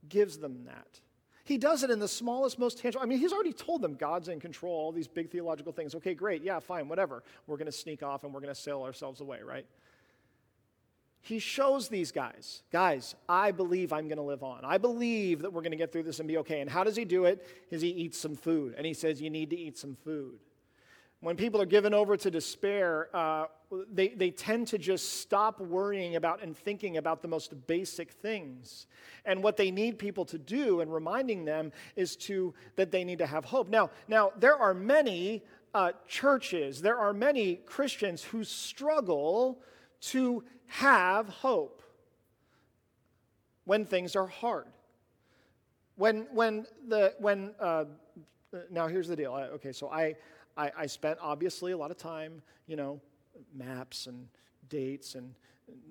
gives 0.09 0.39
them 0.39 0.65
that. 0.65 1.01
He 1.49 1.59
does 1.59 1.83
it 1.83 1.91
in 1.91 1.99
the 1.99 2.07
smallest, 2.07 2.59
most 2.59 2.79
tangible. 2.79 3.03
I 3.03 3.07
mean, 3.07 3.19
he's 3.19 3.33
already 3.33 3.55
told 3.55 3.83
them 3.83 3.95
God's 3.95 4.29
in 4.29 4.39
control, 4.39 4.73
all 4.73 4.93
these 4.93 5.09
big 5.09 5.31
theological 5.31 5.73
things. 5.73 5.95
Okay, 5.95 6.15
great. 6.15 6.43
Yeah, 6.43 6.61
fine, 6.61 6.89
whatever. 6.89 7.25
We're 7.47 7.57
going 7.57 7.67
to 7.67 7.73
sneak 7.73 8.03
off 8.03 8.23
and 8.23 8.33
we're 8.33 8.41
going 8.41 8.55
to 8.55 8.61
sail 8.61 8.83
ourselves 8.83 9.21
away, 9.21 9.41
right? 9.43 9.67
he 11.21 11.39
shows 11.39 11.89
these 11.89 12.11
guys, 12.11 12.63
guys, 12.73 13.15
I 13.29 13.51
believe 13.51 13.93
I'm 13.93 14.09
going 14.09 14.19
to 14.19 14.23
live 14.23 14.43
on. 14.43 14.65
I 14.65 14.79
believe 14.79 15.43
that 15.43 15.53
we're 15.53 15.61
going 15.61 15.73
to 15.73 15.77
get 15.77 15.93
through 15.93 16.05
this 16.05 16.21
and 16.21 16.29
be 16.29 16.39
okay. 16.39 16.61
And 16.61 16.71
how 16.71 16.85
does 16.85 16.97
he 16.97 17.05
do 17.05 17.27
it? 17.27 17.47
Is 17.71 17.83
he 17.83 17.89
eats 17.89 18.19
some 18.19 18.35
food. 18.35 18.75
And 18.77 18.87
he 18.87 18.95
says, 18.95 19.21
You 19.21 19.29
need 19.29 19.51
to 19.51 19.57
eat 19.57 19.77
some 19.77 19.95
food. 20.05 20.39
When 21.21 21.37
people 21.37 21.61
are 21.61 21.67
given 21.67 21.93
over 21.93 22.17
to 22.17 22.31
despair, 22.31 23.09
uh, 23.13 23.47
they, 23.93 24.09
they 24.09 24.31
tend 24.31 24.67
to 24.69 24.79
just 24.79 25.21
stop 25.21 25.61
worrying 25.61 26.17
about 26.17 26.43
and 26.43 26.57
thinking 26.57 26.97
about 26.97 27.21
the 27.21 27.29
most 27.29 27.67
basic 27.67 28.13
things. 28.13 28.87
And 29.25 29.43
what 29.43 29.57
they 29.57 29.71
need 29.71 29.99
people 29.99 30.25
to 30.27 30.39
do 30.39 30.81
and 30.81 30.93
reminding 30.93 31.45
them 31.45 31.73
is 31.95 32.17
to 32.17 32.55
that 32.77 32.91
they 32.91 33.05
need 33.05 33.19
to 33.19 33.27
have 33.27 33.45
hope. 33.45 33.69
Now, 33.69 33.91
now 34.09 34.33
there 34.39 34.57
are 34.57 34.73
many 34.73 35.43
uh, 35.75 35.93
churches, 36.07 36.81
there 36.81 36.99
are 36.99 37.13
many 37.13 37.57
Christians 37.57 38.23
who 38.23 38.43
struggle 38.43 39.61
to 40.01 40.45
have 40.67 41.29
hope 41.29 41.83
when 43.65 43.85
things 43.85 44.17
are 44.17 44.27
hard. 44.27 44.67
When, 45.97 46.27
when 46.33 46.67
the, 46.87 47.13
when, 47.19 47.51
uh, 47.61 47.85
now 48.71 48.87
here's 48.89 49.09
the 49.09 49.17
deal. 49.17 49.35
okay, 49.35 49.73
so 49.73 49.91
I, 49.91 50.15
I, 50.57 50.71
I 50.79 50.87
spent 50.87 51.19
obviously 51.21 51.73
a 51.73 51.77
lot 51.77 51.91
of 51.91 51.99
time, 51.99 52.41
you 52.67 52.77
know, 52.77 53.01
maps 53.55 54.07
and 54.07 54.29
dates 54.69 55.15
and 55.15 55.35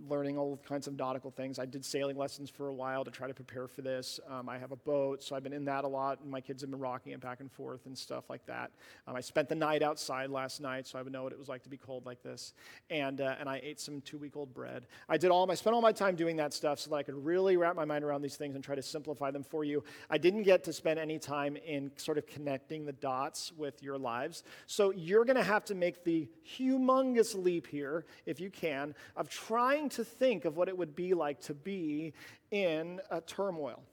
learning 0.09 0.37
all 0.37 0.59
kinds 0.67 0.87
of 0.87 0.97
nautical 0.97 1.31
things. 1.31 1.59
I 1.59 1.65
did 1.65 1.83
sailing 1.83 2.17
lessons 2.17 2.49
for 2.49 2.67
a 2.67 2.73
while 2.73 3.03
to 3.03 3.11
try 3.11 3.27
to 3.27 3.33
prepare 3.33 3.67
for 3.67 3.81
this. 3.81 4.19
Um, 4.29 4.47
I 4.47 4.57
have 4.57 4.71
a 4.71 4.75
boat, 4.75 5.23
so 5.23 5.35
I've 5.35 5.43
been 5.43 5.53
in 5.53 5.65
that 5.65 5.83
a 5.83 5.87
lot, 5.87 6.21
and 6.21 6.31
my 6.31 6.41
kids 6.41 6.61
have 6.61 6.71
been 6.71 6.79
rocking 6.79 7.11
it 7.11 7.19
back 7.19 7.39
and 7.39 7.51
forth 7.51 7.85
and 7.85 7.97
stuff 7.97 8.29
like 8.29 8.45
that. 8.45 8.71
Um, 9.07 9.15
I 9.15 9.21
spent 9.21 9.49
the 9.49 9.55
night 9.55 9.83
outside 9.83 10.29
last 10.29 10.61
night, 10.61 10.87
so 10.87 10.97
I 10.97 11.01
would 11.01 11.11
know 11.11 11.23
what 11.23 11.33
it 11.33 11.39
was 11.39 11.49
like 11.49 11.63
to 11.63 11.69
be 11.69 11.77
cold 11.77 12.05
like 12.05 12.23
this. 12.23 12.53
And, 12.89 13.21
uh, 13.21 13.35
and 13.39 13.49
I 13.49 13.59
ate 13.63 13.79
some 13.79 14.01
two 14.01 14.17
week 14.17 14.37
old 14.37 14.53
bread. 14.53 14.87
I 15.09 15.17
did 15.17 15.29
all 15.29 15.45
my, 15.45 15.55
spent 15.55 15.75
all 15.75 15.81
my 15.81 15.91
time 15.91 16.15
doing 16.15 16.37
that 16.37 16.53
stuff 16.53 16.79
so 16.79 16.89
that 16.89 16.95
I 16.95 17.03
could 17.03 17.25
really 17.25 17.57
wrap 17.57 17.75
my 17.75 17.85
mind 17.85 18.03
around 18.03 18.21
these 18.21 18.35
things 18.35 18.55
and 18.55 18.63
try 18.63 18.75
to 18.75 18.81
simplify 18.81 19.31
them 19.31 19.43
for 19.43 19.63
you. 19.63 19.83
I 20.09 20.17
didn't 20.17 20.43
get 20.43 20.63
to 20.65 20.73
spend 20.73 20.99
any 20.99 21.19
time 21.19 21.57
in 21.57 21.91
sort 21.97 22.17
of 22.17 22.25
connecting 22.27 22.85
the 22.85 22.93
dots 22.93 23.51
with 23.57 23.83
your 23.83 23.97
lives. 23.97 24.43
So 24.67 24.91
you're 24.91 25.25
going 25.25 25.37
to 25.37 25.43
have 25.43 25.65
to 25.65 25.75
make 25.75 26.03
the 26.03 26.27
humongous 26.57 27.35
leap 27.35 27.67
here, 27.67 28.05
if 28.25 28.39
you 28.39 28.49
can, 28.49 28.95
of 29.15 29.29
trying 29.29 29.66
to 29.89 30.03
think 30.03 30.45
of 30.45 30.55
what 30.55 30.67
it 30.67 30.77
would 30.77 30.95
be 30.95 31.13
like 31.13 31.39
to 31.41 31.53
be 31.53 32.13
in 32.51 33.01
a 33.11 33.21
turmoil. 33.21 33.83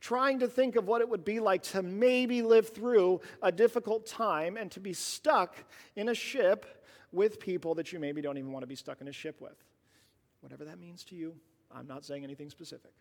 Trying 0.00 0.38
to 0.40 0.48
think 0.48 0.76
of 0.76 0.86
what 0.86 1.00
it 1.00 1.08
would 1.08 1.24
be 1.24 1.40
like 1.40 1.62
to 1.64 1.82
maybe 1.82 2.42
live 2.42 2.68
through 2.68 3.20
a 3.42 3.52
difficult 3.52 4.06
time 4.06 4.56
and 4.56 4.70
to 4.72 4.80
be 4.80 4.92
stuck 4.92 5.56
in 5.96 6.08
a 6.08 6.14
ship 6.14 6.84
with 7.12 7.40
people 7.40 7.74
that 7.74 7.92
you 7.92 7.98
maybe 7.98 8.22
don't 8.22 8.38
even 8.38 8.52
want 8.52 8.62
to 8.62 8.66
be 8.66 8.76
stuck 8.76 9.00
in 9.00 9.08
a 9.08 9.12
ship 9.12 9.40
with. 9.40 9.56
Whatever 10.40 10.64
that 10.64 10.78
means 10.78 11.04
to 11.04 11.14
you, 11.14 11.34
I'm 11.74 11.86
not 11.86 12.04
saying 12.04 12.24
anything 12.24 12.50
specific. 12.50 12.92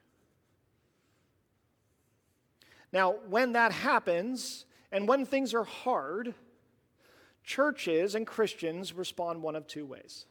Now, 2.91 3.15
when 3.29 3.53
that 3.53 3.71
happens, 3.71 4.65
and 4.91 5.07
when 5.07 5.25
things 5.25 5.53
are 5.53 5.63
hard, 5.63 6.33
churches 7.43 8.15
and 8.15 8.25
Christians 8.25 8.93
respond 8.93 9.41
one 9.41 9.55
of 9.55 9.67
two 9.67 9.85
ways. 9.85 10.25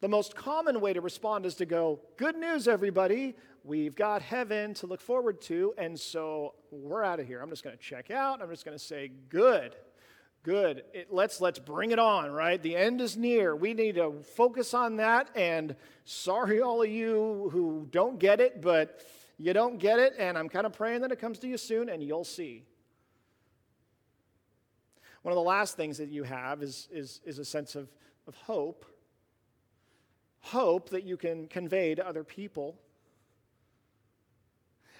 The 0.00 0.08
most 0.08 0.34
common 0.34 0.80
way 0.80 0.94
to 0.94 1.02
respond 1.02 1.44
is 1.44 1.54
to 1.56 1.66
go, 1.66 2.00
Good 2.16 2.34
news, 2.36 2.66
everybody. 2.66 3.36
We've 3.64 3.94
got 3.94 4.22
heaven 4.22 4.72
to 4.74 4.86
look 4.86 5.02
forward 5.02 5.42
to. 5.42 5.74
And 5.76 5.98
so 5.98 6.54
we're 6.70 7.04
out 7.04 7.20
of 7.20 7.26
here. 7.26 7.42
I'm 7.42 7.50
just 7.50 7.62
going 7.62 7.76
to 7.76 7.82
check 7.82 8.10
out. 8.10 8.40
I'm 8.40 8.48
just 8.48 8.64
going 8.64 8.76
to 8.76 8.82
say, 8.82 9.10
Good. 9.28 9.76
Good. 10.42 10.84
It, 10.94 11.08
let's 11.10 11.42
let's 11.42 11.58
bring 11.58 11.90
it 11.90 11.98
on, 11.98 12.30
right? 12.30 12.62
The 12.62 12.74
end 12.76 13.02
is 13.02 13.14
near. 13.18 13.54
We 13.54 13.74
need 13.74 13.96
to 13.96 14.22
focus 14.22 14.72
on 14.72 14.96
that. 14.96 15.28
And 15.36 15.76
sorry, 16.06 16.62
all 16.62 16.82
of 16.82 16.88
you 16.88 17.50
who 17.52 17.86
don't 17.90 18.18
get 18.18 18.40
it, 18.40 18.62
but 18.62 19.02
you 19.36 19.52
don't 19.52 19.78
get 19.78 19.98
it. 19.98 20.14
And 20.18 20.38
I'm 20.38 20.48
kind 20.48 20.64
of 20.64 20.72
praying 20.72 21.02
that 21.02 21.12
it 21.12 21.18
comes 21.18 21.38
to 21.40 21.46
you 21.46 21.58
soon, 21.58 21.90
and 21.90 22.02
you'll 22.02 22.24
see. 22.24 22.64
One 25.20 25.32
of 25.32 25.36
the 25.36 25.42
last 25.42 25.76
things 25.76 25.98
that 25.98 26.08
you 26.08 26.22
have 26.22 26.62
is, 26.62 26.88
is, 26.90 27.20
is 27.26 27.38
a 27.38 27.44
sense 27.44 27.74
of, 27.74 27.90
of 28.26 28.34
hope 28.36 28.86
hope 30.40 30.90
that 30.90 31.04
you 31.04 31.16
can 31.16 31.46
convey 31.46 31.94
to 31.94 32.06
other 32.06 32.24
people. 32.24 32.76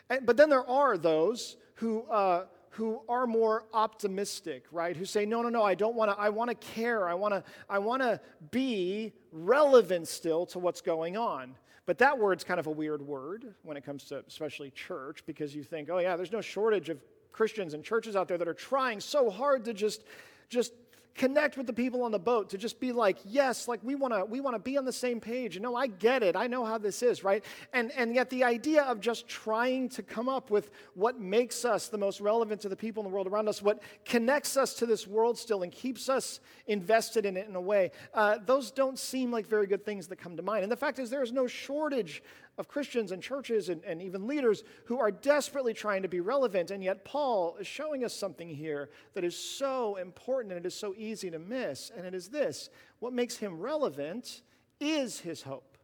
And, 0.08 0.26
but 0.26 0.36
then 0.36 0.50
there 0.50 0.68
are 0.68 0.98
those 0.98 1.56
who, 1.74 2.02
uh, 2.02 2.44
who 2.70 3.00
are 3.08 3.26
more 3.26 3.64
optimistic, 3.72 4.64
right? 4.70 4.96
Who 4.96 5.04
say, 5.04 5.24
no, 5.24 5.42
no, 5.42 5.48
no, 5.48 5.62
I 5.62 5.74
don't 5.74 5.94
want 5.94 6.10
to, 6.10 6.18
I 6.18 6.28
want 6.28 6.50
to 6.50 6.54
care. 6.54 7.08
I 7.08 7.14
want 7.14 7.34
to, 7.34 7.42
I 7.68 7.78
want 7.78 8.02
to 8.02 8.20
be 8.50 9.12
relevant 9.32 10.08
still 10.08 10.46
to 10.46 10.58
what's 10.58 10.80
going 10.80 11.16
on. 11.16 11.54
But 11.86 11.98
that 11.98 12.18
word's 12.18 12.44
kind 12.44 12.60
of 12.60 12.66
a 12.66 12.70
weird 12.70 13.02
word 13.02 13.54
when 13.62 13.76
it 13.76 13.84
comes 13.84 14.04
to 14.04 14.22
especially 14.28 14.70
church 14.70 15.24
because 15.26 15.54
you 15.54 15.64
think, 15.64 15.88
oh 15.90 15.98
yeah, 15.98 16.16
there's 16.16 16.32
no 16.32 16.40
shortage 16.40 16.88
of 16.88 17.02
Christians 17.32 17.74
and 17.74 17.82
churches 17.82 18.14
out 18.14 18.28
there 18.28 18.38
that 18.38 18.46
are 18.46 18.54
trying 18.54 19.00
so 19.00 19.30
hard 19.30 19.64
to 19.64 19.74
just, 19.74 20.04
just 20.48 20.72
connect 21.14 21.56
with 21.56 21.66
the 21.66 21.72
people 21.72 22.02
on 22.02 22.12
the 22.12 22.18
boat 22.18 22.50
to 22.50 22.58
just 22.58 22.80
be 22.80 22.92
like 22.92 23.18
yes 23.24 23.68
like 23.68 23.80
we 23.82 23.94
want 23.94 24.14
to 24.14 24.24
we 24.24 24.40
want 24.40 24.54
to 24.54 24.58
be 24.58 24.76
on 24.76 24.84
the 24.84 24.92
same 24.92 25.20
page. 25.20 25.54
You 25.54 25.60
know 25.60 25.74
i 25.74 25.86
get 25.86 26.22
it. 26.22 26.36
I 26.36 26.46
know 26.46 26.64
how 26.64 26.78
this 26.78 27.02
is 27.02 27.24
right? 27.24 27.44
And 27.72 27.92
and 27.92 28.14
yet 28.14 28.30
the 28.30 28.44
idea 28.44 28.82
of 28.82 29.00
just 29.00 29.28
trying 29.28 29.88
to 29.90 30.02
come 30.02 30.28
up 30.28 30.50
with 30.50 30.70
what 30.94 31.20
makes 31.20 31.64
us 31.64 31.88
the 31.88 31.98
most 31.98 32.20
relevant 32.20 32.60
to 32.62 32.68
the 32.68 32.76
people 32.76 33.02
in 33.02 33.10
the 33.10 33.14
world 33.14 33.26
around 33.26 33.48
us 33.48 33.62
what 33.62 33.82
connects 34.04 34.56
us 34.56 34.74
to 34.74 34.86
this 34.86 35.06
world 35.06 35.38
still 35.38 35.62
and 35.62 35.72
keeps 35.72 36.08
us 36.08 36.40
invested 36.66 37.26
in 37.26 37.36
it 37.36 37.48
in 37.48 37.56
a 37.56 37.60
way 37.60 37.90
uh, 38.14 38.38
those 38.46 38.70
don't 38.70 38.98
seem 38.98 39.30
like 39.30 39.46
very 39.46 39.66
good 39.66 39.84
things 39.84 40.06
that 40.08 40.16
come 40.16 40.36
to 40.36 40.42
mind. 40.42 40.62
And 40.62 40.72
the 40.72 40.76
fact 40.76 40.98
is 40.98 41.10
there 41.10 41.22
is 41.22 41.32
no 41.32 41.46
shortage 41.46 42.22
of 42.60 42.68
Christians 42.68 43.10
and 43.10 43.22
churches 43.22 43.70
and, 43.70 43.82
and 43.84 44.02
even 44.02 44.26
leaders 44.26 44.62
who 44.84 44.98
are 44.98 45.10
desperately 45.10 45.72
trying 45.72 46.02
to 46.02 46.08
be 46.08 46.20
relevant. 46.20 46.70
And 46.70 46.84
yet, 46.84 47.06
Paul 47.06 47.56
is 47.58 47.66
showing 47.66 48.04
us 48.04 48.14
something 48.14 48.50
here 48.50 48.90
that 49.14 49.24
is 49.24 49.34
so 49.34 49.96
important 49.96 50.52
and 50.52 50.64
it 50.64 50.68
is 50.68 50.74
so 50.74 50.94
easy 50.96 51.30
to 51.30 51.38
miss. 51.38 51.90
And 51.96 52.06
it 52.06 52.14
is 52.14 52.28
this 52.28 52.68
what 52.98 53.14
makes 53.14 53.38
him 53.38 53.58
relevant 53.58 54.42
is 54.78 55.20
his 55.20 55.40
hope. 55.40 55.78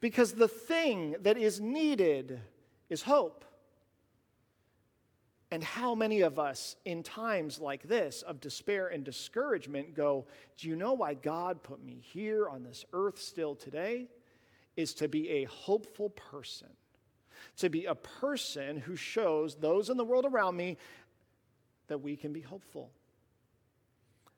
Because 0.00 0.32
the 0.32 0.48
thing 0.48 1.14
that 1.20 1.38
is 1.38 1.60
needed 1.60 2.40
is 2.88 3.02
hope. 3.02 3.44
And 5.52 5.62
how 5.62 5.94
many 5.94 6.22
of 6.22 6.40
us 6.40 6.74
in 6.84 7.04
times 7.04 7.60
like 7.60 7.84
this 7.84 8.22
of 8.22 8.40
despair 8.40 8.88
and 8.88 9.04
discouragement 9.04 9.94
go, 9.94 10.26
Do 10.58 10.68
you 10.68 10.74
know 10.74 10.94
why 10.94 11.14
God 11.14 11.62
put 11.62 11.84
me 11.84 12.00
here 12.02 12.48
on 12.48 12.64
this 12.64 12.84
earth 12.92 13.20
still 13.20 13.54
today? 13.54 14.08
Is 14.76 14.94
to 14.94 15.08
be 15.08 15.28
a 15.30 15.44
hopeful 15.44 16.10
person, 16.10 16.68
to 17.58 17.68
be 17.68 17.84
a 17.84 17.94
person 17.94 18.78
who 18.78 18.96
shows 18.96 19.56
those 19.56 19.90
in 19.90 19.96
the 19.96 20.04
world 20.04 20.24
around 20.24 20.56
me 20.56 20.76
that 21.88 21.98
we 21.98 22.16
can 22.16 22.32
be 22.32 22.40
hopeful. 22.40 22.90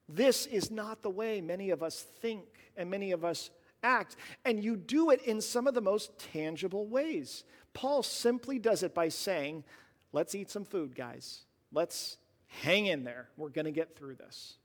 This 0.08 0.46
is 0.46 0.70
not 0.70 1.02
the 1.02 1.10
way 1.10 1.40
many 1.40 1.70
of 1.70 1.82
us 1.82 2.02
think 2.20 2.44
and 2.76 2.90
many 2.90 3.12
of 3.12 3.24
us 3.24 3.50
act, 3.82 4.16
and 4.44 4.62
you 4.62 4.76
do 4.76 5.10
it 5.10 5.22
in 5.22 5.40
some 5.40 5.66
of 5.66 5.74
the 5.74 5.80
most 5.80 6.18
tangible 6.32 6.86
ways. 6.86 7.44
Paul 7.74 8.02
simply 8.02 8.58
does 8.58 8.82
it 8.82 8.94
by 8.94 9.08
saying, 9.08 9.64
Let's 10.12 10.34
eat 10.34 10.50
some 10.50 10.64
food, 10.64 10.94
guys. 10.94 11.46
Let's 11.72 12.18
hang 12.46 12.86
in 12.86 13.04
there. 13.04 13.28
We're 13.36 13.48
going 13.48 13.64
to 13.64 13.72
get 13.72 13.96
through 13.96 14.16
this. 14.16 14.58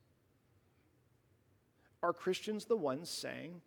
Are 2.04 2.14
Christians 2.14 2.66
the 2.66 2.76
ones 2.76 3.10
saying, 3.10 3.62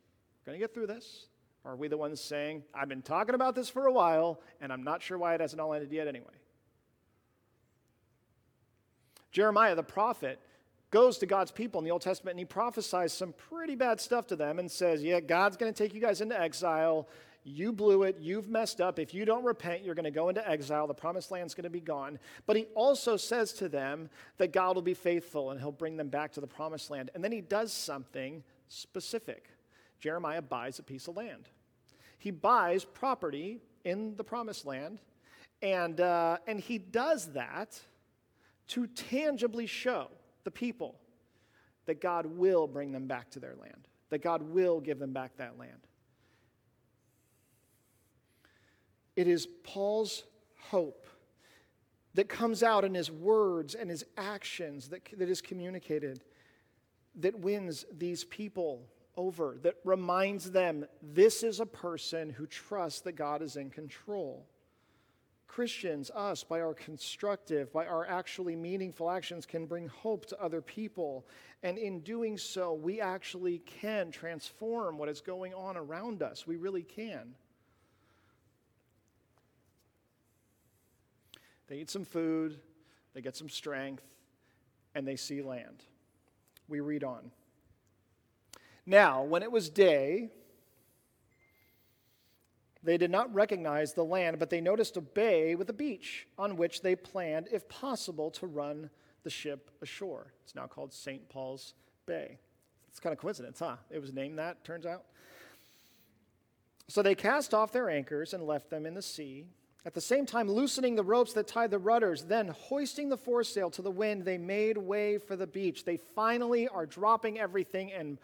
we're 0.46 0.52
going 0.52 0.60
to 0.60 0.64
get 0.64 0.74
through 0.74 0.86
this? 0.86 1.26
Are 1.64 1.76
we 1.76 1.88
the 1.88 1.96
ones 1.96 2.20
saying, 2.20 2.62
I've 2.74 2.88
been 2.88 3.02
talking 3.02 3.34
about 3.34 3.54
this 3.54 3.68
for 3.68 3.86
a 3.86 3.92
while, 3.92 4.40
and 4.60 4.72
I'm 4.72 4.82
not 4.82 5.02
sure 5.02 5.18
why 5.18 5.34
it 5.34 5.40
hasn't 5.40 5.60
all 5.60 5.74
ended 5.74 5.92
yet 5.92 6.08
anyway? 6.08 6.26
Jeremiah 9.32 9.74
the 9.74 9.82
prophet 9.82 10.40
goes 10.90 11.18
to 11.18 11.26
God's 11.26 11.50
people 11.50 11.78
in 11.78 11.84
the 11.84 11.90
Old 11.90 12.02
Testament 12.02 12.32
and 12.32 12.40
he 12.40 12.44
prophesies 12.44 13.12
some 13.12 13.32
pretty 13.32 13.76
bad 13.76 14.00
stuff 14.00 14.26
to 14.28 14.36
them 14.36 14.58
and 14.58 14.70
says, 14.70 15.02
Yeah, 15.02 15.20
God's 15.20 15.56
going 15.56 15.72
to 15.72 15.76
take 15.82 15.94
you 15.94 16.00
guys 16.00 16.20
into 16.20 16.38
exile. 16.38 17.08
You 17.42 17.72
blew 17.72 18.02
it. 18.02 18.16
You've 18.20 18.48
messed 18.48 18.80
up. 18.80 18.98
If 18.98 19.14
you 19.14 19.24
don't 19.24 19.44
repent, 19.44 19.82
you're 19.82 19.94
going 19.94 20.04
to 20.04 20.10
go 20.10 20.28
into 20.28 20.46
exile. 20.46 20.86
The 20.86 20.94
promised 20.94 21.30
land's 21.30 21.54
going 21.54 21.64
to 21.64 21.70
be 21.70 21.80
gone. 21.80 22.18
But 22.46 22.56
he 22.56 22.66
also 22.74 23.16
says 23.16 23.52
to 23.54 23.68
them 23.68 24.10
that 24.36 24.52
God 24.52 24.74
will 24.74 24.82
be 24.82 24.94
faithful 24.94 25.50
and 25.50 25.58
he'll 25.58 25.72
bring 25.72 25.96
them 25.96 26.08
back 26.08 26.32
to 26.32 26.40
the 26.40 26.46
promised 26.46 26.90
land. 26.90 27.10
And 27.14 27.24
then 27.24 27.32
he 27.32 27.40
does 27.40 27.72
something 27.72 28.42
specific. 28.68 29.46
Jeremiah 30.00 30.42
buys 30.42 30.78
a 30.78 30.82
piece 30.82 31.08
of 31.08 31.16
land. 31.16 31.48
He 32.18 32.30
buys 32.30 32.84
property 32.84 33.60
in 33.84 34.16
the 34.16 34.24
promised 34.24 34.66
land, 34.66 35.00
and, 35.62 36.00
uh, 36.00 36.38
and 36.46 36.60
he 36.60 36.78
does 36.78 37.32
that 37.32 37.80
to 38.68 38.86
tangibly 38.86 39.66
show 39.66 40.08
the 40.44 40.50
people 40.50 40.96
that 41.86 42.00
God 42.00 42.26
will 42.26 42.66
bring 42.66 42.92
them 42.92 43.06
back 43.06 43.30
to 43.30 43.40
their 43.40 43.54
land, 43.60 43.88
that 44.10 44.22
God 44.22 44.42
will 44.42 44.80
give 44.80 44.98
them 44.98 45.12
back 45.12 45.36
that 45.36 45.58
land. 45.58 45.86
It 49.16 49.28
is 49.28 49.48
Paul's 49.64 50.24
hope 50.56 51.06
that 52.14 52.28
comes 52.28 52.62
out 52.62 52.84
in 52.84 52.94
his 52.94 53.10
words 53.10 53.74
and 53.74 53.90
his 53.90 54.04
actions 54.16 54.88
that, 54.88 55.02
that 55.16 55.28
is 55.28 55.40
communicated 55.40 56.22
that 57.16 57.38
wins 57.38 57.84
these 57.96 58.24
people 58.24 58.82
over, 59.16 59.56
that 59.62 59.76
reminds 59.84 60.50
them 60.50 60.86
this 61.02 61.42
is 61.42 61.60
a 61.60 61.66
person 61.66 62.30
who 62.30 62.46
trusts 62.46 63.00
that 63.02 63.12
God 63.12 63.42
is 63.42 63.56
in 63.56 63.70
control. 63.70 64.46
Christians, 65.46 66.12
us, 66.14 66.44
by 66.44 66.60
our 66.60 66.74
constructive, 66.74 67.72
by 67.72 67.84
our 67.84 68.06
actually 68.06 68.54
meaningful 68.54 69.10
actions, 69.10 69.46
can 69.46 69.66
bring 69.66 69.88
hope 69.88 70.26
to 70.26 70.40
other 70.40 70.60
people. 70.60 71.26
And 71.64 71.76
in 71.76 72.00
doing 72.00 72.38
so, 72.38 72.72
we 72.72 73.00
actually 73.00 73.58
can 73.58 74.12
transform 74.12 74.96
what 74.96 75.08
is 75.08 75.20
going 75.20 75.52
on 75.52 75.76
around 75.76 76.22
us. 76.22 76.46
We 76.46 76.56
really 76.56 76.84
can. 76.84 77.34
They 81.66 81.78
eat 81.78 81.90
some 81.90 82.04
food, 82.04 82.58
they 83.14 83.20
get 83.20 83.36
some 83.36 83.48
strength, 83.48 84.04
and 84.94 85.06
they 85.06 85.16
see 85.16 85.42
land. 85.42 85.82
We 86.68 86.78
read 86.78 87.02
on. 87.02 87.32
Now, 88.86 89.22
when 89.22 89.42
it 89.42 89.52
was 89.52 89.68
day, 89.68 90.30
they 92.82 92.96
did 92.96 93.10
not 93.10 93.32
recognize 93.34 93.92
the 93.92 94.04
land, 94.04 94.38
but 94.38 94.50
they 94.50 94.60
noticed 94.60 94.96
a 94.96 95.00
bay 95.00 95.54
with 95.54 95.68
a 95.68 95.74
beach 95.74 96.26
on 96.38 96.56
which 96.56 96.82
they 96.82 96.96
planned, 96.96 97.48
if 97.52 97.68
possible, 97.68 98.30
to 98.32 98.46
run 98.46 98.90
the 99.22 99.30
ship 99.30 99.70
ashore. 99.82 100.32
It's 100.44 100.54
now 100.54 100.66
called 100.66 100.92
St. 100.92 101.28
Paul's 101.28 101.74
Bay. 102.06 102.38
It's 102.88 102.98
kind 102.98 103.12
of 103.12 103.18
coincidence, 103.18 103.58
huh? 103.58 103.76
It 103.90 104.00
was 104.00 104.12
named 104.12 104.38
that, 104.38 104.64
turns 104.64 104.86
out. 104.86 105.04
So 106.88 107.02
they 107.02 107.14
cast 107.14 107.54
off 107.54 107.70
their 107.70 107.90
anchors 107.90 108.34
and 108.34 108.44
left 108.46 108.70
them 108.70 108.86
in 108.86 108.94
the 108.94 109.02
sea 109.02 109.46
at 109.86 109.94
the 109.94 110.00
same 110.00 110.26
time, 110.26 110.50
loosening 110.50 110.94
the 110.94 111.02
ropes 111.02 111.32
that 111.32 111.46
tied 111.46 111.70
the 111.70 111.78
rudders, 111.78 112.24
then 112.24 112.48
hoisting 112.48 113.08
the 113.08 113.16
foresail 113.16 113.70
to 113.70 113.82
the 113.82 113.90
wind, 113.90 114.26
they 114.26 114.36
made 114.36 114.76
way 114.76 115.16
for 115.16 115.36
the 115.36 115.46
beach. 115.46 115.86
They 115.86 115.96
finally 115.96 116.68
are 116.68 116.84
dropping 116.84 117.38
everything 117.38 117.90
and 117.92 118.18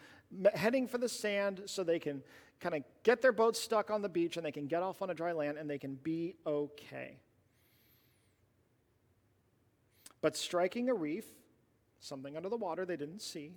heading 0.53 0.87
for 0.87 0.97
the 0.97 1.09
sand 1.09 1.63
so 1.65 1.83
they 1.83 1.99
can 1.99 2.21
kind 2.59 2.75
of 2.75 2.83
get 3.03 3.21
their 3.21 3.31
boat 3.31 3.55
stuck 3.55 3.91
on 3.91 4.01
the 4.01 4.09
beach 4.09 4.37
and 4.37 4.45
they 4.45 4.51
can 4.51 4.67
get 4.67 4.83
off 4.83 5.01
on 5.01 5.09
a 5.09 5.13
dry 5.13 5.31
land 5.31 5.57
and 5.57 5.69
they 5.69 5.77
can 5.77 5.95
be 5.95 6.35
okay. 6.45 7.17
But 10.21 10.35
striking 10.35 10.89
a 10.89 10.93
reef, 10.93 11.25
something 11.99 12.35
under 12.35 12.49
the 12.49 12.57
water 12.57 12.85
they 12.85 12.97
didn't 12.97 13.21
see, 13.21 13.53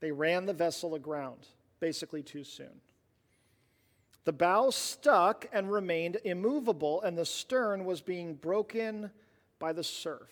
they 0.00 0.10
ran 0.12 0.46
the 0.46 0.52
vessel 0.52 0.94
aground, 0.94 1.46
basically 1.80 2.22
too 2.22 2.44
soon. 2.44 2.80
The 4.24 4.32
bow 4.32 4.70
stuck 4.70 5.46
and 5.52 5.72
remained 5.72 6.18
immovable, 6.24 7.00
and 7.02 7.16
the 7.16 7.24
stern 7.24 7.84
was 7.84 8.02
being 8.02 8.34
broken 8.34 9.10
by 9.58 9.72
the 9.72 9.82
surf. 9.82 10.28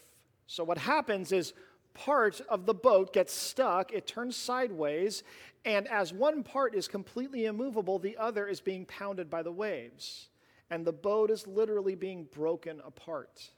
So, 0.46 0.64
what 0.64 0.78
happens 0.78 1.32
is 1.32 1.54
part 1.96 2.40
of 2.48 2.66
the 2.66 2.74
boat 2.74 3.12
gets 3.12 3.32
stuck, 3.32 3.92
it 3.92 4.06
turns 4.06 4.36
sideways, 4.36 5.22
and 5.64 5.88
as 5.88 6.12
one 6.12 6.44
part 6.44 6.74
is 6.74 6.86
completely 6.86 7.46
immovable, 7.46 7.98
the 7.98 8.16
other 8.16 8.46
is 8.46 8.60
being 8.60 8.86
pounded 8.86 9.28
by 9.28 9.42
the 9.42 9.50
waves. 9.50 10.28
And 10.70 10.84
the 10.84 10.92
boat 10.92 11.30
is 11.30 11.46
literally 11.46 11.94
being 11.94 12.28
broken 12.32 12.80
apart. 12.84 13.50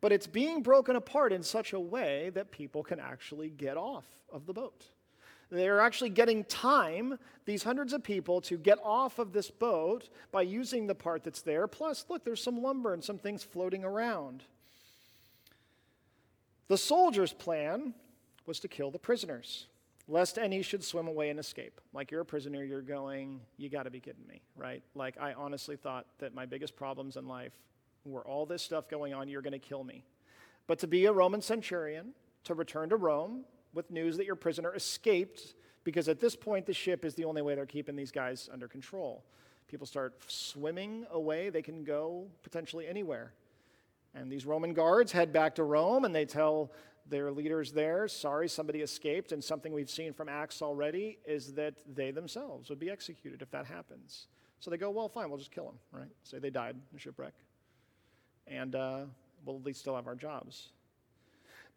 But 0.00 0.12
it's 0.12 0.26
being 0.26 0.62
broken 0.62 0.96
apart 0.96 1.32
in 1.32 1.42
such 1.42 1.72
a 1.72 1.80
way 1.80 2.30
that 2.34 2.50
people 2.50 2.82
can 2.82 3.00
actually 3.00 3.50
get 3.50 3.76
off 3.76 4.06
of 4.30 4.46
the 4.46 4.52
boat. 4.52 4.84
They're 5.48 5.80
actually 5.80 6.10
getting 6.10 6.44
time, 6.44 7.18
these 7.44 7.62
hundreds 7.62 7.92
of 7.92 8.02
people, 8.02 8.40
to 8.42 8.58
get 8.58 8.78
off 8.82 9.18
of 9.18 9.32
this 9.32 9.50
boat 9.50 10.08
by 10.32 10.42
using 10.42 10.86
the 10.86 10.94
part 10.94 11.22
that's 11.22 11.42
there. 11.42 11.66
Plus, 11.68 12.04
look, 12.08 12.24
there's 12.24 12.42
some 12.42 12.60
lumber 12.60 12.92
and 12.92 13.04
some 13.04 13.18
things 13.18 13.44
floating 13.44 13.84
around. 13.84 14.42
The 16.68 16.78
soldiers' 16.78 17.32
plan 17.32 17.94
was 18.46 18.60
to 18.60 18.68
kill 18.68 18.90
the 18.90 18.98
prisoners, 18.98 19.66
lest 20.08 20.38
any 20.38 20.62
should 20.62 20.82
swim 20.82 21.06
away 21.08 21.30
and 21.30 21.38
escape. 21.38 21.80
Like 21.92 22.10
you're 22.10 22.20
a 22.20 22.24
prisoner, 22.24 22.64
you're 22.64 22.82
going, 22.82 23.40
you 23.56 23.68
got 23.68 23.84
to 23.84 23.90
be 23.90 24.00
kidding 24.00 24.26
me, 24.28 24.40
right? 24.56 24.82
Like 24.94 25.16
I 25.20 25.32
honestly 25.34 25.76
thought 25.76 26.06
that 26.18 26.34
my 26.34 26.46
biggest 26.46 26.76
problems 26.76 27.16
in 27.16 27.26
life 27.26 27.52
were 28.04 28.26
all 28.26 28.46
this 28.46 28.62
stuff 28.62 28.88
going 28.88 29.14
on, 29.14 29.28
you're 29.28 29.42
to 29.42 29.58
kill 29.58 29.84
me. 29.84 30.04
But 30.66 30.78
to 30.80 30.86
be 30.86 31.06
a 31.06 31.12
Roman 31.12 31.42
centurion, 31.42 32.12
to 32.44 32.54
return 32.54 32.88
to 32.90 32.96
Rome, 32.96 33.44
with 33.76 33.90
news 33.90 34.16
that 34.16 34.26
your 34.26 34.36
prisoner 34.36 34.74
escaped 34.74 35.54
because 35.84 36.08
at 36.08 36.18
this 36.18 36.34
point 36.34 36.66
the 36.66 36.72
ship 36.72 37.04
is 37.04 37.14
the 37.14 37.24
only 37.24 37.42
way 37.42 37.54
they're 37.54 37.66
keeping 37.66 37.94
these 37.94 38.10
guys 38.10 38.48
under 38.52 38.66
control. 38.66 39.22
People 39.68 39.86
start 39.86 40.14
swimming 40.26 41.06
away, 41.12 41.50
they 41.50 41.62
can 41.62 41.84
go 41.84 42.26
potentially 42.42 42.86
anywhere. 42.88 43.32
And 44.16 44.32
these 44.32 44.46
Roman 44.46 44.72
guards 44.72 45.12
head 45.12 45.32
back 45.32 45.54
to 45.56 45.62
Rome 45.62 46.06
and 46.06 46.14
they 46.14 46.24
tell 46.24 46.72
their 47.08 47.30
leaders 47.30 47.70
there, 47.70 48.08
sorry, 48.08 48.48
somebody 48.48 48.80
escaped. 48.80 49.30
And 49.32 49.44
something 49.44 49.72
we've 49.72 49.90
seen 49.90 50.14
from 50.14 50.28
Acts 50.28 50.62
already 50.62 51.18
is 51.26 51.52
that 51.54 51.74
they 51.94 52.10
themselves 52.10 52.70
would 52.70 52.80
be 52.80 52.90
executed 52.90 53.42
if 53.42 53.50
that 53.50 53.66
happens. 53.66 54.26
So 54.58 54.70
they 54.70 54.78
go, 54.78 54.90
well, 54.90 55.08
fine, 55.08 55.28
we'll 55.28 55.38
just 55.38 55.52
kill 55.52 55.66
them, 55.66 55.78
right? 55.92 56.10
Say 56.24 56.38
they 56.38 56.50
died 56.50 56.76
in 56.90 56.96
a 56.96 56.98
shipwreck. 56.98 57.34
And 58.46 58.74
uh, 58.74 59.00
we'll 59.44 59.56
at 59.56 59.64
least 59.64 59.80
still 59.80 59.94
have 59.94 60.06
our 60.06 60.14
jobs. 60.14 60.70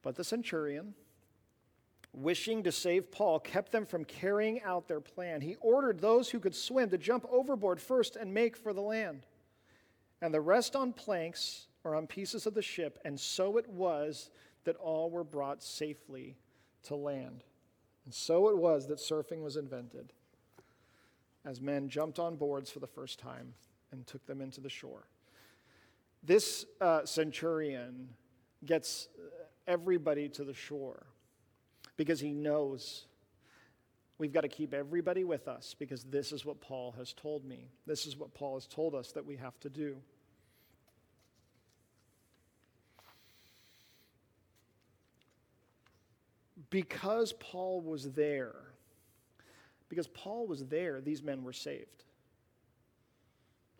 But 0.01 0.15
the 0.15 0.23
centurion, 0.23 0.93
wishing 2.13 2.63
to 2.63 2.71
save 2.71 3.11
Paul, 3.11 3.39
kept 3.39 3.73
them 3.73 3.85
from 3.85 4.05
carrying 4.05 4.61
out 4.61 4.87
their 4.87 5.01
plan. 5.01 5.41
He 5.41 5.57
ordered 5.59 5.99
those 5.99 6.29
who 6.29 6.39
could 6.39 6.55
swim 6.55 6.89
to 6.91 6.97
jump 6.97 7.25
overboard 7.29 7.81
first 7.81 8.15
and 8.15 8.33
make 8.33 8.55
for 8.55 8.71
the 8.71 8.81
land, 8.81 9.25
and 10.21 10.33
the 10.33 10.41
rest 10.41 10.75
on 10.75 10.93
planks 10.93 11.67
or 11.83 11.95
on 11.95 12.07
pieces 12.07 12.45
of 12.45 12.53
the 12.53 12.61
ship. 12.61 12.99
And 13.05 13.19
so 13.19 13.57
it 13.57 13.67
was 13.69 14.29
that 14.65 14.75
all 14.77 15.09
were 15.09 15.23
brought 15.23 15.63
safely 15.63 16.37
to 16.83 16.95
land. 16.95 17.43
And 18.05 18.13
so 18.13 18.49
it 18.49 18.57
was 18.57 18.87
that 18.87 18.99
surfing 18.99 19.41
was 19.41 19.55
invented, 19.55 20.13
as 21.45 21.61
men 21.61 21.89
jumped 21.89 22.19
on 22.19 22.35
boards 22.35 22.69
for 22.69 22.79
the 22.79 22.87
first 22.87 23.19
time 23.19 23.53
and 23.91 24.05
took 24.05 24.25
them 24.25 24.41
into 24.41 24.61
the 24.61 24.69
shore. 24.69 25.07
This 26.23 26.65
uh, 26.81 27.05
centurion 27.05 28.09
gets 28.65 29.07
everybody 29.67 30.27
to 30.29 30.43
the 30.43 30.53
shore 30.53 31.05
because 31.95 32.19
he 32.19 32.33
knows 32.33 33.05
we've 34.17 34.33
got 34.33 34.41
to 34.41 34.49
keep 34.49 34.73
everybody 34.73 35.23
with 35.23 35.47
us 35.47 35.75
because 35.77 36.03
this 36.03 36.31
is 36.31 36.45
what 36.45 36.59
Paul 36.59 36.93
has 36.97 37.13
told 37.13 37.45
me. 37.45 37.69
This 37.85 38.05
is 38.05 38.17
what 38.17 38.33
Paul 38.33 38.55
has 38.55 38.67
told 38.67 38.93
us 38.93 39.11
that 39.13 39.25
we 39.25 39.37
have 39.37 39.59
to 39.61 39.69
do. 39.69 39.97
Because 46.69 47.33
Paul 47.33 47.81
was 47.81 48.11
there, 48.11 48.55
because 49.87 50.07
Paul 50.07 50.45
was 50.45 50.65
there, 50.65 51.01
these 51.01 51.23
men 51.23 51.43
were 51.43 51.53
saved. 51.53 52.03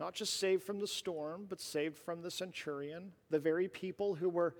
Not 0.00 0.14
just 0.14 0.40
saved 0.40 0.62
from 0.62 0.80
the 0.80 0.86
storm, 0.86 1.46
but 1.48 1.60
saved 1.60 1.98
from 1.98 2.22
the 2.22 2.30
centurion, 2.30 3.12
the 3.28 3.38
very 3.38 3.68
people 3.68 4.14
who 4.14 4.28
were 4.28 4.56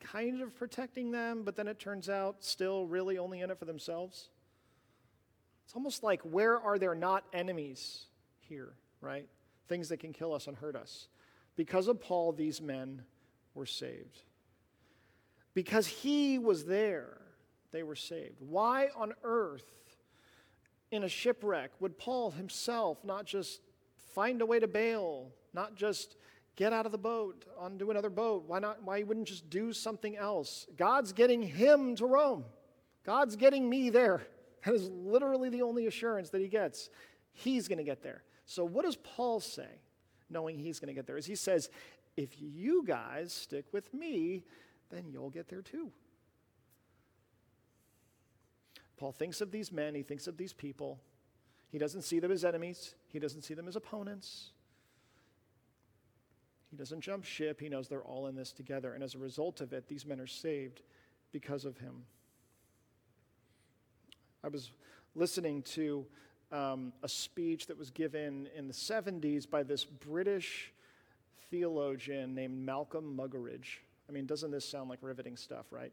kind 0.00 0.42
of 0.42 0.54
protecting 0.54 1.10
them, 1.10 1.42
but 1.42 1.56
then 1.56 1.66
it 1.66 1.78
turns 1.78 2.08
out 2.08 2.44
still 2.44 2.86
really 2.86 3.18
only 3.18 3.40
in 3.40 3.50
it 3.50 3.58
for 3.58 3.64
themselves. 3.64 4.28
It's 5.64 5.74
almost 5.74 6.02
like 6.02 6.20
where 6.22 6.60
are 6.60 6.78
there 6.78 6.94
not 6.94 7.24
enemies 7.32 8.04
here, 8.40 8.74
right? 9.00 9.26
Things 9.68 9.88
that 9.88 9.98
can 9.98 10.12
kill 10.12 10.34
us 10.34 10.46
and 10.46 10.56
hurt 10.56 10.76
us. 10.76 11.08
Because 11.56 11.88
of 11.88 12.00
Paul, 12.00 12.32
these 12.32 12.60
men 12.60 13.02
were 13.54 13.66
saved. 13.66 14.20
Because 15.54 15.86
he 15.86 16.38
was 16.38 16.66
there, 16.66 17.18
they 17.74 17.82
were 17.82 17.96
saved. 17.96 18.40
Why 18.40 18.88
on 18.96 19.12
earth 19.22 19.66
in 20.90 21.02
a 21.02 21.08
shipwreck, 21.08 21.72
would 21.80 21.98
Paul 21.98 22.30
himself 22.30 23.04
not 23.04 23.26
just 23.26 23.60
find 24.14 24.40
a 24.40 24.46
way 24.46 24.60
to 24.60 24.68
bail, 24.68 25.32
not 25.52 25.74
just 25.74 26.16
get 26.56 26.72
out 26.72 26.86
of 26.86 26.92
the 26.92 26.98
boat 26.98 27.44
onto 27.58 27.90
another 27.90 28.10
boat? 28.10 28.44
Why 28.46 28.60
not? 28.60 28.82
Why 28.84 28.98
he 28.98 29.04
wouldn't 29.04 29.26
just 29.26 29.50
do 29.50 29.72
something 29.72 30.16
else? 30.16 30.66
God's 30.76 31.12
getting 31.12 31.42
him 31.42 31.96
to 31.96 32.06
Rome. 32.06 32.44
God's 33.04 33.36
getting 33.36 33.68
me 33.68 33.90
there. 33.90 34.22
That 34.64 34.74
is 34.74 34.88
literally 34.88 35.50
the 35.50 35.62
only 35.62 35.86
assurance 35.86 36.30
that 36.30 36.40
he 36.40 36.48
gets. 36.48 36.88
He's 37.32 37.68
going 37.68 37.78
to 37.78 37.84
get 37.84 38.02
there. 38.02 38.22
So, 38.46 38.64
what 38.64 38.84
does 38.84 38.96
Paul 38.96 39.40
say, 39.40 39.68
knowing 40.30 40.58
he's 40.58 40.78
going 40.78 40.88
to 40.88 40.94
get 40.94 41.06
there? 41.06 41.18
Is 41.18 41.26
he 41.26 41.34
says, 41.34 41.68
if 42.16 42.30
you 42.38 42.84
guys 42.86 43.32
stick 43.32 43.66
with 43.72 43.92
me, 43.92 44.44
then 44.90 45.04
you'll 45.10 45.30
get 45.30 45.48
there 45.48 45.60
too. 45.60 45.90
Paul 48.96 49.12
thinks 49.12 49.40
of 49.40 49.50
these 49.50 49.72
men, 49.72 49.94
he 49.94 50.02
thinks 50.02 50.26
of 50.26 50.36
these 50.36 50.52
people. 50.52 51.00
He 51.70 51.78
doesn't 51.78 52.02
see 52.02 52.20
them 52.20 52.30
as 52.30 52.44
enemies, 52.44 52.94
he 53.08 53.18
doesn't 53.18 53.42
see 53.42 53.54
them 53.54 53.68
as 53.68 53.76
opponents. 53.76 54.50
He 56.74 56.78
doesn't 56.78 57.02
jump 57.02 57.24
ship. 57.24 57.60
He 57.60 57.68
knows 57.68 57.86
they're 57.86 58.02
all 58.02 58.26
in 58.26 58.34
this 58.34 58.50
together. 58.50 58.94
And 58.94 59.04
as 59.04 59.14
a 59.14 59.18
result 59.18 59.60
of 59.60 59.72
it, 59.72 59.86
these 59.86 60.04
men 60.04 60.18
are 60.18 60.26
saved 60.26 60.80
because 61.30 61.64
of 61.64 61.78
him. 61.78 62.02
I 64.42 64.48
was 64.48 64.72
listening 65.14 65.62
to 65.62 66.04
um, 66.50 66.92
a 67.04 67.08
speech 67.08 67.68
that 67.68 67.78
was 67.78 67.90
given 67.90 68.48
in 68.56 68.66
the 68.66 68.74
70s 68.74 69.48
by 69.48 69.62
this 69.62 69.84
British 69.84 70.72
theologian 71.48 72.34
named 72.34 72.58
Malcolm 72.58 73.16
Muggeridge. 73.16 73.78
I 74.08 74.12
mean, 74.12 74.26
doesn't 74.26 74.50
this 74.50 74.68
sound 74.68 74.90
like 74.90 74.98
riveting 75.00 75.36
stuff, 75.36 75.66
right? 75.70 75.92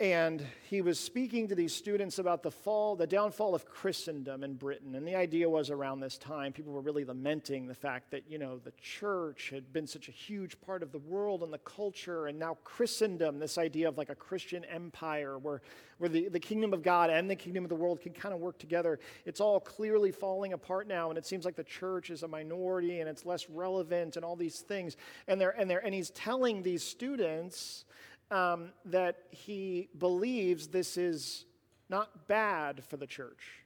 And 0.00 0.44
he 0.68 0.82
was 0.82 0.98
speaking 0.98 1.46
to 1.48 1.54
these 1.54 1.72
students 1.72 2.18
about 2.18 2.42
the 2.42 2.50
fall, 2.50 2.96
the 2.96 3.06
downfall 3.06 3.54
of 3.54 3.64
Christendom 3.64 4.42
in 4.42 4.54
Britain. 4.54 4.96
And 4.96 5.06
the 5.06 5.14
idea 5.14 5.48
was 5.48 5.70
around 5.70 6.00
this 6.00 6.18
time, 6.18 6.52
people 6.52 6.72
were 6.72 6.80
really 6.80 7.04
lamenting 7.04 7.68
the 7.68 7.76
fact 7.76 8.10
that, 8.10 8.24
you 8.28 8.36
know, 8.36 8.58
the 8.58 8.72
church 8.82 9.50
had 9.50 9.72
been 9.72 9.86
such 9.86 10.08
a 10.08 10.10
huge 10.10 10.60
part 10.62 10.82
of 10.82 10.90
the 10.90 10.98
world 10.98 11.44
and 11.44 11.52
the 11.52 11.58
culture, 11.58 12.26
and 12.26 12.36
now 12.36 12.58
Christendom, 12.64 13.38
this 13.38 13.56
idea 13.56 13.88
of 13.88 13.96
like 13.96 14.08
a 14.08 14.16
Christian 14.16 14.64
empire 14.64 15.38
where, 15.38 15.62
where 15.98 16.10
the, 16.10 16.28
the 16.28 16.40
kingdom 16.40 16.72
of 16.72 16.82
God 16.82 17.08
and 17.08 17.30
the 17.30 17.36
kingdom 17.36 17.62
of 17.64 17.68
the 17.68 17.76
world 17.76 18.00
can 18.00 18.12
kind 18.12 18.34
of 18.34 18.40
work 18.40 18.58
together. 18.58 18.98
It's 19.24 19.40
all 19.40 19.60
clearly 19.60 20.10
falling 20.10 20.54
apart 20.54 20.88
now, 20.88 21.10
and 21.10 21.16
it 21.16 21.24
seems 21.24 21.44
like 21.44 21.54
the 21.54 21.62
church 21.62 22.10
is 22.10 22.24
a 22.24 22.28
minority 22.28 22.98
and 22.98 23.08
it's 23.08 23.24
less 23.24 23.48
relevant 23.48 24.16
and 24.16 24.24
all 24.24 24.34
these 24.34 24.58
things. 24.58 24.96
And, 25.28 25.40
they're, 25.40 25.54
and, 25.56 25.70
they're, 25.70 25.84
and 25.84 25.94
he's 25.94 26.10
telling 26.10 26.64
these 26.64 26.82
students, 26.82 27.84
um, 28.30 28.72
that 28.86 29.16
he 29.30 29.88
believes 29.98 30.68
this 30.68 30.96
is 30.96 31.44
not 31.88 32.26
bad 32.26 32.82
for 32.84 32.96
the 32.96 33.06
church. 33.06 33.64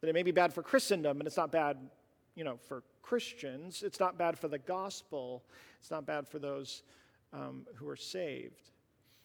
That 0.00 0.08
it 0.08 0.14
may 0.14 0.22
be 0.22 0.32
bad 0.32 0.52
for 0.52 0.62
Christendom, 0.62 1.20
and 1.20 1.26
it's 1.26 1.36
not 1.36 1.52
bad, 1.52 1.78
you 2.34 2.44
know, 2.44 2.58
for 2.68 2.82
Christians. 3.02 3.82
It's 3.82 4.00
not 4.00 4.18
bad 4.18 4.38
for 4.38 4.48
the 4.48 4.58
gospel. 4.58 5.44
It's 5.78 5.90
not 5.90 6.06
bad 6.06 6.26
for 6.26 6.38
those 6.38 6.82
um, 7.32 7.66
who 7.76 7.88
are 7.88 7.96
saved. 7.96 8.71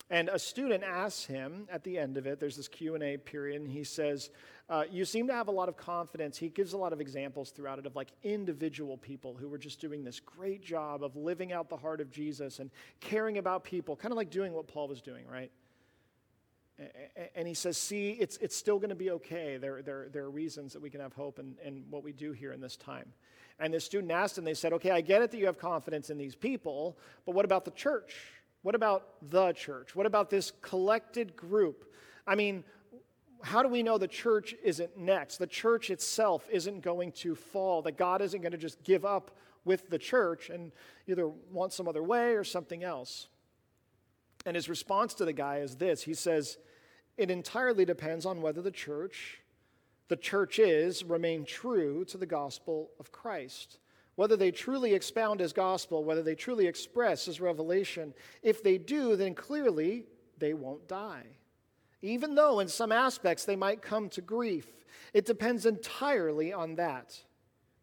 And 0.10 0.30
a 0.30 0.39
student 0.39 0.84
asks 0.84 1.26
him 1.26 1.68
at 1.70 1.84
the 1.84 1.97
end 1.97 2.18
of 2.18 2.28
it, 2.28 2.39
there's 2.39 2.55
this 2.55 2.70
Q&A 2.70 3.18
period, 3.18 3.62
and 3.62 3.70
he 3.70 3.84
says, 3.84 4.30
uh, 4.70 4.84
you 4.89 5.03
seem 5.03 5.28
to 5.28 5.34
have 5.34 5.49
a 5.49 5.51
lot 5.51 5.68
of 5.68 5.76
confidence. 5.76 6.38
He 6.38 6.49
gives 6.49 6.74
a 6.74 6.78
lot 6.78 6.93
of 6.93 7.01
examples 7.01 7.51
throughout 7.51 7.80
it 7.80 7.86
of 7.86 7.95
like 7.95 8.12
individual 8.24 8.97
people 8.97 9.34
who 9.34 9.49
were 9.49 9.58
just 9.58 9.82
doing 9.82 10.03
this 10.03 10.20
great 10.20 10.62
job 10.62 11.03
of 11.03 11.16
living 11.16 11.51
out 11.51 11.70
the 11.70 11.78
heart 11.78 11.99
of 11.99 12.10
Jesus 12.10 12.60
and 12.60 12.70
caring 13.01 13.38
about 13.38 13.64
people, 13.64 13.95
kind 13.95 14.12
of 14.12 14.18
like 14.18 14.30
doing 14.30 14.53
what 14.53 14.68
Paul 14.68 14.88
was 14.88 15.01
doing, 15.01 15.26
right? 15.28 15.51
And 17.36 17.47
he 17.47 17.53
says, 17.53 17.78
see, 17.78 18.12
it's, 18.12 18.38
it's 18.38 18.55
still 18.55 18.78
going 18.78 18.89
to 18.89 18.95
be 18.95 19.12
okay. 19.12 19.58
There, 19.58 19.82
there, 19.82 20.10
there 20.12 20.24
are 20.24 20.30
reasons 20.30 20.74
that 20.74 20.82
we 20.82 20.89
can 20.89 21.01
have 21.01 21.14
hope 21.14 21.39
in, 21.39 21.55
in 21.66 21.84
what 21.89 22.03
we 22.03 22.12
do 22.12 22.34
here 22.34 22.53
in 22.53 22.62
this 22.62 22.76
time. 22.76 23.12
And 23.60 23.74
the 23.74 23.80
student 23.80 24.12
asked 24.12 24.38
him, 24.38 24.43
they 24.43 24.53
said, 24.53 24.74
okay, 24.74 24.91
I 24.91 25.01
get 25.01 25.22
it 25.22 25.32
that 25.32 25.38
you 25.38 25.47
have 25.47 25.58
confidence 25.58 26.12
in 26.12 26.18
these 26.18 26.36
people, 26.36 26.97
but 27.26 27.34
what 27.34 27.45
about 27.45 27.66
the 27.66 27.72
church? 27.72 28.16
What 28.68 28.76
about 28.76 29.13
the 29.30 29.53
church? 29.53 29.95
What 29.95 30.05
about 30.05 30.30
this 30.30 30.51
collected 30.61 31.38
group? 31.38 31.89
I 32.28 32.36
mean, 32.36 32.65
how 33.41 33.63
do 33.63 33.70
we 33.70 33.82
know 33.82 33.97
the 33.97 34.09
church 34.09 34.53
isn't 34.61 34.97
next? 34.97 35.38
The 35.38 35.47
church 35.47 35.89
itself 35.89 36.45
isn't 36.51 36.82
going 36.82 37.13
to 37.13 37.34
fall, 37.34 37.82
that 37.84 37.95
God 37.95 38.22
isn't 38.22 38.41
going 38.41 38.51
to 38.51 38.57
just 38.57 38.84
give 38.84 39.05
up 39.05 39.32
with 39.63 39.89
the 39.89 39.97
church 39.97 40.49
and 40.49 40.74
either 41.07 41.30
want 41.30 41.72
some 41.72 41.88
other 41.88 42.03
way 42.03 42.34
or 42.34 42.43
something 42.43 42.84
else. 42.84 43.30
And 44.45 44.53
his 44.53 44.68
response 44.68 45.13
to 45.13 45.24
the 45.24 45.32
guy 45.32 45.59
is 45.59 45.78
this 45.78 46.03
He 46.03 46.13
says, 46.13 46.57
It 47.15 47.32
entirely 47.32 47.86
depends 47.86 48.26
on 48.26 48.41
whether 48.41 48.61
the 48.61 48.70
church, 48.70 49.39
the 50.09 50.18
church 50.18 50.59
is, 50.59 51.05
remain 51.05 51.45
true 51.45 52.03
to 52.03 52.18
the 52.18 52.26
gospel 52.26 52.89
of 52.99 53.13
Christ 53.13 53.80
whether 54.18 54.36
they 54.36 54.49
truly 54.49 54.95
expound 54.95 55.39
his 55.39 55.53
gospel, 55.53 56.03
whether 56.03 56.24
they 56.24 56.34
truly 56.34 56.65
express 56.65 57.26
his 57.26 57.39
revelation. 57.39 58.15
If 58.41 58.63
they 58.63 58.80
do, 58.80 59.15
then 59.15 59.36
clearly 59.36 60.05
they 60.39 60.55
won't 60.55 60.88
die. 60.88 61.38
Even 62.01 62.34
though 62.34 62.59
in 62.59 62.68
some 62.68 62.91
aspects 62.91 63.45
they 63.45 63.55
might 63.55 63.84
come 63.84 64.09
to 64.09 64.22
grief, 64.22 64.65
it 65.13 65.26
depends 65.26 65.68
entirely 65.68 66.51
on 66.51 66.76
that. 66.76 67.22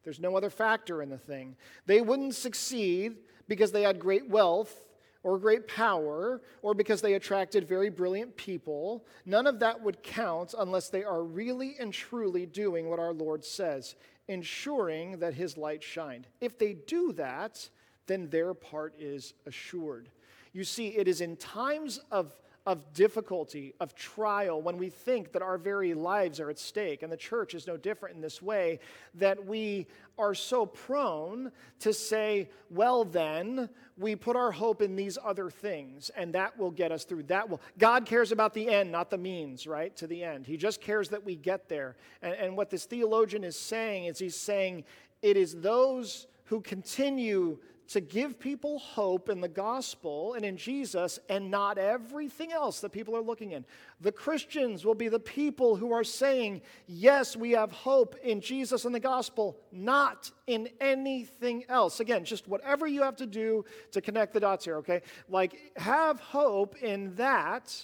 There's 0.03 0.19
no 0.19 0.37
other 0.37 0.51
factor 0.51 1.03
in 1.03 1.09
the 1.09 1.19
thing. 1.19 1.55
They 1.87 2.01
wouldn't 2.01 2.35
succeed 2.35 3.17
because 3.47 3.71
they 3.71 3.83
had 3.83 4.01
great 4.01 4.29
wealth 4.29 4.75
or 5.23 5.39
great 5.39 5.69
power 5.69 6.43
or 6.63 6.75
because 6.75 7.01
they 7.01 7.15
attracted 7.15 7.69
very 7.69 7.91
brilliant 7.91 8.37
people. 8.37 9.07
None 9.25 9.47
of 9.47 9.61
that 9.61 9.81
would 9.81 10.03
count 10.03 10.53
unless 10.59 10.89
they 10.89 11.05
are 11.05 11.23
really 11.23 11.77
and 11.79 11.93
truly 11.93 12.45
doing 12.45 12.91
what 12.91 12.99
our 12.99 13.13
Lord 13.13 13.45
says 13.45 13.95
ensuring 14.29 15.19
that 15.19 15.35
his 15.35 15.57
light 15.57 15.83
shined. 15.83 16.27
If 16.41 16.59
they 16.59 16.75
do 16.75 17.13
that, 17.15 17.69
then 18.07 18.29
their 18.31 18.55
part 18.55 18.95
is 18.99 19.35
assured. 19.47 20.09
You 20.53 20.65
see, 20.65 20.89
it 20.89 21.09
is 21.09 21.21
in 21.21 21.37
times 21.37 22.01
of, 22.11 22.33
of 22.67 22.95
difficulty, 22.95 23.75
of 23.79 23.95
trial, 23.95 24.63
when 24.63 24.79
we 24.79 24.89
think 24.89 25.33
that 25.33 25.43
our 25.43 25.59
very 25.59 25.93
lives 25.93 26.41
are 26.41 26.49
at 26.49 26.59
stake, 26.59 27.03
and 27.03 27.13
the 27.13 27.17
church 27.17 27.55
is 27.55 27.67
no 27.67 27.77
different 27.77 28.15
in 28.15 28.23
this 28.23 28.41
way, 28.41 28.79
that 29.15 29.45
we 29.45 29.87
are 30.19 30.35
so 30.35 30.65
prone 30.65 31.53
to 31.81 31.93
say, 31.93 32.49
well, 32.71 33.05
then, 33.05 33.69
we 33.99 34.17
put 34.17 34.35
our 34.35 34.51
hope 34.51 34.81
in 34.81 34.97
these 34.97 35.19
other 35.23 35.51
things, 35.51 36.11
and 36.17 36.35
that 36.35 36.59
will 36.59 36.71
get 36.71 36.91
us 36.91 37.05
through. 37.05 37.25
That 37.25 37.49
will. 37.49 37.61
God 37.79 38.07
cares 38.07 38.33
about 38.33 38.55
the 38.55 38.69
end, 38.69 38.91
not 38.91 39.11
the 39.11 39.19
means, 39.19 39.67
right? 39.67 39.95
To 39.97 40.07
the 40.07 40.25
end. 40.25 40.47
He 40.47 40.57
just 40.57 40.81
cares 40.81 41.11
that 41.11 41.23
we 41.23 41.37
get 41.37 41.69
there. 41.69 41.97
And, 42.23 42.35
and 42.35 42.57
what 42.57 42.71
this 42.71 42.87
theologian 42.87 43.45
is 43.45 43.59
saying 43.59 44.07
is 44.07 44.19
he's 44.19 44.37
saying 44.37 44.85
it 45.23 45.37
is 45.37 45.61
those 45.61 46.27
who 46.47 46.61
continue 46.61 47.59
to 47.89 48.01
give 48.01 48.39
people 48.39 48.79
hope 48.79 49.29
in 49.29 49.41
the 49.41 49.49
gospel 49.49 50.35
and 50.35 50.45
in 50.45 50.57
Jesus 50.57 51.19
and 51.29 51.51
not 51.51 51.77
everything 51.77 52.53
else 52.53 52.81
that 52.81 52.93
people 52.93 53.17
are 53.17 53.23
looking 53.23 53.53
in. 53.53 53.65
The 54.01 54.13
Christians 54.13 54.85
will 54.85 54.95
be 54.95 55.09
the 55.09 55.21
people 55.21 55.77
who 55.77 55.93
are 55.93 56.05
saying, 56.05 56.63
Yes, 56.87 57.37
we 57.37 57.53
have 57.53 57.73
hope 57.73 58.17
in 58.23 58.41
Jesus 58.41 58.85
and 58.85 58.95
the 58.95 59.01
gospel, 59.01 59.59
not 59.71 60.31
in 60.47 60.69
anything 60.81 61.65
else. 61.69 62.01
Again, 62.01 62.25
just 62.25 62.49
whatever 62.49 62.87
you 62.87 63.03
have 63.03 63.17
to 63.17 63.27
do 63.27 63.65
to 63.93 64.01
connect 64.01 64.33
the 64.33 64.41
dots 64.41 64.65
here, 64.65 64.77
okay? 64.79 65.03
Like, 65.29 65.73
have 65.77 66.21
hope 66.21 66.77
in 66.83 67.15
that, 67.17 67.75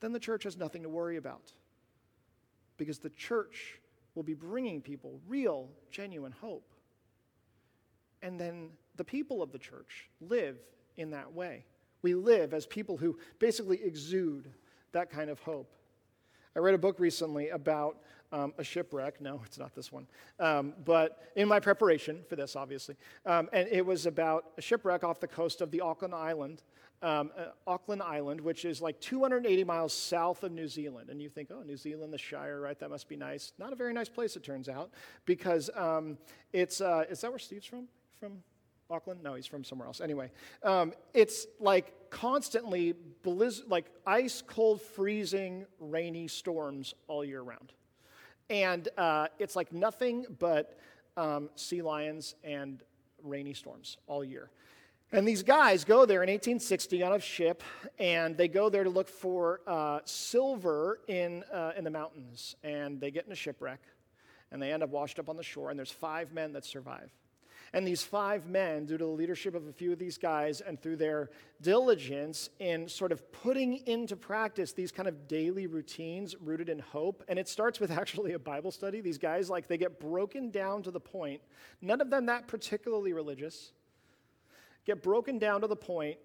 then 0.00 0.12
the 0.12 0.20
church 0.20 0.44
has 0.44 0.56
nothing 0.56 0.82
to 0.82 0.88
worry 0.88 1.16
about. 1.18 1.52
Because 2.78 2.98
the 2.98 3.10
church 3.10 3.80
will 4.14 4.22
be 4.22 4.34
bringing 4.34 4.80
people 4.80 5.20
real, 5.28 5.68
genuine 5.90 6.32
hope. 6.32 6.72
And 8.22 8.40
then 8.40 8.70
the 8.96 9.04
people 9.04 9.42
of 9.42 9.52
the 9.52 9.58
church 9.58 10.08
live 10.20 10.58
in 10.96 11.10
that 11.12 11.32
way. 11.32 11.64
We 12.02 12.14
live 12.14 12.54
as 12.54 12.66
people 12.66 12.96
who 12.96 13.18
basically 13.38 13.82
exude 13.82 14.50
that 14.92 15.10
kind 15.10 15.30
of 15.30 15.40
hope. 15.40 15.70
I 16.56 16.60
read 16.60 16.74
a 16.74 16.78
book 16.78 16.98
recently 16.98 17.50
about 17.50 17.98
um, 18.32 18.52
a 18.58 18.64
shipwreck. 18.64 19.20
No, 19.20 19.40
it's 19.44 19.58
not 19.58 19.74
this 19.74 19.92
one. 19.92 20.06
Um, 20.38 20.74
but 20.84 21.30
in 21.36 21.48
my 21.48 21.60
preparation 21.60 22.20
for 22.28 22.36
this, 22.36 22.56
obviously, 22.56 22.96
um, 23.26 23.48
and 23.52 23.68
it 23.70 23.84
was 23.84 24.06
about 24.06 24.46
a 24.58 24.62
shipwreck 24.62 25.04
off 25.04 25.20
the 25.20 25.28
coast 25.28 25.60
of 25.60 25.70
the 25.70 25.80
Auckland 25.80 26.14
Island, 26.14 26.62
um, 27.02 27.30
uh, 27.38 27.46
Auckland 27.66 28.02
Island, 28.02 28.40
which 28.40 28.64
is 28.64 28.82
like 28.82 29.00
280 29.00 29.64
miles 29.64 29.92
south 29.92 30.42
of 30.42 30.52
New 30.52 30.68
Zealand. 30.68 31.10
And 31.10 31.22
you 31.22 31.28
think, 31.28 31.50
oh, 31.52 31.62
New 31.62 31.76
Zealand, 31.76 32.12
the 32.12 32.18
Shire, 32.18 32.60
right? 32.60 32.78
That 32.78 32.90
must 32.90 33.08
be 33.08 33.16
nice. 33.16 33.52
Not 33.58 33.72
a 33.72 33.76
very 33.76 33.92
nice 33.92 34.08
place, 34.08 34.36
it 34.36 34.42
turns 34.42 34.68
out, 34.68 34.90
because 35.24 35.70
um, 35.74 36.18
it's, 36.52 36.80
uh, 36.80 37.04
is 37.08 37.20
that 37.20 37.30
where 37.30 37.38
Steve's 37.38 37.66
from? 37.66 37.86
From 38.18 38.42
Auckland? 38.90 39.22
No, 39.22 39.34
he's 39.34 39.46
from 39.46 39.64
somewhere 39.64 39.86
else. 39.86 40.00
Anyway, 40.00 40.30
um, 40.62 40.92
it's 41.14 41.46
like 41.60 41.92
constantly 42.10 42.94
blizz- 43.24 43.68
like 43.68 43.86
ice 44.06 44.42
cold, 44.46 44.82
freezing, 44.82 45.66
rainy 45.78 46.28
storms 46.28 46.94
all 47.06 47.24
year 47.24 47.42
round. 47.42 47.72
And 48.50 48.88
uh, 48.96 49.28
it's 49.38 49.56
like 49.56 49.72
nothing 49.72 50.26
but 50.38 50.78
um, 51.16 51.50
sea 51.54 51.82
lions 51.82 52.34
and 52.42 52.82
rainy 53.22 53.54
storms 53.54 53.98
all 54.06 54.24
year. 54.24 54.50
And 55.10 55.26
these 55.26 55.42
guys 55.42 55.84
go 55.84 56.04
there 56.04 56.22
in 56.22 56.28
1860 56.28 57.02
on 57.02 57.14
a 57.14 57.20
ship, 57.20 57.62
and 57.98 58.36
they 58.36 58.46
go 58.46 58.68
there 58.68 58.84
to 58.84 58.90
look 58.90 59.08
for 59.08 59.62
uh, 59.66 60.00
silver 60.04 61.00
in, 61.08 61.44
uh, 61.52 61.72
in 61.78 61.84
the 61.84 61.90
mountains. 61.90 62.56
And 62.62 63.00
they 63.00 63.10
get 63.10 63.24
in 63.24 63.32
a 63.32 63.36
shipwreck, 63.36 63.80
and 64.50 64.60
they 64.60 64.70
end 64.70 64.82
up 64.82 64.90
washed 64.90 65.18
up 65.18 65.30
on 65.30 65.36
the 65.36 65.42
shore, 65.42 65.70
and 65.70 65.78
there's 65.78 65.90
five 65.90 66.32
men 66.34 66.52
that 66.52 66.64
survive. 66.64 67.10
And 67.72 67.86
these 67.86 68.02
five 68.02 68.46
men, 68.46 68.86
due 68.86 68.96
to 68.96 69.04
the 69.04 69.10
leadership 69.10 69.54
of 69.54 69.66
a 69.66 69.72
few 69.72 69.92
of 69.92 69.98
these 69.98 70.16
guys 70.16 70.60
and 70.60 70.80
through 70.80 70.96
their 70.96 71.30
diligence 71.60 72.48
in 72.58 72.88
sort 72.88 73.12
of 73.12 73.30
putting 73.32 73.86
into 73.86 74.16
practice 74.16 74.72
these 74.72 74.90
kind 74.90 75.08
of 75.08 75.28
daily 75.28 75.66
routines 75.66 76.34
rooted 76.40 76.68
in 76.68 76.78
hope, 76.78 77.22
and 77.28 77.38
it 77.38 77.48
starts 77.48 77.78
with 77.80 77.90
actually 77.98 78.32
a 78.32 78.38
Bible 78.38 78.70
study. 78.70 79.00
These 79.00 79.18
guys, 79.18 79.50
like, 79.50 79.66
they 79.66 79.78
get 79.78 80.00
broken 80.00 80.50
down 80.50 80.82
to 80.84 80.90
the 80.90 81.00
point, 81.00 81.40
none 81.82 82.00
of 82.00 82.10
them 82.10 82.26
that 82.26 82.48
particularly 82.48 83.12
religious, 83.12 83.72
get 84.86 85.02
broken 85.02 85.38
down 85.38 85.60
to 85.60 85.66
the 85.66 85.76
point 85.76 86.18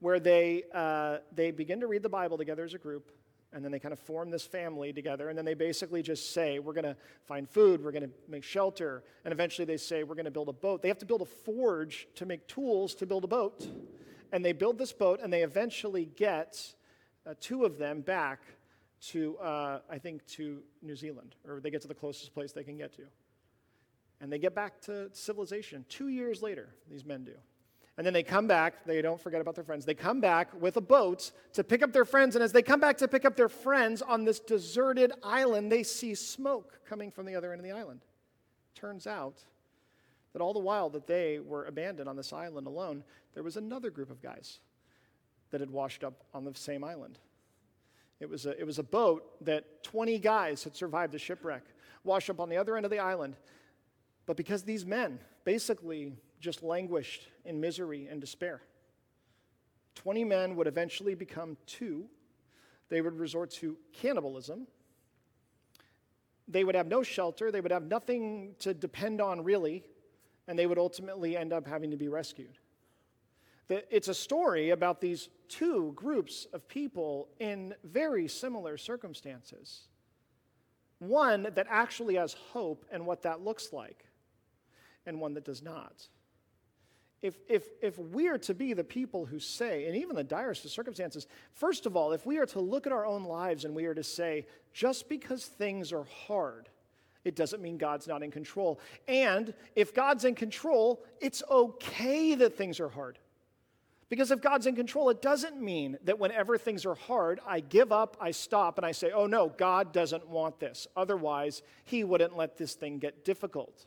where 0.00 0.20
they, 0.20 0.64
uh, 0.74 1.18
they 1.32 1.50
begin 1.50 1.80
to 1.80 1.86
read 1.86 2.02
the 2.02 2.08
Bible 2.08 2.36
together 2.36 2.64
as 2.64 2.74
a 2.74 2.78
group 2.78 3.10
and 3.54 3.64
then 3.64 3.70
they 3.70 3.78
kind 3.78 3.92
of 3.92 4.00
form 4.00 4.30
this 4.30 4.44
family 4.44 4.92
together 4.92 5.28
and 5.28 5.38
then 5.38 5.44
they 5.44 5.54
basically 5.54 6.02
just 6.02 6.32
say 6.32 6.58
we're 6.58 6.72
going 6.72 6.84
to 6.84 6.96
find 7.26 7.48
food 7.48 7.82
we're 7.82 7.92
going 7.92 8.02
to 8.02 8.10
make 8.28 8.42
shelter 8.42 9.04
and 9.24 9.32
eventually 9.32 9.64
they 9.64 9.76
say 9.76 10.02
we're 10.02 10.16
going 10.16 10.24
to 10.24 10.30
build 10.30 10.48
a 10.48 10.52
boat. 10.52 10.82
They 10.82 10.88
have 10.88 10.98
to 10.98 11.06
build 11.06 11.22
a 11.22 11.26
forge 11.26 12.08
to 12.16 12.26
make 12.26 12.46
tools 12.48 12.94
to 12.96 13.06
build 13.06 13.24
a 13.24 13.28
boat 13.28 13.66
and 14.32 14.44
they 14.44 14.52
build 14.52 14.76
this 14.76 14.92
boat 14.92 15.20
and 15.22 15.32
they 15.32 15.42
eventually 15.42 16.06
get 16.16 16.74
uh, 17.26 17.34
two 17.40 17.64
of 17.64 17.78
them 17.78 18.00
back 18.00 18.40
to 19.00 19.36
uh, 19.38 19.80
i 19.90 19.98
think 19.98 20.26
to 20.26 20.62
new 20.82 20.96
zealand 20.96 21.36
or 21.46 21.60
they 21.60 21.70
get 21.70 21.80
to 21.82 21.88
the 21.88 21.94
closest 21.94 22.34
place 22.34 22.52
they 22.52 22.64
can 22.64 22.76
get 22.76 22.94
to. 22.96 23.02
And 24.20 24.32
they 24.32 24.38
get 24.38 24.54
back 24.54 24.80
to 24.82 25.10
civilization 25.12 25.84
two 25.88 26.08
years 26.08 26.42
later 26.42 26.74
these 26.90 27.04
men 27.04 27.24
do 27.24 27.34
and 27.96 28.04
then 28.04 28.12
they 28.12 28.24
come 28.24 28.48
back, 28.48 28.84
they 28.84 29.00
don't 29.02 29.20
forget 29.20 29.40
about 29.40 29.54
their 29.54 29.62
friends. 29.62 29.84
They 29.84 29.94
come 29.94 30.20
back 30.20 30.60
with 30.60 30.76
a 30.76 30.80
boat 30.80 31.30
to 31.52 31.62
pick 31.62 31.82
up 31.82 31.92
their 31.92 32.04
friends. 32.04 32.34
And 32.34 32.42
as 32.42 32.50
they 32.50 32.62
come 32.62 32.80
back 32.80 32.98
to 32.98 33.08
pick 33.08 33.24
up 33.24 33.36
their 33.36 33.48
friends 33.48 34.02
on 34.02 34.24
this 34.24 34.40
deserted 34.40 35.12
island, 35.22 35.70
they 35.70 35.84
see 35.84 36.14
smoke 36.16 36.80
coming 36.88 37.12
from 37.12 37.24
the 37.24 37.36
other 37.36 37.52
end 37.52 37.60
of 37.60 37.64
the 37.64 37.72
island. 37.72 38.00
Turns 38.74 39.06
out 39.06 39.44
that 40.32 40.42
all 40.42 40.52
the 40.52 40.58
while 40.58 40.90
that 40.90 41.06
they 41.06 41.38
were 41.38 41.66
abandoned 41.66 42.08
on 42.08 42.16
this 42.16 42.32
island 42.32 42.66
alone, 42.66 43.04
there 43.32 43.44
was 43.44 43.56
another 43.56 43.90
group 43.90 44.10
of 44.10 44.20
guys 44.20 44.58
that 45.52 45.60
had 45.60 45.70
washed 45.70 46.02
up 46.02 46.24
on 46.34 46.44
the 46.44 46.54
same 46.54 46.82
island. 46.82 47.18
It 48.18 48.28
was 48.28 48.44
a, 48.44 48.58
it 48.58 48.64
was 48.64 48.80
a 48.80 48.82
boat 48.82 49.44
that 49.44 49.84
20 49.84 50.18
guys 50.18 50.64
had 50.64 50.74
survived 50.74 51.12
the 51.12 51.18
shipwreck, 51.18 51.62
washed 52.02 52.28
up 52.28 52.40
on 52.40 52.48
the 52.48 52.56
other 52.56 52.76
end 52.76 52.84
of 52.84 52.90
the 52.90 52.98
island. 52.98 53.36
But 54.26 54.36
because 54.36 54.64
these 54.64 54.84
men 54.84 55.20
basically 55.44 56.14
just 56.44 56.62
languished 56.62 57.26
in 57.46 57.58
misery 57.58 58.06
and 58.06 58.20
despair. 58.20 58.60
20 59.94 60.24
men 60.24 60.56
would 60.56 60.66
eventually 60.66 61.14
become 61.14 61.56
two. 61.66 62.04
They 62.90 63.00
would 63.00 63.18
resort 63.18 63.50
to 63.52 63.78
cannibalism. 63.94 64.66
They 66.46 66.62
would 66.62 66.74
have 66.74 66.86
no 66.86 67.02
shelter. 67.02 67.50
They 67.50 67.62
would 67.62 67.72
have 67.72 67.84
nothing 67.84 68.54
to 68.58 68.74
depend 68.74 69.22
on, 69.22 69.42
really. 69.42 69.84
And 70.46 70.58
they 70.58 70.66
would 70.66 70.76
ultimately 70.76 71.34
end 71.34 71.54
up 71.54 71.66
having 71.66 71.90
to 71.92 71.96
be 71.96 72.08
rescued. 72.08 72.58
It's 73.70 74.08
a 74.08 74.14
story 74.14 74.70
about 74.70 75.00
these 75.00 75.30
two 75.48 75.92
groups 75.96 76.46
of 76.52 76.68
people 76.68 77.28
in 77.40 77.74
very 77.82 78.28
similar 78.28 78.76
circumstances. 78.76 79.88
One 80.98 81.48
that 81.54 81.66
actually 81.70 82.16
has 82.16 82.34
hope 82.52 82.84
and 82.92 83.06
what 83.06 83.22
that 83.22 83.40
looks 83.40 83.72
like, 83.72 84.04
and 85.06 85.18
one 85.18 85.32
that 85.34 85.46
does 85.46 85.62
not 85.62 86.06
if, 87.22 87.36
if, 87.48 87.64
if 87.80 87.98
we 87.98 88.28
are 88.28 88.38
to 88.38 88.54
be 88.54 88.74
the 88.74 88.84
people 88.84 89.24
who 89.24 89.38
say, 89.38 89.86
and 89.86 89.96
even 89.96 90.14
the 90.14 90.24
direst 90.24 90.64
of 90.64 90.70
circumstances, 90.70 91.26
first 91.54 91.86
of 91.86 91.96
all, 91.96 92.12
if 92.12 92.26
we 92.26 92.38
are 92.38 92.46
to 92.46 92.60
look 92.60 92.86
at 92.86 92.92
our 92.92 93.06
own 93.06 93.24
lives 93.24 93.64
and 93.64 93.74
we 93.74 93.86
are 93.86 93.94
to 93.94 94.04
say, 94.04 94.46
just 94.72 95.08
because 95.08 95.44
things 95.44 95.92
are 95.92 96.04
hard, 96.26 96.68
it 97.24 97.34
doesn't 97.34 97.62
mean 97.62 97.78
God's 97.78 98.06
not 98.06 98.22
in 98.22 98.30
control. 98.30 98.78
And 99.08 99.54
if 99.74 99.94
God's 99.94 100.26
in 100.26 100.34
control, 100.34 101.02
it's 101.20 101.42
okay 101.50 102.34
that 102.34 102.56
things 102.56 102.78
are 102.80 102.90
hard. 102.90 103.18
Because 104.10 104.30
if 104.30 104.42
God's 104.42 104.66
in 104.66 104.76
control, 104.76 105.08
it 105.08 105.22
doesn't 105.22 105.60
mean 105.60 105.96
that 106.04 106.18
whenever 106.18 106.58
things 106.58 106.84
are 106.84 106.94
hard, 106.94 107.40
I 107.46 107.60
give 107.60 107.90
up, 107.90 108.16
I 108.20 108.32
stop, 108.32 108.76
and 108.76 108.86
I 108.86 108.92
say, 108.92 109.10
oh 109.12 109.26
no, 109.26 109.48
God 109.48 109.92
doesn't 109.92 110.28
want 110.28 110.60
this. 110.60 110.86
Otherwise, 110.94 111.62
He 111.84 112.04
wouldn't 112.04 112.36
let 112.36 112.58
this 112.58 112.74
thing 112.74 112.98
get 112.98 113.24
difficult. 113.24 113.86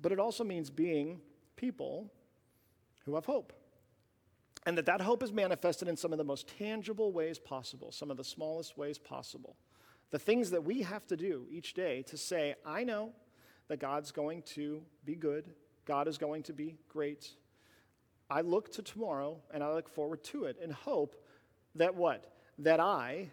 But 0.00 0.12
it 0.12 0.18
also 0.18 0.44
means 0.44 0.70
being 0.70 1.20
people 1.56 2.10
who 3.04 3.14
have 3.14 3.26
hope. 3.26 3.52
And 4.66 4.76
that 4.76 4.86
that 4.86 5.00
hope 5.00 5.22
is 5.22 5.32
manifested 5.32 5.86
in 5.86 5.96
some 5.96 6.12
of 6.12 6.18
the 6.18 6.24
most 6.24 6.48
tangible 6.58 7.12
ways 7.12 7.38
possible, 7.38 7.92
some 7.92 8.10
of 8.10 8.16
the 8.16 8.24
smallest 8.24 8.76
ways 8.76 8.98
possible. 8.98 9.56
The 10.10 10.18
things 10.18 10.50
that 10.50 10.64
we 10.64 10.82
have 10.82 11.06
to 11.06 11.16
do 11.16 11.46
each 11.50 11.74
day 11.74 12.02
to 12.08 12.16
say, 12.16 12.56
I 12.64 12.82
know 12.84 13.12
that 13.68 13.78
God's 13.78 14.10
going 14.10 14.42
to 14.42 14.82
be 15.04 15.14
good, 15.14 15.48
God 15.84 16.08
is 16.08 16.18
going 16.18 16.42
to 16.44 16.52
be 16.52 16.78
great. 16.88 17.30
I 18.28 18.40
look 18.40 18.72
to 18.72 18.82
tomorrow 18.82 19.38
and 19.54 19.62
I 19.62 19.72
look 19.72 19.88
forward 19.88 20.24
to 20.24 20.44
it 20.44 20.56
and 20.60 20.72
hope 20.72 21.14
that 21.76 21.94
what? 21.94 22.32
That 22.58 22.80
I 22.80 23.30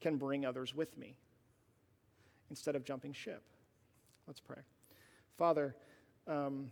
can 0.00 0.16
bring 0.16 0.44
others 0.44 0.74
with 0.74 0.98
me 0.98 1.16
instead 2.50 2.74
of 2.74 2.84
jumping 2.84 3.12
ship. 3.12 3.42
Let's 4.26 4.40
pray. 4.40 4.62
Father, 5.38 5.76
um, 6.26 6.70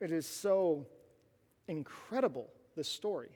it 0.00 0.10
is 0.10 0.26
so 0.26 0.86
incredible, 1.68 2.48
this 2.76 2.88
story. 2.88 3.30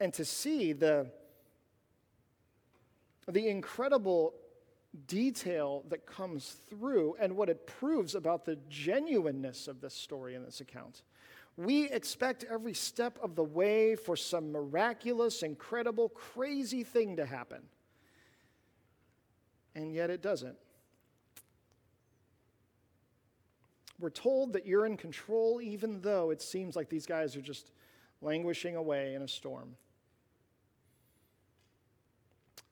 And 0.00 0.12
to 0.14 0.24
see 0.24 0.72
the, 0.72 1.10
the 3.28 3.48
incredible 3.48 4.34
detail 5.06 5.84
that 5.88 6.06
comes 6.06 6.56
through 6.68 7.16
and 7.20 7.36
what 7.36 7.48
it 7.48 7.66
proves 7.66 8.14
about 8.14 8.44
the 8.44 8.56
genuineness 8.68 9.68
of 9.68 9.80
this 9.80 9.94
story 9.94 10.34
in 10.34 10.44
this 10.44 10.60
account. 10.60 11.02
We 11.56 11.90
expect 11.90 12.44
every 12.50 12.74
step 12.74 13.18
of 13.22 13.36
the 13.36 13.44
way 13.44 13.94
for 13.94 14.16
some 14.16 14.50
miraculous, 14.50 15.42
incredible, 15.42 16.08
crazy 16.08 16.82
thing 16.82 17.16
to 17.16 17.26
happen. 17.26 17.62
And 19.74 19.92
yet 19.92 20.10
it 20.10 20.22
doesn't. 20.22 20.56
We're 24.00 24.08
told 24.10 24.54
that 24.54 24.66
you're 24.66 24.86
in 24.86 24.96
control, 24.96 25.60
even 25.60 26.00
though 26.00 26.30
it 26.30 26.40
seems 26.40 26.74
like 26.74 26.88
these 26.88 27.04
guys 27.04 27.36
are 27.36 27.42
just 27.42 27.70
languishing 28.22 28.74
away 28.76 29.14
in 29.14 29.22
a 29.22 29.28
storm. 29.28 29.76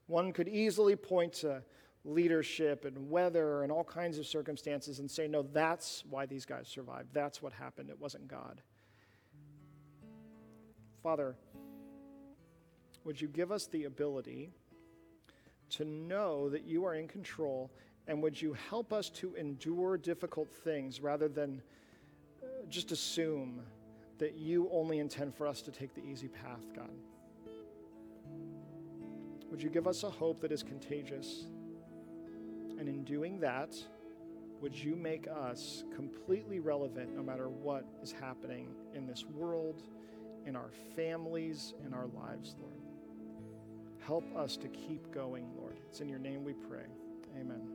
One 0.07 0.33
could 0.33 0.47
easily 0.47 0.95
point 0.95 1.33
to 1.33 1.61
leadership 2.03 2.83
and 2.85 3.11
weather 3.11 3.61
and 3.61 3.71
all 3.71 3.83
kinds 3.83 4.17
of 4.17 4.25
circumstances 4.25 4.97
and 4.97 5.09
say, 5.09 5.27
no, 5.27 5.43
that's 5.43 6.03
why 6.09 6.25
these 6.25 6.45
guys 6.45 6.67
survived. 6.67 7.09
That's 7.13 7.43
what 7.43 7.53
happened. 7.53 7.91
It 7.91 7.99
wasn't 7.99 8.27
God. 8.27 8.61
Father, 11.03 11.35
would 13.03 13.21
you 13.21 13.27
give 13.27 13.51
us 13.51 13.67
the 13.67 13.83
ability 13.83 14.49
to 15.69 15.85
know 15.85 16.49
that 16.49 16.63
you 16.63 16.85
are 16.85 16.95
in 16.95 17.07
control 17.07 17.71
and 18.09 18.23
would 18.23 18.41
you 18.41 18.57
help 18.69 18.91
us 18.91 19.07
to 19.11 19.35
endure 19.35 19.95
difficult 19.95 20.51
things 20.51 20.99
rather 20.99 21.27
than 21.27 21.61
uh, 22.41 22.47
just 22.67 22.91
assume 22.91 23.61
that 24.17 24.35
you 24.35 24.67
only 24.73 24.97
intend 24.97 25.35
for 25.35 25.45
us 25.45 25.61
to 25.61 25.71
take 25.71 25.93
the 25.93 26.01
easy 26.01 26.27
path, 26.27 26.65
God? 26.75 26.89
Would 29.51 29.61
you 29.61 29.69
give 29.69 29.87
us 29.87 30.01
a 30.03 30.09
hope 30.09 30.41
that 30.41 30.51
is 30.51 30.63
contagious? 30.63 31.45
And 32.79 32.89
in 32.89 33.03
doing 33.03 33.39
that, 33.41 33.75
would 34.59 34.75
you 34.75 34.95
make 34.95 35.27
us 35.27 35.83
completely 35.95 36.59
relevant 36.59 37.15
no 37.15 37.21
matter 37.21 37.47
what 37.47 37.85
is 38.01 38.11
happening 38.11 38.69
in 38.95 39.05
this 39.05 39.23
world, 39.25 39.83
in 40.47 40.55
our 40.55 40.71
families, 40.95 41.75
in 41.85 41.93
our 41.93 42.07
lives, 42.07 42.55
Lord? 42.59 42.73
Help 43.99 44.35
us 44.35 44.57
to 44.57 44.67
keep 44.67 45.11
going, 45.11 45.45
Lord. 45.55 45.79
It's 45.87 46.01
in 46.01 46.09
your 46.09 46.19
name 46.19 46.43
we 46.43 46.53
pray. 46.53 46.85
Amen. 47.39 47.69